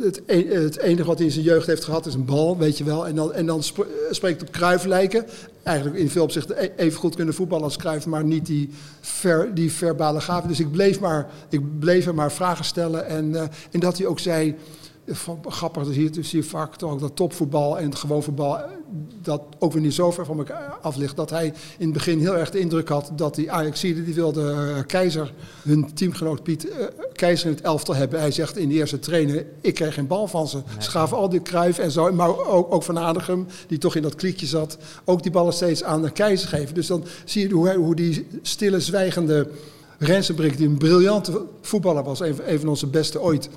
het, 0.00 0.78
enige 0.78 1.04
wat 1.04 1.16
hij 1.16 1.26
in 1.26 1.32
zijn 1.32 1.44
jeugd 1.44 1.66
heeft 1.66 1.84
gehad 1.84 2.06
is 2.06 2.14
een 2.14 2.24
bal, 2.24 2.58
weet 2.58 2.78
je 2.78 2.84
wel. 2.84 3.06
En 3.06 3.14
dan, 3.14 3.32
en 3.32 3.46
dan 3.46 3.62
sp- 3.62 3.86
spreekt 4.10 4.42
op 4.42 4.50
Cruijff 4.50 4.84
lijken. 4.84 5.26
Eigenlijk 5.62 5.98
in 5.98 6.10
veel 6.10 6.22
opzichten 6.22 6.62
e- 6.64 6.70
even 6.76 6.98
goed 6.98 7.14
kunnen 7.14 7.34
voetballen 7.34 7.64
als 7.64 7.76
Cruijff, 7.76 8.06
maar 8.06 8.24
niet 8.24 8.46
die, 8.46 8.70
ver, 9.00 9.54
die 9.54 9.72
verbale 9.72 10.20
gave. 10.20 10.48
Dus 10.48 10.60
ik 10.60 10.70
bleef, 10.72 11.00
maar, 11.00 11.26
ik 11.48 11.78
bleef 11.78 12.04
hem 12.04 12.14
maar 12.14 12.32
vragen 12.32 12.64
stellen. 12.64 13.06
En, 13.06 13.34
eh, 13.36 13.42
en 13.70 13.80
dat 13.80 13.98
hij 13.98 14.06
ook 14.06 14.18
zei, 14.18 14.54
grappig, 15.48 15.84
dan 15.84 15.92
zie 15.92 16.10
je, 16.12 16.22
zie 16.22 16.38
je 16.38 16.48
vaak 16.48 16.76
toch 16.76 16.92
ook 16.92 17.00
dat 17.00 17.16
topvoetbal 17.16 17.78
en 17.78 17.84
het 17.84 17.94
gewoon 17.94 18.22
voetbal, 18.22 18.58
dat 19.22 19.42
ook 19.58 19.72
weer 19.72 19.82
niet 19.82 19.94
zo 19.94 20.10
ver 20.10 20.24
van 20.24 20.38
elkaar 20.38 20.78
af 20.82 20.96
ligt. 20.96 21.16
Dat 21.16 21.30
hij 21.30 21.46
in 21.78 21.84
het 21.84 21.92
begin 21.92 22.18
heel 22.18 22.36
erg 22.36 22.50
de 22.50 22.58
indruk 22.58 22.88
had 22.88 23.10
dat 23.16 23.34
die 23.34 23.52
Ajaxide, 23.52 24.04
die 24.04 24.14
wilde 24.14 24.40
uh, 24.40 24.78
Keizer, 24.86 25.32
hun 25.62 25.94
teamgenoot 25.94 26.42
Piet 26.42 26.66
uh, 26.66 26.72
Keizer 27.12 27.46
in 27.48 27.54
het 27.54 27.64
elftal 27.64 27.94
hebben. 27.94 28.20
Hij 28.20 28.30
zegt 28.30 28.56
in 28.56 28.68
de 28.68 28.74
eerste 28.74 28.98
trainer, 28.98 29.46
ik 29.60 29.74
kreeg 29.74 29.94
geen 29.94 30.06
bal 30.06 30.26
van 30.26 30.48
ze. 30.48 30.56
Nee. 30.56 30.82
Ze 30.82 30.90
gaven 30.90 31.16
al 31.16 31.28
die 31.28 31.40
kruif 31.40 31.78
en 31.78 31.90
zo, 31.90 32.12
maar 32.12 32.46
ook, 32.46 32.72
ook 32.72 32.82
van 32.82 32.98
Adegem, 32.98 33.46
die 33.66 33.78
toch 33.78 33.94
in 33.94 34.02
dat 34.02 34.14
kliekje 34.14 34.46
zat, 34.46 34.78
ook 35.04 35.22
die 35.22 35.32
ballen 35.32 35.52
steeds 35.52 35.84
aan 35.84 36.02
de 36.02 36.10
Keizer 36.10 36.48
geven. 36.48 36.74
Dus 36.74 36.86
dan 36.86 37.04
zie 37.24 37.48
je 37.48 37.54
hoe, 37.54 37.74
hoe 37.74 37.94
die 37.94 38.26
stille, 38.42 38.80
zwijgende 38.80 39.50
Rensenbrink, 39.98 40.56
die 40.56 40.68
een 40.68 40.78
briljante 40.78 41.42
voetballer 41.60 42.02
was, 42.02 42.20
een, 42.20 42.52
een 42.52 42.58
van 42.58 42.68
onze 42.68 42.86
beste 42.86 43.20
ooit 43.20 43.48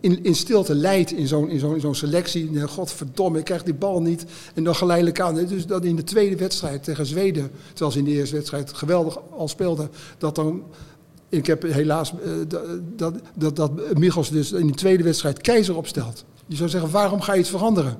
in, 0.00 0.34
stilte 0.34 0.74
leidt 0.74 1.12
in 1.12 1.26
zo'n 1.26 1.48
in 1.48 1.58
zo'n 1.58 1.80
zo'n 1.80 1.94
selectie. 1.94 2.60
Godverdomme, 2.60 3.38
ik 3.38 3.44
krijg 3.44 3.62
die 3.62 3.74
bal 3.74 4.02
niet. 4.02 4.24
En 4.54 4.64
dan 4.64 4.74
geleidelijk 4.74 5.20
aan. 5.20 5.34
Dus 5.34 5.66
dat 5.66 5.84
in 5.84 5.96
de 5.96 6.04
tweede 6.04 6.36
wedstrijd 6.36 6.84
tegen 6.84 7.06
Zweden, 7.06 7.50
terwijl 7.68 7.90
ze 7.90 7.98
in 7.98 8.04
de 8.04 8.10
eerste 8.10 8.34
wedstrijd 8.34 8.72
geweldig 8.72 9.18
al 9.36 9.48
speelden, 9.48 9.90
dat 10.18 10.34
dan. 10.34 10.62
Ik 11.28 11.46
heb 11.46 11.62
helaas 11.62 12.12
uh, 12.12 12.32
dat, 12.96 13.14
dat, 13.34 13.56
dat 13.56 13.98
Michels 13.98 14.30
dus 14.30 14.52
in 14.52 14.66
de 14.66 14.74
tweede 14.74 15.02
wedstrijd 15.02 15.40
keizer 15.40 15.76
opstelt. 15.76 16.24
Je 16.46 16.56
zou 16.56 16.68
zeggen, 16.68 16.90
waarom 16.90 17.20
ga 17.20 17.32
je 17.32 17.40
iets 17.40 17.50
veranderen? 17.50 17.96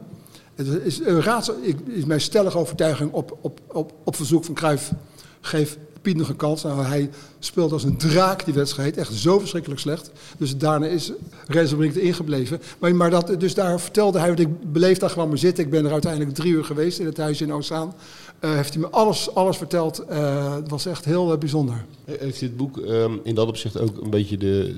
Het 0.55 0.67
is, 0.85 1.01
een 1.01 1.23
raadsel, 1.23 1.55
is 1.87 2.05
mijn 2.05 2.21
stellige 2.21 2.59
overtuiging 2.59 3.13
op, 3.13 3.39
op, 3.41 3.61
op, 3.73 3.93
op 4.05 4.17
verzoek 4.17 4.45
van 4.45 4.55
Cruijff. 4.55 4.93
Geef 5.41 5.79
Een 6.05 6.37
kans. 6.37 6.63
Nou, 6.63 6.83
hij 6.83 7.11
speelde 7.39 7.73
als 7.73 7.85
een 7.85 7.97
draak 7.97 8.45
die 8.45 8.55
wedstrijd. 8.55 8.97
Echt 8.97 9.13
zo 9.13 9.39
verschrikkelijk 9.39 9.81
slecht. 9.81 10.11
Dus 10.39 10.57
daarna 10.57 10.87
is 10.87 11.13
Rensenbrink 11.47 11.95
erin 11.95 12.15
gebleven. 12.15 12.61
Maar, 12.79 12.95
maar 12.95 13.11
dat, 13.11 13.41
dus 13.41 13.55
daar 13.55 13.81
vertelde 13.81 14.19
hij, 14.19 14.27
want 14.27 14.41
ik 14.41 14.73
beleef 14.73 14.99
daar 14.99 15.11
gewoon 15.11 15.29
maar 15.29 15.39
zitten. 15.39 15.65
Ik 15.65 15.71
ben 15.71 15.85
er 15.85 15.93
uiteindelijk 15.93 16.35
drie 16.35 16.53
uur 16.53 16.65
geweest 16.65 16.99
in 16.99 17.07
het 17.07 17.17
huis 17.17 17.41
in 17.41 17.53
Oostzaan. 17.53 17.95
Uh, 18.41 18.55
heeft 18.55 18.73
hij 18.73 18.83
me 18.83 18.89
alles, 18.89 19.35
alles 19.35 19.57
verteld. 19.57 20.05
Het 20.07 20.71
was 20.71 20.87
echt 20.87 21.05
heel 21.05 21.33
uh, 21.33 21.39
bijzonder. 21.39 21.85
Heeft 22.05 22.41
dit 22.41 22.57
boek 22.57 22.77
um, 22.77 23.21
in 23.23 23.35
dat 23.35 23.49
opzicht 23.49 23.79
ook 23.81 24.01
een 24.01 24.11
beetje 24.11 24.37
de, 24.37 24.75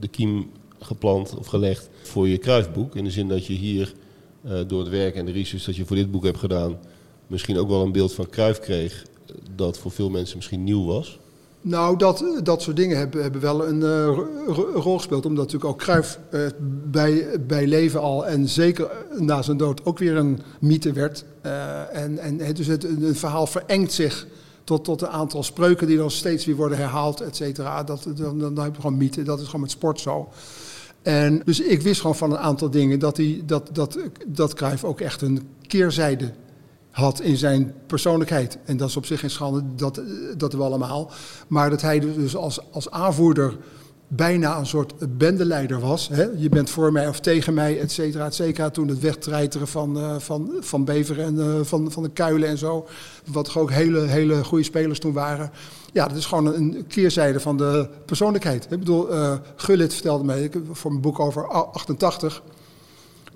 de 0.00 0.08
kiem 0.08 0.50
geplant 0.80 1.34
of 1.38 1.46
gelegd 1.46 1.88
voor 2.02 2.28
je 2.28 2.38
kruifboek? 2.38 2.94
In 2.94 3.04
de 3.04 3.10
zin 3.10 3.28
dat 3.28 3.46
je 3.46 3.52
hier 3.52 3.92
door 4.66 4.80
het 4.80 4.88
werk 4.88 5.14
en 5.14 5.26
de 5.26 5.32
research 5.32 5.64
dat 5.64 5.76
je 5.76 5.86
voor 5.86 5.96
dit 5.96 6.10
boek 6.10 6.24
hebt 6.24 6.38
gedaan... 6.38 6.78
misschien 7.26 7.58
ook 7.58 7.68
wel 7.68 7.82
een 7.82 7.92
beeld 7.92 8.12
van 8.12 8.28
Kruif 8.28 8.58
kreeg 8.58 9.04
dat 9.56 9.78
voor 9.78 9.90
veel 9.90 10.10
mensen 10.10 10.36
misschien 10.36 10.64
nieuw 10.64 10.84
was? 10.84 11.18
Nou, 11.60 11.96
dat, 11.96 12.24
dat 12.42 12.62
soort 12.62 12.76
dingen 12.76 12.96
hebben, 12.96 13.22
hebben 13.22 13.40
wel 13.40 13.66
een 13.66 13.80
uh, 13.80 14.18
rol 14.74 14.96
gespeeld. 14.96 15.26
Omdat 15.26 15.44
natuurlijk 15.44 15.72
ook 15.72 15.78
Cruijff 15.78 16.18
uh, 16.30 16.40
bij, 16.90 17.26
bij 17.46 17.66
leven 17.66 18.00
al 18.00 18.26
en 18.26 18.48
zeker 18.48 18.90
na 19.18 19.42
zijn 19.42 19.56
dood 19.56 19.84
ook 19.84 19.98
weer 19.98 20.16
een 20.16 20.38
mythe 20.60 20.92
werd. 20.92 21.24
En, 21.92 22.18
en 22.18 22.54
dus 22.54 22.66
het, 22.66 22.82
het 22.82 23.18
verhaal 23.18 23.46
verengt 23.46 23.92
zich 23.92 24.26
tot, 24.64 24.84
tot 24.84 25.02
een 25.02 25.08
aantal 25.08 25.42
spreuken 25.42 25.86
die 25.86 25.96
dan 25.96 26.10
steeds 26.10 26.44
weer 26.44 26.56
worden 26.56 26.78
herhaald, 26.78 27.20
et 27.20 27.36
cetera. 27.36 27.84
Dat, 27.84 28.06
dan, 28.16 28.38
dan 28.38 28.58
heb 28.58 28.74
je 28.74 28.80
gewoon 28.80 28.96
mythe, 28.96 29.22
dat 29.22 29.40
is 29.40 29.46
gewoon 29.46 29.60
met 29.60 29.70
sport 29.70 30.00
zo. 30.00 30.28
En 31.02 31.42
dus 31.44 31.60
ik 31.60 31.82
wist 31.82 32.00
gewoon 32.00 32.16
van 32.16 32.30
een 32.30 32.38
aantal 32.38 32.70
dingen 32.70 32.98
dat, 32.98 33.16
die, 33.16 33.44
dat, 33.44 33.68
dat, 33.72 33.98
dat 34.26 34.54
Cruijff 34.54 34.84
ook 34.84 35.00
echt 35.00 35.22
een 35.22 35.48
keerzijde 35.66 36.32
had 36.98 37.20
in 37.20 37.36
zijn 37.36 37.74
persoonlijkheid. 37.86 38.58
En 38.64 38.76
dat 38.76 38.88
is 38.88 38.96
op 38.96 39.06
zich 39.06 39.20
geen 39.20 39.30
schande, 39.30 39.62
dat, 39.76 40.02
dat 40.36 40.52
we 40.52 40.62
allemaal. 40.62 41.10
Maar 41.48 41.70
dat 41.70 41.82
hij 41.82 42.00
dus 42.00 42.36
als, 42.36 42.72
als 42.72 42.90
aanvoerder 42.90 43.56
bijna 44.08 44.58
een 44.58 44.66
soort 44.66 45.18
bendeleider 45.18 45.80
was. 45.80 46.08
Hè? 46.08 46.26
Je 46.36 46.48
bent 46.48 46.70
voor 46.70 46.92
mij 46.92 47.08
of 47.08 47.20
tegen 47.20 47.54
mij, 47.54 47.80
et 47.80 47.92
cetera, 47.92 48.24
et 48.24 48.34
cetera. 48.34 48.70
Toen 48.70 48.88
het 48.88 49.00
wegtreiteren 49.00 49.68
van, 49.68 49.98
uh, 49.98 50.18
van, 50.18 50.52
van 50.60 50.84
Bever 50.84 51.20
en 51.20 51.34
uh, 51.34 51.60
van, 51.62 51.92
van 51.92 52.02
de 52.02 52.10
Kuilen 52.10 52.48
en 52.48 52.58
zo. 52.58 52.86
Wat 53.32 53.56
ook 53.56 53.70
hele, 53.70 54.00
hele 54.00 54.44
goede 54.44 54.64
spelers 54.64 54.98
toen 54.98 55.12
waren. 55.12 55.50
Ja, 55.92 56.06
dat 56.06 56.16
is 56.16 56.26
gewoon 56.26 56.54
een 56.54 56.84
keerzijde 56.88 57.40
van 57.40 57.56
de 57.56 57.88
persoonlijkheid. 58.04 58.64
Ik 58.70 58.78
bedoel, 58.78 59.12
uh, 59.12 59.32
Gullit 59.56 59.94
vertelde 59.94 60.24
mij, 60.24 60.50
voor 60.72 60.90
mijn 60.90 61.02
boek 61.02 61.20
over 61.20 61.48
88 61.48 62.42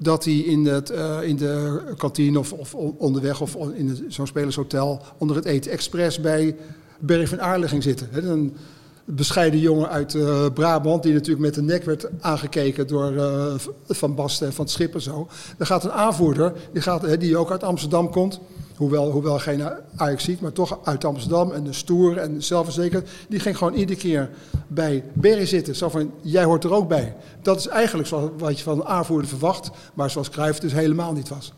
dat 0.03 0.25
hij 0.25 0.35
in, 0.35 0.67
het, 0.67 0.91
uh, 0.91 1.19
in 1.23 1.37
de 1.37 1.83
kantine 1.97 2.39
of, 2.39 2.53
of 2.53 2.75
onderweg 2.75 3.41
of 3.41 3.57
in 3.75 4.05
zo'n 4.09 4.27
spelershotel 4.27 5.03
onder 5.19 5.37
het 5.37 5.45
eten 5.45 5.71
expres 5.71 6.21
bij 6.21 6.57
Berg 6.99 7.29
van 7.29 7.41
Aarle 7.41 7.69
ging 7.69 7.83
zitten. 7.83 8.09
Een 8.31 8.57
bescheiden 9.05 9.61
jongen 9.61 9.89
uit 9.89 10.15
uh, 10.15 10.47
Brabant 10.55 11.03
die 11.03 11.13
natuurlijk 11.13 11.41
met 11.41 11.55
de 11.55 11.63
nek 11.63 11.85
werd 11.85 12.09
aangekeken 12.21 12.87
door 12.87 13.13
uh, 13.13 13.55
Van 13.89 14.15
Basten 14.15 14.47
en 14.47 14.53
Van 14.53 14.69
Schip 14.69 14.95
en 14.95 15.01
zo. 15.01 15.29
Dan 15.57 15.67
gaat 15.67 15.85
een 15.85 15.93
aanvoerder, 15.93 16.53
die, 16.73 16.83
gaat, 16.83 17.21
die 17.21 17.37
ook 17.37 17.51
uit 17.51 17.63
Amsterdam 17.63 18.11
komt, 18.11 18.41
Hoewel, 18.77 19.11
hoewel 19.11 19.39
geen 19.39 19.63
Ajax 19.97 20.25
ziet, 20.25 20.41
maar 20.41 20.53
toch 20.53 20.79
uit 20.85 21.05
Amsterdam 21.05 21.51
en 21.51 21.65
de 21.65 21.73
stoer 21.73 22.17
en 22.17 22.43
zelfverzekerd. 22.43 23.11
Die 23.29 23.41
ging 23.41 23.57
gewoon 23.57 23.75
iedere 23.75 23.99
keer 23.99 24.31
bij 24.67 25.05
Berry 25.13 25.47
zitten. 25.47 25.77
Zo 25.77 25.89
van, 25.89 26.11
jij 26.21 26.45
hoort 26.45 26.65
er 26.65 26.73
ook 26.73 26.89
bij. 26.89 27.15
Dat 27.43 27.59
is 27.59 27.67
eigenlijk 27.67 28.09
wat 28.39 28.59
je 28.59 28.65
van 28.65 28.81
een 28.81 28.87
aanvoerder 28.87 29.29
verwacht. 29.29 29.71
Maar 29.95 30.11
zoals 30.11 30.31
Cruijff 30.31 30.59
dus 30.59 30.73
helemaal 30.73 31.13
niet 31.13 31.29
was. 31.29 31.53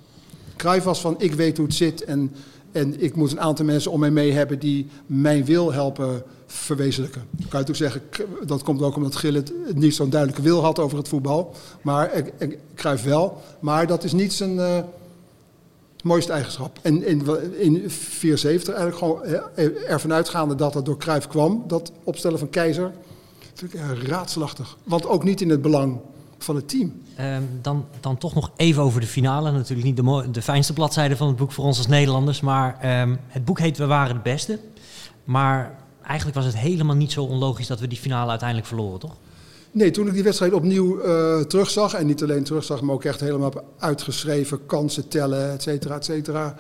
Cruijff 0.56 0.84
was 0.84 1.00
van, 1.00 1.14
ik 1.18 1.34
weet 1.34 1.56
hoe 1.56 1.66
het 1.66 1.74
zit 1.74 2.04
en, 2.04 2.32
en 2.72 3.02
ik 3.02 3.16
moet 3.16 3.30
een 3.30 3.40
aantal 3.40 3.64
mensen 3.64 3.90
om 3.90 4.00
mij 4.00 4.10
mee 4.10 4.32
hebben 4.32 4.58
die 4.58 4.86
mijn 5.06 5.44
wil 5.44 5.72
helpen 5.72 6.22
verwezenlijken. 6.46 7.22
Ik 7.38 7.48
kan 7.48 7.60
je 7.60 7.68
ook 7.68 7.76
zeggen, 7.76 8.02
dat 8.46 8.62
komt 8.62 8.82
ook 8.82 8.96
omdat 8.96 9.16
Gillet 9.16 9.52
niet 9.74 9.94
zo'n 9.94 10.10
duidelijke 10.10 10.42
wil 10.42 10.62
had 10.62 10.78
over 10.78 10.98
het 10.98 11.08
voetbal. 11.08 11.54
Maar 11.82 12.22
Cruijff 12.74 13.04
wel. 13.04 13.42
Maar 13.60 13.86
dat 13.86 14.04
is 14.04 14.12
niet 14.12 14.32
zijn... 14.32 14.54
Uh, 14.54 14.78
mooiste 16.05 16.32
eigenschap. 16.32 16.78
En 16.82 17.07
in, 17.07 17.26
in 17.59 17.90
74 17.90 18.74
eigenlijk 18.74 18.98
gewoon 18.98 19.22
ervan 19.88 20.12
uitgaande 20.12 20.55
dat 20.55 20.74
het 20.74 20.84
door 20.84 20.96
Cruijff 20.96 21.26
kwam, 21.26 21.64
dat 21.66 21.92
opstellen 22.05 22.38
van 22.38 22.50
Keizer, 22.50 22.92
vind 23.55 23.74
ik 23.74 23.80
raadselachtig. 24.07 24.76
Want 24.84 25.07
ook 25.07 25.24
niet 25.24 25.40
in 25.40 25.50
het 25.50 25.62
belang 25.62 26.00
van 26.38 26.57
het 26.57 26.68
team. 26.68 27.02
Um, 27.20 27.48
dan, 27.62 27.84
dan 28.00 28.18
toch 28.18 28.34
nog 28.34 28.50
even 28.57 28.82
over 28.82 29.00
de 29.00 29.07
finale. 29.07 29.52
Natuurlijk 29.52 29.86
niet 29.86 29.96
de, 29.96 30.30
de 30.30 30.42
fijnste 30.42 30.72
bladzijde 30.72 31.16
van 31.16 31.26
het 31.26 31.36
boek 31.36 31.52
voor 31.52 31.64
ons 31.64 31.78
als 31.78 31.86
Nederlanders. 31.86 32.40
Maar 32.40 33.00
um, 33.00 33.18
het 33.26 33.44
boek 33.44 33.59
heet 33.59 33.78
We 33.78 33.86
waren 33.86 34.14
de 34.14 34.20
beste. 34.22 34.59
Maar 35.24 35.78
eigenlijk 36.02 36.36
was 36.36 36.46
het 36.46 36.57
helemaal 36.57 36.96
niet 36.96 37.12
zo 37.12 37.24
onlogisch 37.24 37.66
dat 37.66 37.80
we 37.80 37.88
die 37.88 37.98
finale 37.98 38.30
uiteindelijk 38.30 38.68
verloren, 38.68 39.00
toch? 39.00 39.16
Nee, 39.75 39.91
toen 39.91 40.07
ik 40.07 40.12
die 40.14 40.22
wedstrijd 40.22 40.53
opnieuw 40.53 41.05
uh, 41.05 41.41
terugzag, 41.41 41.95
en 41.95 42.07
niet 42.07 42.22
alleen 42.22 42.45
terugzag, 42.45 42.83
maar 42.83 42.95
ook 42.95 43.05
echt 43.05 43.20
helemaal 43.20 43.53
uitgeschreven, 43.79 44.66
kansen 44.66 45.09
tellen, 45.09 45.53
et 45.53 45.62
cetera, 45.62 45.95
et 45.97 46.05
cetera, 46.05 46.55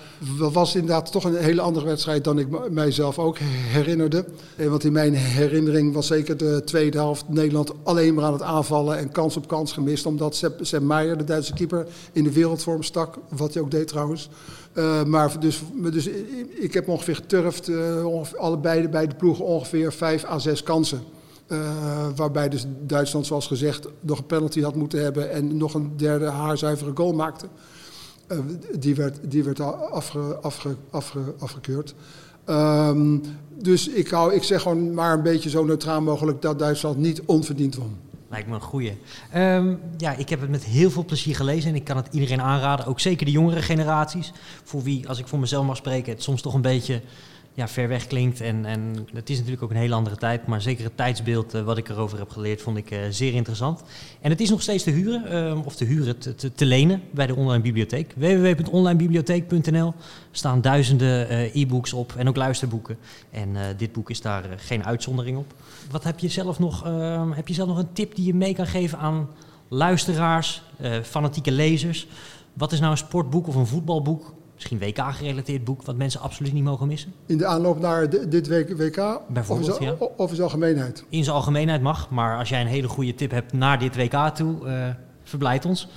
was 0.52 0.74
inderdaad 0.74 1.12
toch 1.12 1.24
een 1.24 1.36
hele 1.36 1.60
andere 1.60 1.86
wedstrijd 1.86 2.24
dan 2.24 2.38
ik 2.38 2.70
mijzelf 2.70 3.18
ook 3.18 3.38
herinnerde. 3.38 4.24
Want 4.68 4.84
in 4.84 4.92
mijn 4.92 5.14
herinnering 5.14 5.94
was 5.94 6.06
zeker 6.06 6.36
de 6.36 6.62
tweede 6.64 6.98
helft 6.98 7.28
Nederland 7.28 7.72
alleen 7.82 8.14
maar 8.14 8.24
aan 8.24 8.32
het 8.32 8.42
aanvallen 8.42 8.98
en 8.98 9.12
kans 9.12 9.36
op 9.36 9.48
kans 9.48 9.72
gemist, 9.72 10.06
omdat 10.06 10.36
Sepp, 10.36 10.58
Sepp 10.64 10.84
Meijer, 10.84 11.18
de 11.18 11.24
Duitse 11.24 11.52
keeper, 11.52 11.86
in 12.12 12.24
de 12.24 12.32
wereldvorm 12.32 12.82
stak, 12.82 13.18
wat 13.28 13.54
hij 13.54 13.62
ook 13.62 13.70
deed 13.70 13.88
trouwens. 13.88 14.28
Uh, 14.74 15.04
maar 15.04 15.40
dus, 15.40 15.62
dus 15.74 16.08
ik 16.50 16.74
heb 16.74 16.88
ongeveer 16.88 17.16
geturfd, 17.16 17.68
uh, 17.68 18.06
ongeveer, 18.06 18.38
allebei 18.38 18.88
bij 18.88 19.06
de 19.06 19.14
ploegen 19.14 19.44
ongeveer 19.44 19.92
vijf 19.92 20.24
à 20.24 20.38
zes 20.38 20.62
kansen. 20.62 21.02
Uh, 21.48 22.06
waarbij 22.16 22.48
dus 22.48 22.66
Duitsland, 22.80 23.26
zoals 23.26 23.46
gezegd, 23.46 23.88
nog 24.00 24.18
een 24.18 24.26
penalty 24.26 24.60
had 24.60 24.74
moeten 24.74 25.02
hebben 25.02 25.30
en 25.30 25.56
nog 25.56 25.74
een 25.74 25.96
derde 25.96 26.26
haarzuivere 26.26 26.90
goal 26.94 27.12
maakte. 27.12 27.46
Uh, 28.28 28.38
die 28.78 28.94
werd, 28.94 29.18
die 29.22 29.44
werd 29.44 29.60
afge, 29.60 30.18
afge, 30.42 30.76
afge, 30.90 31.20
afgekeurd. 31.38 31.94
Um, 32.46 33.22
dus 33.58 33.88
ik, 33.88 34.08
hou, 34.08 34.34
ik 34.34 34.42
zeg 34.42 34.62
gewoon 34.62 34.94
maar 34.94 35.12
een 35.12 35.22
beetje 35.22 35.50
zo 35.50 35.64
neutraal 35.64 36.00
mogelijk 36.00 36.42
dat 36.42 36.58
Duitsland 36.58 36.96
niet 36.96 37.22
onverdiend 37.22 37.74
won. 37.74 37.96
Lijkt 38.28 38.48
me 38.48 38.54
een 38.54 38.60
goeie. 38.60 38.98
Um, 39.36 39.80
ja, 39.96 40.16
ik 40.16 40.28
heb 40.28 40.40
het 40.40 40.50
met 40.50 40.64
heel 40.64 40.90
veel 40.90 41.04
plezier 41.04 41.36
gelezen 41.36 41.70
en 41.70 41.76
ik 41.76 41.84
kan 41.84 41.96
het 41.96 42.08
iedereen 42.10 42.40
aanraden. 42.40 42.86
Ook 42.86 43.00
zeker 43.00 43.26
de 43.26 43.32
jongere 43.32 43.62
generaties. 43.62 44.32
Voor 44.64 44.82
wie, 44.82 45.08
als 45.08 45.18
ik 45.18 45.26
voor 45.26 45.38
mezelf 45.38 45.66
mag 45.66 45.76
spreken, 45.76 46.12
het 46.12 46.22
soms 46.22 46.42
toch 46.42 46.54
een 46.54 46.60
beetje 46.60 47.00
ja, 47.54 47.68
ver 47.68 47.88
weg 47.88 48.06
klinkt. 48.06 48.40
En, 48.40 48.64
en 48.64 49.06
het 49.12 49.30
is 49.30 49.36
natuurlijk 49.36 49.62
ook 49.62 49.70
een 49.70 49.76
hele 49.76 49.94
andere 49.94 50.16
tijd. 50.16 50.46
Maar 50.46 50.62
zeker 50.62 50.84
het 50.84 50.96
tijdsbeeld 50.96 51.54
uh, 51.54 51.62
wat 51.62 51.78
ik 51.78 51.88
erover 51.88 52.18
heb 52.18 52.30
geleerd, 52.30 52.62
vond 52.62 52.76
ik 52.76 52.90
uh, 52.90 52.98
zeer 53.10 53.34
interessant. 53.34 53.82
En 54.20 54.30
het 54.30 54.40
is 54.40 54.50
nog 54.50 54.62
steeds 54.62 54.82
te 54.82 54.90
huren, 54.90 55.52
uh, 55.56 55.66
of 55.66 55.76
te 55.76 55.84
huren, 55.84 56.18
te, 56.18 56.52
te, 56.52 56.66
lenen 56.66 57.02
bij 57.10 57.26
de 57.26 57.34
online 57.34 57.62
bibliotheek. 57.62 58.14
www.onlinebibliotheek.nl 58.16 59.94
staan 60.30 60.60
duizenden 60.60 61.50
e-books 61.52 61.92
op 61.92 62.14
en 62.16 62.28
ook 62.28 62.36
luisterboeken. 62.36 62.96
En 63.30 63.56
dit 63.76 63.92
boek 63.92 64.10
is 64.10 64.20
daar 64.20 64.44
geen 64.56 64.84
uitzondering 64.84 65.36
op. 65.36 65.54
Wat 65.90 66.04
heb 66.04 66.18
je 66.18 66.28
zelf 66.28 66.58
nog, 66.58 66.84
ehm, 66.84 67.30
heb 67.30 67.48
je 67.48 67.54
zelf 67.54 67.68
nog 67.68 67.78
een 67.78 67.92
tip 67.92 68.14
die 68.14 68.26
je 68.26 68.34
mee 68.34 68.54
kan 68.54 68.66
geven 68.66 68.98
aan 68.98 69.28
luisteraars, 69.68 70.62
fanatieke 71.02 71.52
lezers? 71.52 72.06
Wat 72.52 72.72
is 72.72 72.80
nou 72.80 72.90
een 72.90 72.98
sportboek 72.98 73.46
of 73.46 73.54
een 73.54 73.66
voetbalboek 73.66 74.32
misschien 74.54 74.78
WK-gerelateerd 74.78 75.64
boek 75.64 75.82
wat 75.82 75.96
mensen 75.96 76.20
absoluut 76.20 76.52
niet 76.52 76.64
mogen 76.64 76.86
missen? 76.86 77.12
In 77.26 77.38
de 77.38 77.46
aanloop 77.46 77.80
naar 77.80 78.10
de, 78.10 78.28
dit 78.28 78.48
WK? 78.48 79.20
Bijvoorbeeld, 79.28 79.70
of 79.70 79.80
is, 79.80 79.86
ja. 79.86 79.94
Of 80.16 80.32
is 80.32 80.40
algemeenheid? 80.40 81.04
In 81.08 81.24
zijn 81.24 81.36
algemeenheid 81.36 81.82
mag, 81.82 82.10
maar 82.10 82.38
als 82.38 82.48
jij 82.48 82.60
een 82.60 82.66
hele 82.66 82.88
goede 82.88 83.14
tip 83.14 83.30
hebt 83.30 83.52
naar 83.52 83.78
dit 83.78 83.96
WK 83.96 84.28
toe... 84.34 84.66
Uh... 84.66 84.88
verblijdt 85.22 85.64
ons. 85.64 85.88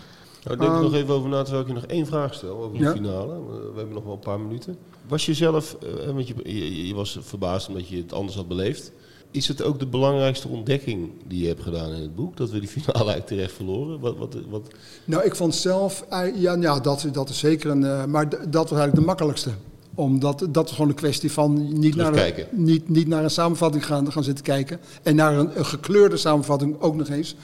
Nou, 0.44 0.58
denk 0.58 0.70
er 0.72 0.76
Ehm, 0.76 0.84
nog 0.86 0.94
even 0.94 1.14
over 1.14 1.30
na, 1.30 1.42
terwijl 1.44 1.62
ik 1.64 1.68
je 1.68 1.74
nog 1.74 1.86
één 1.86 2.06
vraag 2.06 2.34
stel 2.34 2.58
over 2.64 2.78
de 2.78 2.84
Ja. 2.84 2.92
finale. 2.92 3.34
We 3.46 3.72
hebben 3.76 3.94
nog 3.94 4.04
wel 4.04 4.14
een 4.14 4.20
paar 4.20 4.40
minuten. 4.40 4.78
Was 5.08 5.26
je 5.26 5.34
zelf, 5.34 5.78
want 6.14 6.28
je, 6.28 6.34
je, 6.44 6.88
je 6.88 6.96
was 6.96 7.18
verbaasd 7.22 7.68
omdat 7.68 7.88
je 7.88 7.98
het 7.98 8.14
anders 8.14 8.36
had 8.36 8.48
beleefd. 8.48 8.92
Is 9.32 9.48
het 9.48 9.64
ook 9.64 9.80
de 9.80 9.88
belangrijkste 9.88 10.48
ontdekking 10.48 11.10
die 11.28 11.42
je 11.42 11.48
hebt 11.48 11.64
gedaan 11.64 11.92
in 11.92 12.02
het 12.02 12.16
boek? 12.16 12.38
Dat 12.38 12.50
we 12.50 12.60
die 12.60 12.70
finale 12.70 12.94
eigenlijk 12.98 13.28
terecht 13.28 13.52
verloren? 13.54 14.00
Wat, 14.00 14.18
wat, 14.18 14.36
wat, 14.50 14.68
Nou, 15.06 15.24
ik 15.24 15.36
vond 15.36 15.56
zelf, 15.56 16.06
eh, 16.10 16.36
ja, 16.36 16.56
ja 16.56 16.80
dat, 16.80 17.08
dat 17.12 17.30
is 17.30 17.40
zeker 17.40 17.70
een, 17.70 17.86
eh, 17.86 18.06
maar 18.06 18.30
dat 18.30 18.70
was 18.70 18.72
eigenlijk 18.72 18.96
de 18.96 19.06
makkelijkste. 19.06 19.50
Omdat 19.96 20.48
dat 20.50 20.70
is 20.70 20.76
gewoon 20.76 20.90
een 20.90 20.96
kwestie 20.96 21.32
van 21.32 21.80
niet 21.80 21.96
naar, 21.96 22.14
een, 22.14 22.46
niet, 22.52 22.90
niet 22.90 23.08
naar 23.08 23.24
een 23.24 23.30
samenvatting 23.30 23.86
gaan, 23.86 24.12
gaan 24.12 24.24
zitten 24.24 24.44
kijken. 24.44 24.80
En 25.04 25.16
naar 25.16 25.38
een, 25.38 25.58
een 25.58 25.66
gekleurde 25.66 26.18
samenvatting 26.18 26.82
ook 26.82 26.96
nog 26.96 27.10
eens. 27.10 27.36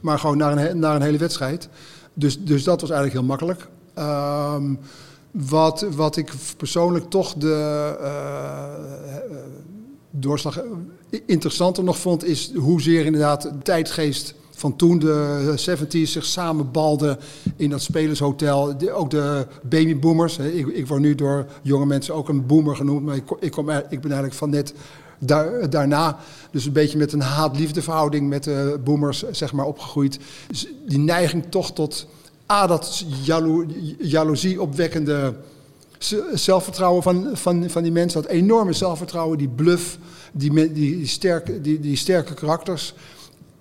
Maar 0.00 0.18
gewoon 0.18 0.36
naar 0.36 0.56
een, 0.58 0.78
naar 0.78 0.96
een 0.96 1.02
hele 1.02 1.18
wedstrijd. 1.18 1.68
Dus, 2.14 2.44
dus 2.44 2.64
dat 2.64 2.80
was 2.80 2.90
eigenlijk 2.90 3.20
heel 3.20 3.28
makkelijk. 3.28 3.68
Ehm, 3.94 4.74
wat, 5.30 5.86
wat 5.94 6.16
ik 6.16 6.32
persoonlijk 6.56 7.10
toch 7.10 7.34
de 7.34 7.96
eh, 8.00 8.64
doorslag 10.12 10.58
eh, 10.58 11.20
interessanter 11.26 11.84
nog 11.84 11.98
vond, 11.98 12.24
is 12.24 12.52
hoezeer 12.54 13.04
inderdaad 13.04 13.42
de 13.42 13.58
tijdgeest 13.62 14.34
van 14.50 14.76
toen 14.76 14.98
de 14.98 15.54
70's 15.56 16.12
zich 16.12 16.24
samenbalden 16.24 17.18
in 17.56 17.70
dat 17.70 17.82
spelershotel. 17.82 18.74
Ook 18.92 19.10
de 19.10 19.46
babyboomers. 19.62 20.38
Ik, 20.38 20.66
ik 20.66 20.86
word 20.86 21.00
nu 21.00 21.14
door 21.14 21.46
jonge 21.62 21.86
mensen 21.86 22.14
ook 22.14 22.28
een 22.28 22.46
boomer 22.46 22.76
genoemd, 22.76 23.04
maar 23.04 23.16
ik, 23.16 23.30
ik, 23.40 23.50
kom, 23.50 23.70
ik 23.70 23.88
ben 23.88 24.02
eigenlijk 24.02 24.34
van 24.34 24.50
net 24.50 24.74
daar, 25.18 25.70
daarna. 25.70 26.18
Dus 26.50 26.66
een 26.66 26.72
beetje 26.72 26.98
met 26.98 27.12
een 27.12 27.20
haat-liefde 27.20 27.82
verhouding 27.82 28.28
met 28.28 28.44
de 28.44 28.80
boomers 28.84 29.24
zeg 29.30 29.52
maar, 29.52 29.66
opgegroeid. 29.66 30.18
Dus 30.48 30.66
die 30.86 30.98
neiging 30.98 31.44
toch 31.48 31.72
tot 31.72 32.06
A, 32.52 32.66
dat 32.66 33.04
jalo, 33.22 33.64
jaloezie 33.98 34.62
opwekkende 34.62 35.34
zelfvertrouwen 36.34 37.02
van, 37.02 37.28
van, 37.32 37.70
van 37.70 37.82
die 37.82 37.92
mensen. 37.92 38.22
Dat 38.22 38.30
enorme 38.30 38.72
zelfvertrouwen, 38.72 39.38
die 39.38 39.48
bluff, 39.48 39.98
die, 40.32 40.72
die, 40.72 41.06
sterke, 41.06 41.60
die, 41.60 41.80
die 41.80 41.96
sterke 41.96 42.34
karakters. 42.34 42.94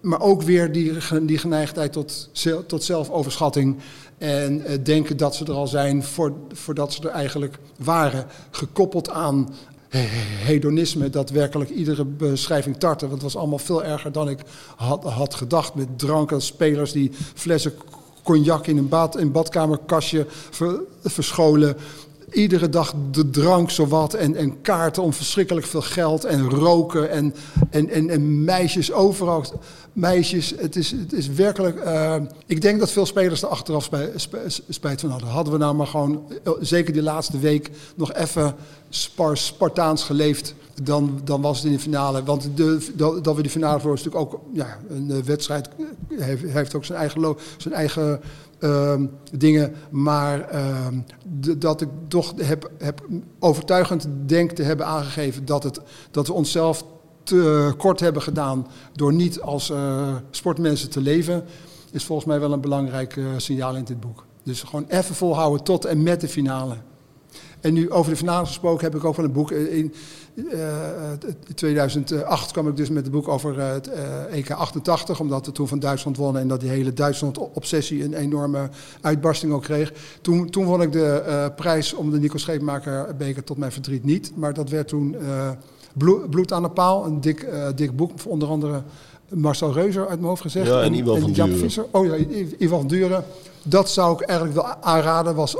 Maar 0.02 0.22
ook 0.22 0.42
weer 0.42 0.72
die, 0.72 0.94
die 1.22 1.38
geneigdheid 1.38 1.92
tot, 1.94 2.30
tot 2.68 2.84
zelfoverschatting. 2.84 3.78
En 4.18 4.66
eh, 4.66 4.78
denken 4.84 5.18
dat 5.18 5.36
ze 5.36 5.46
er 5.46 5.54
al 5.54 5.68
zijn 5.68 6.04
voor, 6.04 6.34
voordat 6.52 6.94
ze 6.94 7.02
er 7.02 7.10
eigenlijk 7.10 7.58
waren. 7.78 8.26
Gekoppeld 8.52 9.10
aan 9.10 9.54
he- 9.90 10.00
hedonisme, 10.46 11.10
dat 11.10 11.30
werkelijk 11.30 11.70
iedere 11.70 12.06
beschrijving 12.06 12.78
tartte. 12.78 13.06
Want 13.08 13.22
het 13.22 13.32
was 13.32 13.42
allemaal 13.42 13.58
veel 13.60 13.84
erger 13.84 14.12
dan 14.12 14.30
ik 14.30 14.40
had, 14.76 15.04
had 15.04 15.34
gedacht. 15.34 15.76
Met 15.76 16.00
dranken, 16.00 16.42
spelers 16.42 16.92
die 16.92 17.12
flessen 17.34 17.74
cognac 18.24 18.68
in 18.68 18.78
een, 18.78 18.90
bad, 18.90 19.18
in 19.18 19.32
badkamerkastje 19.32 20.26
ver- 20.30 20.82
verscholen. 21.04 21.78
Iedere 22.32 22.70
dag 22.70 22.94
de 23.12 23.30
drank 23.30 23.70
zowat 23.70 24.14
en, 24.14 24.36
en 24.36 24.62
kaarten 24.62 25.04
om 25.04 25.14
verschrikkelijk 25.14 25.66
veel 25.66 25.82
geld 25.82 26.24
en 26.24 26.50
roken 26.50 27.10
en, 27.10 27.34
en, 27.70 28.10
en, 28.10 28.44
meisjes 28.44 28.92
overal. 28.92 29.46
Meisjes, 29.94 30.54
het 30.58 30.76
is, 30.76 30.92
het 30.92 31.14
is 31.14 31.28
werkelijk... 31.28 31.80
eh, 31.80 32.16
ik 32.46 32.62
denk 32.62 32.80
dat 32.80 32.92
veel 32.92 33.06
spelers 33.06 33.42
er 33.42 33.48
achteraf 33.48 33.84
spij- 33.84 34.12
spij- 34.16 34.50
spijt 34.70 35.02
van 35.02 35.10
hadden. 35.10 35.30
Hadden 35.30 35.54
we 35.54 35.60
nou 35.60 35.76
maar 35.76 35.88
gewoon, 35.88 36.24
eh, 36.44 36.52
zeker 36.60 36.94
die 36.94 37.02
laatste 37.02 37.40
week, 37.40 37.70
nog 37.96 38.14
even 38.14 38.56
spar, 38.90 39.38
Spartaans 39.38 40.04
geleefd, 40.04 40.56
dan, 40.84 41.22
dan 41.24 41.42
was 41.42 41.58
het 41.58 41.66
in 41.66 41.72
de 41.72 41.80
finale. 41.80 42.24
Want 42.24 42.50
de, 42.56 42.88
dat, 43.22 43.36
we 43.36 43.42
die 43.42 43.52
finale 43.52 43.80
verloren 43.80 44.00
is 44.00 44.06
natuurlijk 44.06 44.34
ook 44.34 44.42
ja, 44.54 44.78
een 44.90 45.24
wedstrijd, 45.26 45.70
eh, 45.70 46.26
heeft, 46.26 46.44
heeft 46.44 46.76
ook 46.76 46.86
zijn 46.86 47.00
eigen, 47.00 47.36
zijn 47.58 47.74
eigen 47.74 48.22
ehm, 48.62 49.06
dingen. 49.38 49.74
Maar 49.90 50.42
ehm, 50.50 51.00
dat 51.58 51.82
ik 51.82 51.90
toch 52.08 52.34
heb, 52.38 52.72
heb 52.78 53.08
overtuigend 53.40 54.08
denk 54.26 54.52
te 54.52 54.64
hebben 54.64 54.86
aangegeven 54.86 55.46
dat, 55.46 55.64
het, 55.64 55.82
dat 56.12 56.28
we 56.28 56.34
onszelf 56.34 56.86
te 57.24 57.74
kort 57.78 58.00
hebben 58.00 58.22
gedaan 58.22 58.68
door 58.94 59.14
niet 59.14 59.42
als 59.42 59.70
eh, 59.70 60.16
sportmensen 60.32 60.90
te 60.90 61.02
leven, 61.02 61.44
is 61.92 62.04
volgens 62.04 62.28
mij 62.28 62.40
wel 62.40 62.54
een 62.54 62.62
belangrijk 62.62 63.18
eh, 63.18 63.26
signaal 63.38 63.76
in 63.76 63.84
dit 63.84 64.00
boek. 64.00 64.26
Dus 64.44 64.62
gewoon 64.64 64.86
even 64.88 65.16
volhouden 65.16 65.64
tot 65.64 65.86
en 65.86 66.04
met 66.04 66.22
de 66.22 66.28
finale. 66.28 66.76
En 67.60 67.74
nu 67.74 67.92
over 67.92 68.12
de 68.12 68.18
finale 68.18 68.46
gesproken 68.46 68.84
heb 68.84 68.96
ik 68.96 69.06
ook 69.06 69.16
van 69.16 69.24
een 69.24 69.32
boek. 69.32 69.52
eh, 69.52 69.78
In 69.78 69.94
in 70.36 71.56
2008 71.56 72.52
kwam 72.52 72.68
ik 72.68 72.76
dus 72.76 72.90
met 72.90 73.04
het 73.04 73.12
boek 73.12 73.28
over 73.28 73.60
eh, 73.60 73.72
het 73.72 73.88
eh, 73.88 74.38
EK 74.38 74.52
88, 74.52 75.20
omdat 75.20 75.46
we 75.46 75.52
toen 75.52 75.68
van 75.68 75.80
Duitsland 75.80 76.18
wonnen 76.18 76.42
en 76.42 76.48
dat 76.48 76.60
die 76.60 76.70
hele 76.70 76.94
Duitsland-obsessie 76.94 78.04
een 78.04 78.14
enorme 78.14 78.70
uitbarsting 79.02 79.54
ook 79.54 79.64
kreeg. 79.64 79.94
Toen, 80.22 80.50
toen 80.50 80.66
won 80.66 80.82
ik 80.82 80.92
de 80.92 81.06
eh, 81.06 81.46
prijs 81.56 81.94
om 81.94 82.12
de 82.12 82.20
Nico 82.20 82.38
Scheepmaker 82.38 83.16
beker 83.18 83.44
tot 83.44 83.58
mijn 83.58 83.72
verdriet 83.72 84.04
niet, 84.04 84.32
maar 84.36 84.54
dat 84.54 84.70
werd 84.70 84.88
toen 84.88 85.16
eh, 85.16 85.50
Bloed, 86.30 86.52
aan 86.52 86.62
de 86.62 86.70
paal, 86.70 87.06
een 87.06 87.22
dik, 87.22 87.42
eh, 87.42 87.68
dik 87.76 87.96
boek, 87.96 88.12
onder 88.26 88.50
andere 88.50 88.82
Marcel 89.30 89.74
Reuzer 89.74 90.02
uit 90.02 90.18
mijn 90.18 90.30
hoofd 90.30 90.42
gezegd. 90.42 90.68
Ja, 90.68 90.82
en 90.82 90.94
Iwan 90.94 91.20
van 91.20 91.32
Jan 91.32 91.48
Duren. 91.48 91.64
Visser. 91.64 91.86
Oh 91.92 92.06
ja, 92.06 92.16
Ivan 92.58 92.80
van 92.80 92.88
Duren. 92.88 93.24
Dat 93.64 93.90
zou 93.90 94.14
ik 94.14 94.22
eigenlijk 94.22 94.58
wel 94.58 94.76
aanraden. 94.82 95.36
Was 95.36 95.56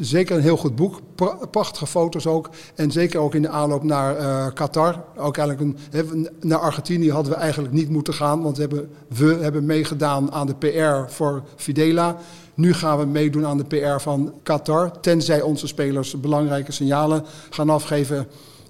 zeker 0.00 0.36
een 0.36 0.42
heel 0.42 0.56
goed 0.56 0.76
boek. 0.76 1.00
Pra- 1.14 1.38
prachtige 1.50 1.86
foto's 1.86 2.26
ook. 2.26 2.50
En 2.74 2.90
zeker 2.90 3.20
ook 3.20 3.34
in 3.34 3.42
de 3.42 3.48
aanloop 3.48 3.82
naar 3.82 4.16
eh, 4.16 4.46
Qatar. 4.54 5.04
Ook 5.16 5.36
eigenlijk 5.36 5.78
een, 5.92 6.28
naar 6.40 6.58
Argentinië 6.58 7.12
hadden 7.12 7.32
we 7.32 7.38
eigenlijk 7.38 7.72
niet 7.72 7.88
moeten 7.88 8.14
gaan. 8.14 8.42
Want 8.42 8.56
we 8.56 8.62
hebben, 8.62 8.90
we 9.08 9.38
hebben 9.42 9.66
meegedaan 9.66 10.32
aan 10.32 10.46
de 10.46 10.54
PR 10.54 11.12
voor 11.12 11.42
Fidela. 11.56 12.16
Nu 12.54 12.74
gaan 12.74 12.98
we 12.98 13.04
meedoen 13.04 13.46
aan 13.46 13.56
de 13.56 13.64
PR 13.64 14.00
van 14.00 14.34
Qatar. 14.42 15.00
Tenzij 15.00 15.40
onze 15.40 15.66
spelers 15.66 16.20
belangrijke 16.20 16.72
signalen 16.72 17.24
gaan 17.50 17.70
afgeven. 17.70 18.26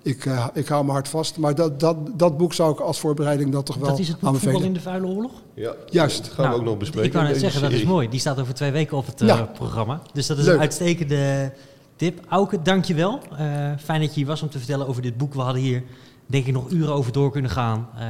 Ik, 0.08 0.26
eh, 0.26 0.46
ik 0.54 0.68
hou 0.68 0.84
me 0.84 0.90
hard 0.90 1.08
vast. 1.08 1.36
Maar 1.38 1.54
dat, 1.54 1.80
dat, 1.80 1.96
dat 2.18 2.36
boek 2.36 2.52
zou 2.54 2.72
ik 2.72 2.80
als 2.80 2.98
voorbereiding 3.00 3.50
dat 3.52 3.66
toch 3.66 3.76
wel 3.76 3.88
Dat 3.88 3.98
is 3.98 4.08
het 4.08 4.16
boek 4.18 4.26
aanbevelen. 4.28 4.52
Voetbal 4.54 4.70
in 4.70 4.76
de 4.76 4.80
Vuile 4.80 5.06
Oorlog? 5.06 5.32
ja, 5.54 5.72
Juist. 5.90 6.18
Dat 6.24 6.26
gaan 6.32 6.36
we 6.36 6.48
Nou, 6.48 6.60
ook 6.60 6.66
nog 6.66 6.76
bespreken. 6.78 7.20
Ik 7.20 7.26
in 7.26 7.26
deze 7.28 7.40
zeggen, 7.40 7.62
dat 7.62 7.70
is 7.72 7.84
mooi. 7.84 8.08
Die 8.08 8.20
staat 8.20 8.40
over 8.40 8.54
twee 8.54 8.70
weken 8.70 8.96
op 8.96 9.06
het 9.06 9.20
eh, 9.20 9.26
Ja. 9.28 9.42
programma. 9.42 10.00
Dus 10.12 10.26
dat 10.26 10.38
is 10.38 10.44
Leuk. 10.44 10.54
een 10.54 10.60
uitstekende 10.60 11.52
tip. 11.96 12.20
Auke, 12.28 12.62
dankjewel. 12.62 13.20
Eh 13.38 13.46
fijn 13.78 14.00
dat 14.00 14.08
je 14.08 14.14
hier 14.14 14.26
was 14.26 14.42
om 14.42 14.48
te 14.50 14.58
vertellen 14.58 14.86
over 14.88 15.02
dit 15.02 15.16
boek. 15.16 15.34
We 15.34 15.40
hadden 15.40 15.62
hier 15.62 15.82
denk 16.28 16.46
ik 16.46 16.52
nog 16.52 16.70
uren 16.70 16.94
over 16.94 17.12
door 17.12 17.30
kunnen 17.30 17.50
gaan. 17.50 17.88
Eh, 17.98 18.06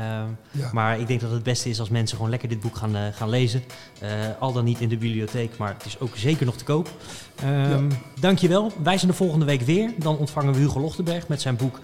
Ja. 0.51 0.71
Maar 0.73 0.99
ik 0.99 1.07
denk 1.07 1.21
dat 1.21 1.31
het 1.31 1.43
beste 1.43 1.69
is 1.69 1.81
als 1.81 1.89
mensen 1.89 2.17
gewoon 2.17 2.31
lekker 2.31 2.49
dit 2.49 2.61
boek 2.61 2.77
gaan, 2.77 2.97
eh, 2.97 3.03
gaan 3.13 3.29
lezen. 3.29 3.63
Eh, 4.01 4.11
al 4.39 4.53
dan 4.53 4.65
niet 4.65 4.81
in 4.81 4.89
de 4.89 4.97
bibliotheek, 4.97 5.57
maar 5.57 5.75
het 5.79 5.87
is 5.87 6.01
ook 6.01 6.17
zeker 6.17 6.47
nog 6.47 6.57
te 6.57 6.65
koop. 6.65 6.89
Ehm 7.43 7.89
Dankjewel. 8.21 8.73
Wij 8.83 8.99
zijn 8.99 9.11
de 9.11 9.17
volgende 9.17 9.45
week 9.45 9.61
weer. 9.61 9.91
Dan 9.97 10.17
ontvangen 10.17 10.53
we 10.53 10.59
Hugo 10.59 10.81
Lochtenberg 10.81 11.29
met 11.29 11.41
zijn 11.41 11.57
boek 11.57 11.81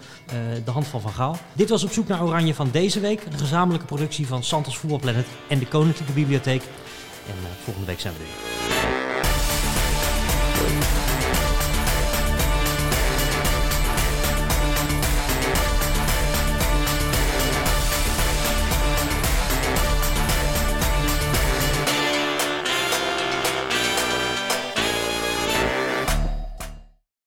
De 0.65 0.71
Hand 0.71 0.87
van 0.87 1.01
Van 1.01 1.11
Gaal. 1.11 1.37
Dit 1.53 1.69
was 1.69 1.83
Op 1.83 1.91
zoek 1.91 2.07
naar 2.07 2.23
Oranje 2.23 2.53
van 2.53 2.69
deze 2.71 2.99
week. 2.99 3.25
Een 3.25 3.39
gezamenlijke 3.39 3.85
productie 3.85 4.27
van 4.27 4.43
Santos 4.43 4.77
Voetbalplanet 4.77 5.25
en 5.47 5.59
de 5.59 5.67
Koninklijke 5.67 6.13
Bibliotheek. 6.13 6.61
En 7.27 7.35
volgende 7.63 7.87
week 7.87 7.99
zijn 7.99 8.13
we 8.13 8.19
er 8.19 8.25
weer. 8.25 8.33